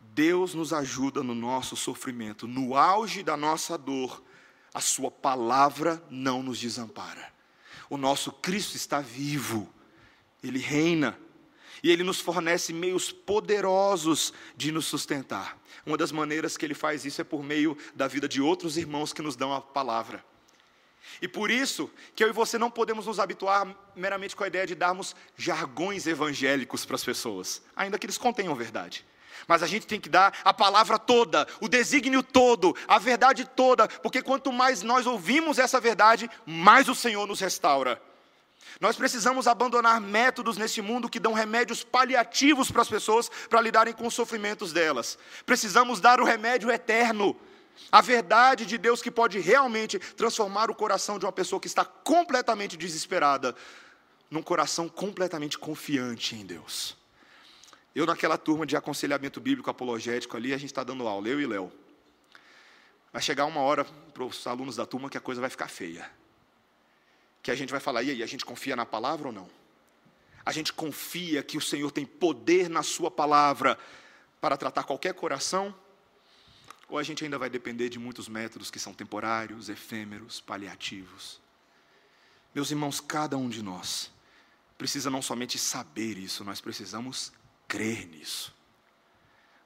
Deus 0.00 0.54
nos 0.54 0.72
ajuda 0.72 1.22
no 1.22 1.34
nosso 1.34 1.76
sofrimento, 1.76 2.48
no 2.48 2.76
auge 2.76 3.22
da 3.22 3.36
nossa 3.36 3.78
dor, 3.78 4.22
a 4.74 4.80
Sua 4.80 5.10
palavra 5.10 6.02
não 6.10 6.42
nos 6.42 6.58
desampara. 6.58 7.32
O 7.88 7.96
nosso 7.96 8.32
Cristo 8.32 8.76
está 8.76 9.00
vivo, 9.00 9.72
Ele 10.42 10.58
reina, 10.58 11.18
e 11.82 11.90
Ele 11.90 12.02
nos 12.02 12.20
fornece 12.20 12.72
meios 12.72 13.10
poderosos 13.10 14.32
de 14.56 14.72
nos 14.72 14.86
sustentar. 14.86 15.58
Uma 15.84 15.96
das 15.96 16.12
maneiras 16.12 16.56
que 16.56 16.64
Ele 16.64 16.74
faz 16.74 17.04
isso 17.04 17.20
é 17.20 17.24
por 17.24 17.42
meio 17.42 17.76
da 17.94 18.06
vida 18.06 18.28
de 18.28 18.40
outros 18.40 18.76
irmãos 18.76 19.12
que 19.12 19.22
nos 19.22 19.36
dão 19.36 19.52
a 19.52 19.60
palavra. 19.60 20.24
E 21.20 21.26
por 21.26 21.50
isso 21.50 21.90
que 22.14 22.22
eu 22.22 22.28
e 22.28 22.32
você 22.32 22.58
não 22.58 22.70
podemos 22.70 23.06
nos 23.06 23.18
habituar 23.18 23.66
meramente 23.96 24.36
com 24.36 24.44
a 24.44 24.46
ideia 24.46 24.66
de 24.66 24.74
darmos 24.74 25.16
jargões 25.36 26.06
evangélicos 26.06 26.84
para 26.84 26.96
as 26.96 27.04
pessoas, 27.04 27.62
ainda 27.74 27.98
que 27.98 28.06
eles 28.06 28.18
contenham 28.18 28.54
verdade. 28.54 29.04
Mas 29.46 29.62
a 29.62 29.66
gente 29.66 29.86
tem 29.86 30.00
que 30.00 30.08
dar 30.08 30.36
a 30.44 30.52
palavra 30.52 30.98
toda, 30.98 31.46
o 31.60 31.68
desígnio 31.68 32.22
todo, 32.22 32.76
a 32.86 32.98
verdade 32.98 33.44
toda, 33.44 33.88
porque 33.88 34.20
quanto 34.20 34.52
mais 34.52 34.82
nós 34.82 35.06
ouvimos 35.06 35.58
essa 35.58 35.80
verdade, 35.80 36.30
mais 36.44 36.88
o 36.88 36.94
Senhor 36.94 37.26
nos 37.26 37.40
restaura. 37.40 38.02
Nós 38.80 38.96
precisamos 38.96 39.46
abandonar 39.46 40.00
métodos 40.00 40.56
nesse 40.56 40.80
mundo 40.80 41.08
que 41.08 41.18
dão 41.18 41.32
remédios 41.32 41.82
paliativos 41.82 42.70
para 42.70 42.82
as 42.82 42.88
pessoas 42.88 43.28
para 43.48 43.60
lidarem 43.60 43.94
com 43.94 44.06
os 44.06 44.14
sofrimentos 44.14 44.72
delas. 44.72 45.18
Precisamos 45.44 46.00
dar 46.00 46.20
o 46.20 46.24
remédio 46.24 46.70
eterno, 46.70 47.36
a 47.90 48.00
verdade 48.00 48.66
de 48.66 48.78
Deus 48.78 49.02
que 49.02 49.10
pode 49.10 49.38
realmente 49.38 49.98
transformar 49.98 50.70
o 50.70 50.74
coração 50.74 51.18
de 51.18 51.24
uma 51.24 51.32
pessoa 51.32 51.60
que 51.60 51.66
está 51.66 51.84
completamente 51.84 52.76
desesperada 52.76 53.54
num 54.30 54.42
coração 54.42 54.88
completamente 54.88 55.58
confiante 55.58 56.36
em 56.36 56.44
Deus. 56.44 56.96
Eu, 57.94 58.06
naquela 58.06 58.38
turma 58.38 58.66
de 58.66 58.76
aconselhamento 58.76 59.40
bíblico 59.40 59.70
apologético 59.70 60.36
ali, 60.36 60.52
a 60.52 60.58
gente 60.58 60.70
está 60.70 60.84
dando 60.84 61.08
aula, 61.08 61.28
eu 61.28 61.40
e 61.40 61.46
Léo. 61.46 61.72
Vai 63.12 63.22
chegar 63.22 63.46
uma 63.46 63.60
hora 63.60 63.84
para 63.84 64.22
os 64.22 64.46
alunos 64.46 64.76
da 64.76 64.86
turma 64.86 65.08
que 65.08 65.16
a 65.16 65.20
coisa 65.20 65.40
vai 65.40 65.50
ficar 65.50 65.68
feia. 65.68 66.08
Que 67.42 67.50
a 67.50 67.54
gente 67.54 67.70
vai 67.70 67.80
falar, 67.80 68.02
e 68.02 68.10
aí, 68.10 68.22
a 68.22 68.26
gente 68.26 68.44
confia 68.44 68.76
na 68.76 68.86
palavra 68.86 69.28
ou 69.28 69.32
não? 69.32 69.48
A 70.44 70.52
gente 70.52 70.72
confia 70.72 71.42
que 71.42 71.58
o 71.58 71.60
Senhor 71.60 71.90
tem 71.90 72.06
poder 72.06 72.68
na 72.68 72.82
Sua 72.82 73.10
palavra 73.10 73.78
para 74.40 74.56
tratar 74.56 74.84
qualquer 74.84 75.14
coração? 75.14 75.74
Ou 76.88 76.98
a 76.98 77.02
gente 77.02 77.22
ainda 77.22 77.38
vai 77.38 77.50
depender 77.50 77.88
de 77.88 77.98
muitos 77.98 78.28
métodos 78.28 78.70
que 78.70 78.78
são 78.78 78.94
temporários, 78.94 79.68
efêmeros, 79.68 80.40
paliativos? 80.40 81.40
Meus 82.54 82.70
irmãos, 82.70 82.98
cada 82.98 83.36
um 83.36 83.48
de 83.48 83.62
nós 83.62 84.10
precisa 84.78 85.10
não 85.10 85.20
somente 85.20 85.58
saber 85.58 86.16
isso, 86.16 86.44
nós 86.44 86.60
precisamos 86.60 87.32
crer 87.66 88.06
nisso. 88.06 88.54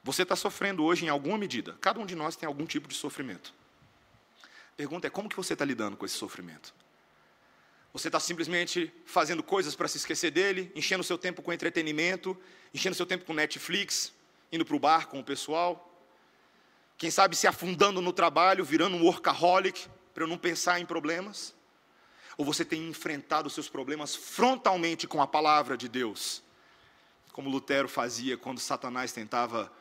Você 0.02 0.22
está 0.22 0.34
sofrendo 0.34 0.82
hoje 0.82 1.04
em 1.04 1.08
alguma 1.08 1.38
medida. 1.38 1.76
Cada 1.80 2.00
um 2.00 2.06
de 2.06 2.16
nós 2.16 2.34
tem 2.34 2.46
algum 2.46 2.66
tipo 2.66 2.88
de 2.88 2.94
sofrimento. 2.94 3.54
Pergunta 4.76 5.06
é 5.06 5.10
como 5.10 5.28
que 5.28 5.36
você 5.36 5.52
está 5.52 5.64
lidando 5.64 5.96
com 5.96 6.04
esse 6.04 6.16
sofrimento? 6.16 6.74
Você 7.93 8.09
está 8.09 8.18
simplesmente 8.18 8.93
fazendo 9.05 9.43
coisas 9.43 9.74
para 9.74 9.88
se 9.88 9.99
esquecer 9.99 10.30
dele, 10.30 10.72
enchendo 10.74 11.05
seu 11.05 11.18
tempo 11.18 11.43
com 11.43 11.53
entretenimento, 11.53 12.36
enchendo 12.72 12.97
seu 12.97 13.05
tempo 13.05 13.24
com 13.24 13.34
Netflix, 13.34 14.12
indo 14.51 14.64
para 14.64 14.76
o 14.76 14.78
bar 14.78 15.09
com 15.09 15.20
o 15.20 15.24
pessoal, 15.24 15.88
quem 17.03 17.11
sabe 17.11 17.34
se 17.34 17.49
afundando 17.49 18.01
no 18.01 18.12
trabalho, 18.12 18.64
virando 18.64 18.97
um 18.97 19.03
workaholic, 19.03 19.88
para 20.14 20.22
eu 20.22 20.28
não 20.28 20.38
pensar 20.38 20.78
em 20.78 20.86
problemas? 20.86 21.53
Ou 22.36 22.45
você 22.45 22.64
tem 22.64 22.88
enfrentado 22.88 23.51
seus 23.51 23.68
problemas 23.68 24.14
frontalmente 24.14 25.09
com 25.09 25.20
a 25.20 25.26
palavra 25.26 25.76
de 25.76 25.88
Deus? 25.88 26.45
Como 27.32 27.51
Lutero 27.51 27.88
fazia 27.88 28.36
quando 28.36 28.61
Satanás 28.61 29.12
tentava 29.12 29.72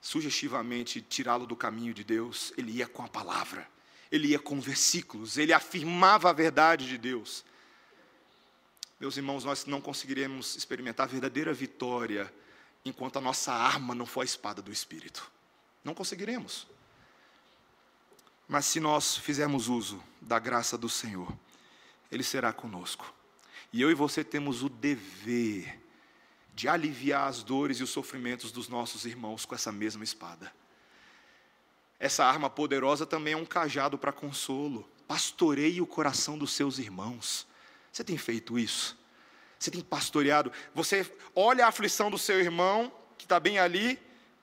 sugestivamente 0.00 1.00
tirá-lo 1.00 1.46
do 1.46 1.54
caminho 1.54 1.94
de 1.94 2.02
Deus, 2.02 2.52
ele 2.56 2.72
ia 2.72 2.88
com 2.88 3.04
a 3.04 3.08
palavra, 3.08 3.68
ele 4.10 4.28
ia 4.28 4.38
com 4.38 4.60
versículos, 4.60 5.36
ele 5.36 5.52
afirmava 5.52 6.30
a 6.30 6.32
verdade 6.32 6.86
de 6.86 6.96
Deus. 6.96 7.44
Meus 8.98 9.16
irmãos, 9.16 9.44
nós 9.44 9.64
não 9.66 9.80
conseguiremos 9.80 10.56
experimentar 10.56 11.06
a 11.06 11.10
verdadeira 11.10 11.52
vitória 11.54 12.32
enquanto 12.84 13.18
a 13.18 13.20
nossa 13.20 13.52
arma 13.52 13.94
não 13.94 14.06
for 14.06 14.22
a 14.22 14.24
espada 14.24 14.60
do 14.60 14.72
Espírito. 14.72 15.30
Não 15.84 15.94
conseguiremos. 15.94 16.66
Mas 18.48 18.64
se 18.64 18.80
nós 18.80 19.16
fizermos 19.16 19.68
uso 19.68 20.02
da 20.20 20.38
graça 20.38 20.76
do 20.76 20.88
Senhor, 20.88 21.32
Ele 22.10 22.24
será 22.24 22.52
conosco. 22.52 23.14
E 23.72 23.82
eu 23.82 23.90
e 23.90 23.94
você 23.94 24.24
temos 24.24 24.62
o 24.62 24.68
dever 24.68 25.80
de 26.54 26.66
aliviar 26.66 27.28
as 27.28 27.42
dores 27.42 27.78
e 27.78 27.82
os 27.82 27.90
sofrimentos 27.90 28.50
dos 28.50 28.68
nossos 28.68 29.04
irmãos 29.04 29.44
com 29.44 29.54
essa 29.54 29.70
mesma 29.70 30.02
espada. 30.02 30.52
Essa 31.98 32.24
arma 32.24 32.48
poderosa 32.48 33.04
também 33.04 33.34
é 33.34 33.36
um 33.36 33.44
cajado 33.44 33.98
para 33.98 34.12
consolo. 34.12 34.88
Pastoreie 35.06 35.80
o 35.80 35.86
coração 35.86 36.38
dos 36.38 36.52
seus 36.52 36.78
irmãos. 36.78 37.46
Você 37.90 38.04
tem 38.04 38.16
feito 38.16 38.58
isso? 38.58 38.96
Você 39.58 39.70
tem 39.70 39.80
pastoreado? 39.80 40.52
Você 40.74 41.10
olha 41.34 41.64
a 41.64 41.68
aflição 41.68 42.10
do 42.10 42.18
seu 42.18 42.38
irmão, 42.38 42.92
que 43.16 43.24
está 43.24 43.40
bem 43.40 43.58
ali, 43.58 43.98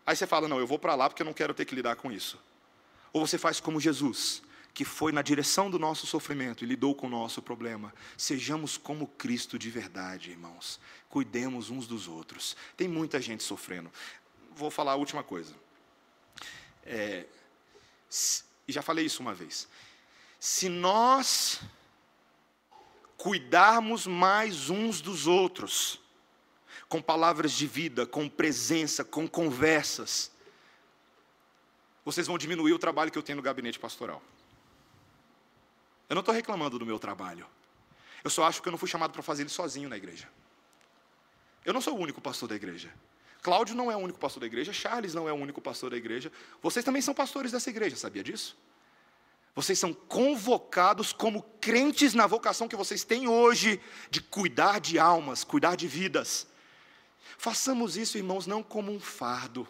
Aí 0.06 0.16
você 0.16 0.28
fala: 0.28 0.48
não, 0.48 0.60
eu 0.60 0.68
vou 0.68 0.78
para 0.78 0.96
lá 0.96 1.10
porque 1.10 1.22
eu 1.22 1.26
não 1.26 1.34
quero 1.34 1.54
ter 1.54 1.66
que 1.66 1.74
lidar 1.74 1.96
com 1.96 2.12
isso. 2.12 2.40
Ou 3.12 3.26
você 3.26 3.38
faz 3.38 3.60
como 3.60 3.80
Jesus, 3.80 4.44
que 4.74 4.86
foi 4.86 5.12
na 5.12 5.22
direção 5.22 5.72
do 5.72 5.80
nosso 5.80 6.06
sofrimento 6.06 6.64
e 6.64 6.68
lidou 6.68 6.94
com 6.94 7.08
o 7.08 7.10
nosso 7.10 7.42
problema. 7.42 7.94
Sejamos 8.18 8.78
como 8.78 9.08
Cristo 9.08 9.58
de 9.58 9.70
verdade, 9.72 10.32
irmãos. 10.32 10.80
Cuidemos 11.10 11.70
uns 11.70 11.88
dos 11.88 12.08
outros. 12.08 12.56
Tem 12.78 12.88
muita 12.88 13.22
gente 13.22 13.42
sofrendo. 13.42 13.92
Vou 14.54 14.70
falar 14.70 14.92
a 14.92 14.96
última 14.96 15.24
coisa. 15.24 15.56
É, 16.84 17.26
e 18.68 18.72
já 18.72 18.82
falei 18.82 19.06
isso 19.06 19.22
uma 19.22 19.34
vez. 19.34 19.68
Se 20.40 20.70
nós 20.70 21.62
cuidarmos 23.18 24.06
mais 24.06 24.70
uns 24.70 25.02
dos 25.02 25.28
outros, 25.28 26.00
com 26.88 27.02
palavras 27.02 27.52
de 27.54 27.66
vida, 27.66 28.06
com 28.06 28.30
presença, 28.30 29.04
com 29.04 29.28
conversas, 29.28 30.32
vocês 32.04 32.28
vão 32.28 32.38
diminuir 32.38 32.74
o 32.74 32.80
trabalho 32.80 33.12
que 33.12 33.18
eu 33.18 33.24
tenho 33.24 33.38
no 33.38 33.42
gabinete 33.42 33.80
pastoral. 33.80 34.22
Eu 36.08 36.14
não 36.14 36.22
estou 36.22 36.34
reclamando 36.34 36.78
do 36.78 36.86
meu 36.86 37.00
trabalho. 37.00 37.48
Eu 38.24 38.30
só 38.30 38.44
acho 38.44 38.62
que 38.62 38.68
eu 38.68 38.72
não 38.72 38.78
fui 38.78 38.88
chamado 38.88 39.12
para 39.12 39.24
fazer 39.24 39.44
ele 39.44 39.50
sozinho 39.50 39.90
na 39.90 39.98
igreja. 39.98 40.30
Eu 41.64 41.74
não 41.74 41.82
sou 41.82 41.96
o 41.98 42.00
único 42.00 42.22
pastor 42.22 42.48
da 42.48 42.56
igreja. 42.56 42.94
Cláudio 43.46 43.76
não 43.76 43.92
é 43.92 43.96
o 43.96 44.00
único 44.00 44.18
pastor 44.18 44.42
da 44.42 44.48
igreja, 44.48 44.74
Charles 44.74 45.14
não 45.14 45.30
é 45.30 45.32
o 45.32 45.36
único 45.36 45.62
pastor 45.62 45.92
da 45.92 45.96
igreja. 45.96 46.32
Vocês 46.64 46.84
também 46.84 47.00
são 47.00 47.14
pastores 47.14 47.52
dessa 47.52 47.70
igreja, 47.70 47.96
sabia 47.96 48.24
disso? 48.24 48.58
Vocês 49.54 49.78
são 49.78 49.94
convocados 49.94 51.14
como 51.14 51.44
crentes 51.62 52.16
na 52.16 52.26
vocação 52.26 52.68
que 52.68 52.76
vocês 52.76 53.04
têm 53.04 53.28
hoje 53.28 53.80
de 54.10 54.20
cuidar 54.20 54.80
de 54.80 54.98
almas, 54.98 55.44
cuidar 55.44 55.76
de 55.76 55.88
vidas. 55.88 56.48
Façamos 57.38 57.96
isso, 57.96 58.18
irmãos, 58.18 58.48
não 58.48 58.64
como 58.64 58.92
um 58.92 59.00
fardo. 59.00 59.68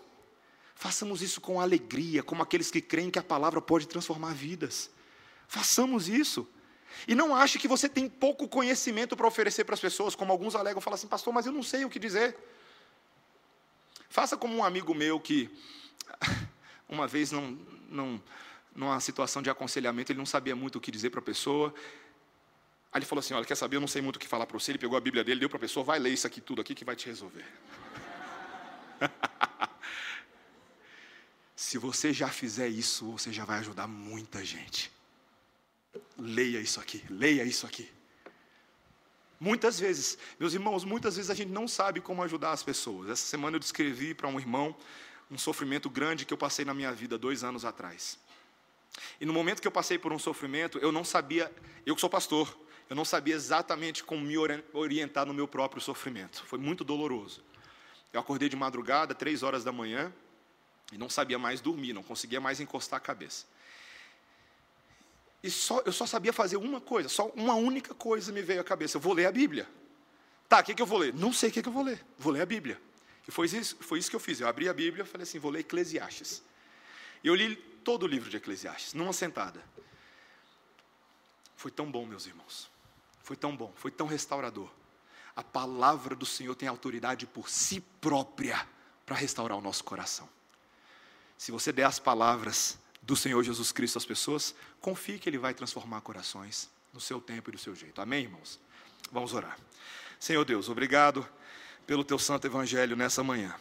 Façamos 0.74 1.22
isso 1.22 1.42
com 1.42 1.60
alegria, 1.60 2.24
como 2.24 2.42
aqueles 2.42 2.72
que 2.72 2.80
creem 2.80 3.12
que 3.12 3.20
a 3.20 3.24
palavra 3.24 3.62
pode 3.62 3.90
transformar 3.90 4.34
vidas. 4.34 4.90
Façamos 5.50 6.08
isso. 6.08 6.48
E 7.06 7.14
não 7.14 7.36
ache 7.36 7.60
que 7.60 7.68
você 7.68 7.90
tem 7.90 8.08
pouco 8.08 8.48
conhecimento 8.48 9.18
para 9.18 9.28
oferecer 9.28 9.66
para 9.66 9.76
as 9.76 9.82
pessoas, 9.82 10.16
como 10.16 10.32
alguns 10.32 10.56
alegam, 10.56 10.80
falam 10.80 10.96
assim, 10.96 11.08
pastor, 11.08 11.34
mas 11.34 11.46
eu 11.46 11.52
não 11.52 11.62
sei 11.62 11.84
o 11.84 11.90
que 11.90 12.00
dizer. 12.00 12.38
Faça 14.16 14.38
como 14.38 14.56
um 14.56 14.64
amigo 14.64 14.96
meu 14.96 15.20
que, 15.20 15.50
uma 16.88 17.06
vez, 17.06 17.34
não, 17.34 17.60
não, 17.90 18.24
numa 18.74 18.98
situação 19.02 19.42
de 19.42 19.50
aconselhamento, 19.50 20.10
ele 20.10 20.20
não 20.20 20.26
sabia 20.26 20.56
muito 20.56 20.78
o 20.78 20.80
que 20.80 20.90
dizer 20.90 21.10
para 21.10 21.20
a 21.20 21.24
pessoa, 21.24 21.74
Aí 22.94 23.00
ele 23.00 23.06
falou 23.06 23.20
assim: 23.20 23.34
Olha, 23.34 23.44
quer 23.44 23.56
saber? 23.56 23.76
Eu 23.76 23.82
não 23.82 23.90
sei 23.90 24.02
muito 24.02 24.16
o 24.16 24.20
que 24.20 24.26
falar 24.26 24.46
para 24.46 24.58
você. 24.58 24.72
Ele 24.72 24.78
pegou 24.78 24.98
a 24.98 25.02
Bíblia 25.02 25.22
dele, 25.22 25.42
deu 25.42 25.50
para 25.50 25.58
a 25.58 25.60
pessoa, 25.60 25.84
vai 25.84 26.00
ler 26.00 26.12
isso 26.12 26.26
aqui, 26.26 26.40
tudo 26.40 26.62
aqui, 26.62 26.74
que 26.74 26.86
vai 26.86 26.96
te 26.96 27.08
resolver. 27.08 27.44
Se 31.54 31.78
você 31.78 32.14
já 32.14 32.30
fizer 32.30 32.70
isso, 32.70 33.12
você 33.12 33.34
já 33.34 33.44
vai 33.44 33.60
ajudar 33.60 33.86
muita 33.86 34.46
gente. 34.46 34.90
Leia 36.18 36.62
isso 36.62 36.80
aqui, 36.80 37.04
leia 37.10 37.44
isso 37.44 37.66
aqui. 37.66 37.92
Muitas 39.40 39.80
vezes, 39.80 40.18
meus 40.40 40.54
irmãos, 40.54 40.84
muitas 40.84 41.16
vezes 41.16 41.30
a 41.30 41.34
gente 41.34 41.52
não 41.52 41.68
sabe 41.68 42.00
como 42.00 42.24
ajudar 42.24 42.52
as 42.52 42.64
pessoas. 42.64 43.10
Essa 43.10 43.26
semana 43.26 43.56
eu 43.56 43.60
descrevi 43.60 44.14
para 44.14 44.28
um 44.28 44.40
irmão 44.40 44.76
um 45.30 45.38
sofrimento 45.38 45.90
grande 45.90 46.26
que 46.26 46.34
eu 46.34 46.38
passei 46.38 46.64
na 46.64 46.74
minha 46.74 46.92
vida 46.92 47.18
dois 47.18 47.44
anos 47.44 47.66
atrás. 47.66 48.18
E 49.20 49.26
no 49.26 49.34
momento 49.34 49.62
que 49.62 49.68
eu 49.68 49.72
passei 49.72 49.98
por 49.98 50.14
um 50.14 50.20
sofrimento, 50.20 50.78
eu 50.78 50.92
não 50.92 51.04
sabia, 51.04 51.52
eu 51.86 51.96
que 51.96 52.02
sou 52.02 52.10
pastor, 52.10 52.58
eu 52.90 52.96
não 52.96 53.04
sabia 53.04 53.36
exatamente 53.36 54.04
como 54.04 54.22
me 54.22 54.38
orientar 54.74 55.26
no 55.26 55.34
meu 55.34 55.48
próprio 55.48 55.82
sofrimento. 55.82 56.44
Foi 56.46 56.60
muito 56.60 56.84
doloroso. 56.84 57.44
Eu 58.14 58.20
acordei 58.20 58.48
de 58.48 58.56
madrugada, 58.56 59.14
três 59.14 59.44
horas 59.44 59.64
da 59.64 59.72
manhã, 59.72 60.14
e 60.94 60.98
não 60.98 61.10
sabia 61.10 61.40
mais 61.40 61.60
dormir, 61.60 61.94
não 61.94 62.04
conseguia 62.04 62.40
mais 62.40 62.60
encostar 62.60 62.98
a 62.98 63.02
cabeça. 63.02 63.46
E 65.46 65.52
só, 65.52 65.80
eu 65.86 65.92
só 65.92 66.08
sabia 66.08 66.34
fazer 66.34 66.58
uma 66.58 66.82
coisa, 66.82 67.08
só 67.08 67.28
uma 67.36 67.54
única 67.54 67.94
coisa 67.94 68.32
me 68.32 68.42
veio 68.42 68.62
à 68.62 68.64
cabeça: 68.64 68.98
eu 68.98 69.02
vou 69.02 69.14
ler 69.14 69.28
a 69.28 69.32
Bíblia. 69.32 69.70
Tá, 70.50 70.60
o 70.60 70.64
que, 70.64 70.74
que 70.74 70.82
eu 70.82 70.88
vou 70.88 70.98
ler? 70.98 71.14
Não 71.14 71.32
sei 71.32 71.52
o 71.52 71.52
que, 71.52 71.62
que 71.62 71.70
eu 71.70 71.72
vou 71.72 71.84
ler, 71.84 72.04
vou 72.18 72.34
ler 72.34 72.42
a 72.42 72.46
Bíblia. 72.48 72.82
E 73.28 73.32
foi 73.32 73.46
isso, 73.46 73.78
foi 73.80 74.00
isso 74.00 74.10
que 74.10 74.16
eu 74.16 74.20
fiz. 74.20 74.40
Eu 74.40 74.48
abri 74.48 74.68
a 74.68 74.74
Bíblia 74.74 75.04
e 75.04 75.08
falei 75.08 75.22
assim: 75.22 75.38
vou 75.38 75.52
ler 75.52 75.60
Eclesiastes. 75.60 76.42
E 77.24 77.28
eu 77.28 77.36
li 77.36 77.56
todo 77.84 78.04
o 78.04 78.08
livro 78.08 78.28
de 78.28 78.38
Eclesiastes, 78.38 78.96
numa 78.96 79.14
sentada. 79.14 79.64
Foi 81.56 81.70
tão 81.70 81.92
bom, 81.92 82.08
meus 82.08 82.26
irmãos. 82.26 82.68
Foi 83.22 83.36
tão 83.36 83.56
bom, 83.56 83.72
foi 83.76 83.92
tão 83.92 84.08
restaurador. 84.08 84.72
A 85.36 85.44
palavra 85.44 86.16
do 86.16 86.26
Senhor 86.26 86.56
tem 86.56 86.68
autoridade 86.68 87.28
por 87.28 87.52
si 87.52 87.82
própria 88.02 88.68
para 89.06 89.16
restaurar 89.16 89.56
o 89.56 89.62
nosso 89.62 89.84
coração. 89.84 90.28
Se 91.38 91.52
você 91.52 91.72
der 91.72 91.84
as 91.84 92.00
palavras 92.00 92.80
do 93.06 93.16
Senhor 93.16 93.44
Jesus 93.44 93.72
Cristo 93.72 93.98
às 93.98 94.06
pessoas, 94.06 94.56
confie 94.82 95.20
que 95.20 95.30
Ele 95.30 95.38
vai 95.38 95.54
transformar 95.54 96.02
corações 96.02 96.70
no 96.92 97.00
seu 97.00 97.22
tempo 97.22 97.50
e 97.50 97.54
do 97.54 97.58
seu 97.58 97.76
jeito. 97.76 98.02
Amém, 98.02 98.24
irmãos? 98.24 98.60
Vamos 99.12 99.34
orar. 99.34 99.58
Senhor 100.20 100.44
Deus, 100.44 100.70
obrigado 100.70 101.28
pelo 101.86 102.04
Teu 102.04 102.18
Santo 102.18 102.48
Evangelho 102.48 102.96
nessa 102.96 103.24
manhã. 103.24 103.56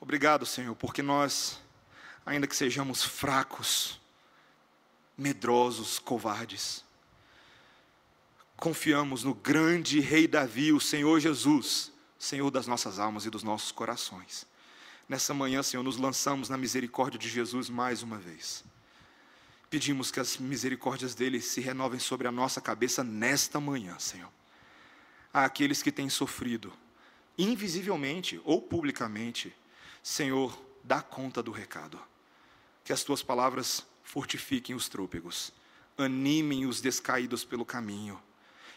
Obrigado, 0.00 0.44
Senhor, 0.44 0.74
porque 0.76 1.02
nós, 1.02 1.58
ainda 2.24 2.46
que 2.46 2.54
sejamos 2.54 3.02
fracos, 3.02 3.98
medrosos, 5.16 5.98
covardes, 5.98 6.84
confiamos 8.56 9.24
no 9.24 9.34
grande 9.34 10.00
Rei 10.00 10.28
Davi, 10.28 10.72
o 10.72 10.80
Senhor 10.80 11.18
Jesus, 11.18 11.90
Senhor 12.18 12.50
das 12.50 12.66
nossas 12.66 12.98
almas 12.98 13.24
e 13.24 13.30
dos 13.30 13.42
nossos 13.42 13.72
corações. 13.72 14.46
Nessa 15.08 15.32
manhã, 15.32 15.62
Senhor, 15.62 15.82
nos 15.82 15.96
lançamos 15.96 16.50
na 16.50 16.58
misericórdia 16.58 17.18
de 17.18 17.30
Jesus 17.30 17.70
mais 17.70 18.02
uma 18.02 18.18
vez. 18.18 18.62
Pedimos 19.70 20.10
que 20.10 20.20
as 20.20 20.36
misericórdias 20.36 21.14
dele 21.14 21.40
se 21.40 21.62
renovem 21.62 21.98
sobre 21.98 22.28
a 22.28 22.32
nossa 22.32 22.60
cabeça 22.60 23.02
nesta 23.02 23.58
manhã, 23.58 23.98
Senhor. 23.98 24.30
Há 25.32 25.44
aqueles 25.44 25.82
que 25.82 25.90
têm 25.90 26.10
sofrido, 26.10 26.72
invisivelmente 27.38 28.38
ou 28.44 28.60
publicamente, 28.60 29.54
Senhor, 30.02 30.62
dá 30.84 31.00
conta 31.00 31.42
do 31.42 31.52
recado. 31.52 31.98
Que 32.84 32.92
as 32.92 33.02
tuas 33.02 33.22
palavras 33.22 33.86
fortifiquem 34.02 34.74
os 34.74 34.90
trôpegos, 34.90 35.54
animem 35.96 36.66
os 36.66 36.82
descaídos 36.82 37.44
pelo 37.44 37.64
caminho 37.64 38.20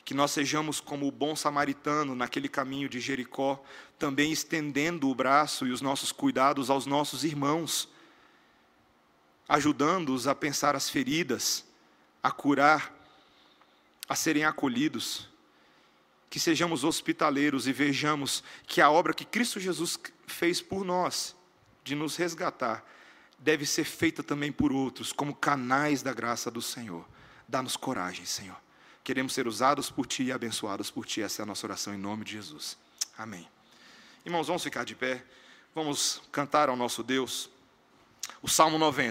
que 0.03 0.13
nós 0.13 0.31
sejamos 0.31 0.79
como 0.79 1.07
o 1.07 1.11
bom 1.11 1.35
samaritano 1.35 2.15
naquele 2.15 2.49
caminho 2.49 2.89
de 2.89 2.99
Jericó, 2.99 3.63
também 3.99 4.31
estendendo 4.31 5.09
o 5.09 5.15
braço 5.15 5.67
e 5.67 5.71
os 5.71 5.81
nossos 5.81 6.11
cuidados 6.11 6.69
aos 6.69 6.85
nossos 6.85 7.23
irmãos, 7.23 7.87
ajudando-os 9.47 10.27
a 10.27 10.33
pensar 10.33 10.75
as 10.75 10.89
feridas, 10.89 11.65
a 12.23 12.31
curar, 12.31 12.93
a 14.07 14.15
serem 14.15 14.43
acolhidos. 14.43 15.29
Que 16.29 16.39
sejamos 16.39 16.83
hospitaleiros 16.83 17.67
e 17.67 17.73
vejamos 17.73 18.43
que 18.65 18.79
a 18.79 18.89
obra 18.89 19.13
que 19.13 19.25
Cristo 19.25 19.59
Jesus 19.59 19.99
fez 20.25 20.61
por 20.61 20.85
nós, 20.85 21.35
de 21.83 21.93
nos 21.93 22.15
resgatar, 22.15 22.85
deve 23.37 23.65
ser 23.65 23.83
feita 23.83 24.23
também 24.23 24.51
por 24.51 24.71
outros, 24.71 25.11
como 25.11 25.35
canais 25.35 26.01
da 26.01 26.13
graça 26.13 26.49
do 26.49 26.61
Senhor. 26.61 27.05
Dá-nos 27.47 27.75
coragem, 27.75 28.25
Senhor. 28.25 28.55
Queremos 29.03 29.33
ser 29.33 29.47
usados 29.47 29.89
por 29.89 30.05
Ti 30.05 30.23
e 30.23 30.31
abençoados 30.31 30.91
por 30.91 31.05
Ti. 31.05 31.21
Essa 31.21 31.41
é 31.41 31.43
a 31.43 31.45
nossa 31.45 31.65
oração 31.65 31.93
em 31.93 31.97
nome 31.97 32.23
de 32.23 32.33
Jesus. 32.33 32.77
Amém. 33.17 33.47
Irmãos, 34.25 34.47
vamos 34.47 34.63
ficar 34.63 34.83
de 34.83 34.95
pé. 34.95 35.23
Vamos 35.73 36.21
cantar 36.31 36.69
ao 36.69 36.75
nosso 36.75 37.01
Deus. 37.01 37.49
O 38.41 38.47
Salmo 38.47 38.77
90. 38.77 39.09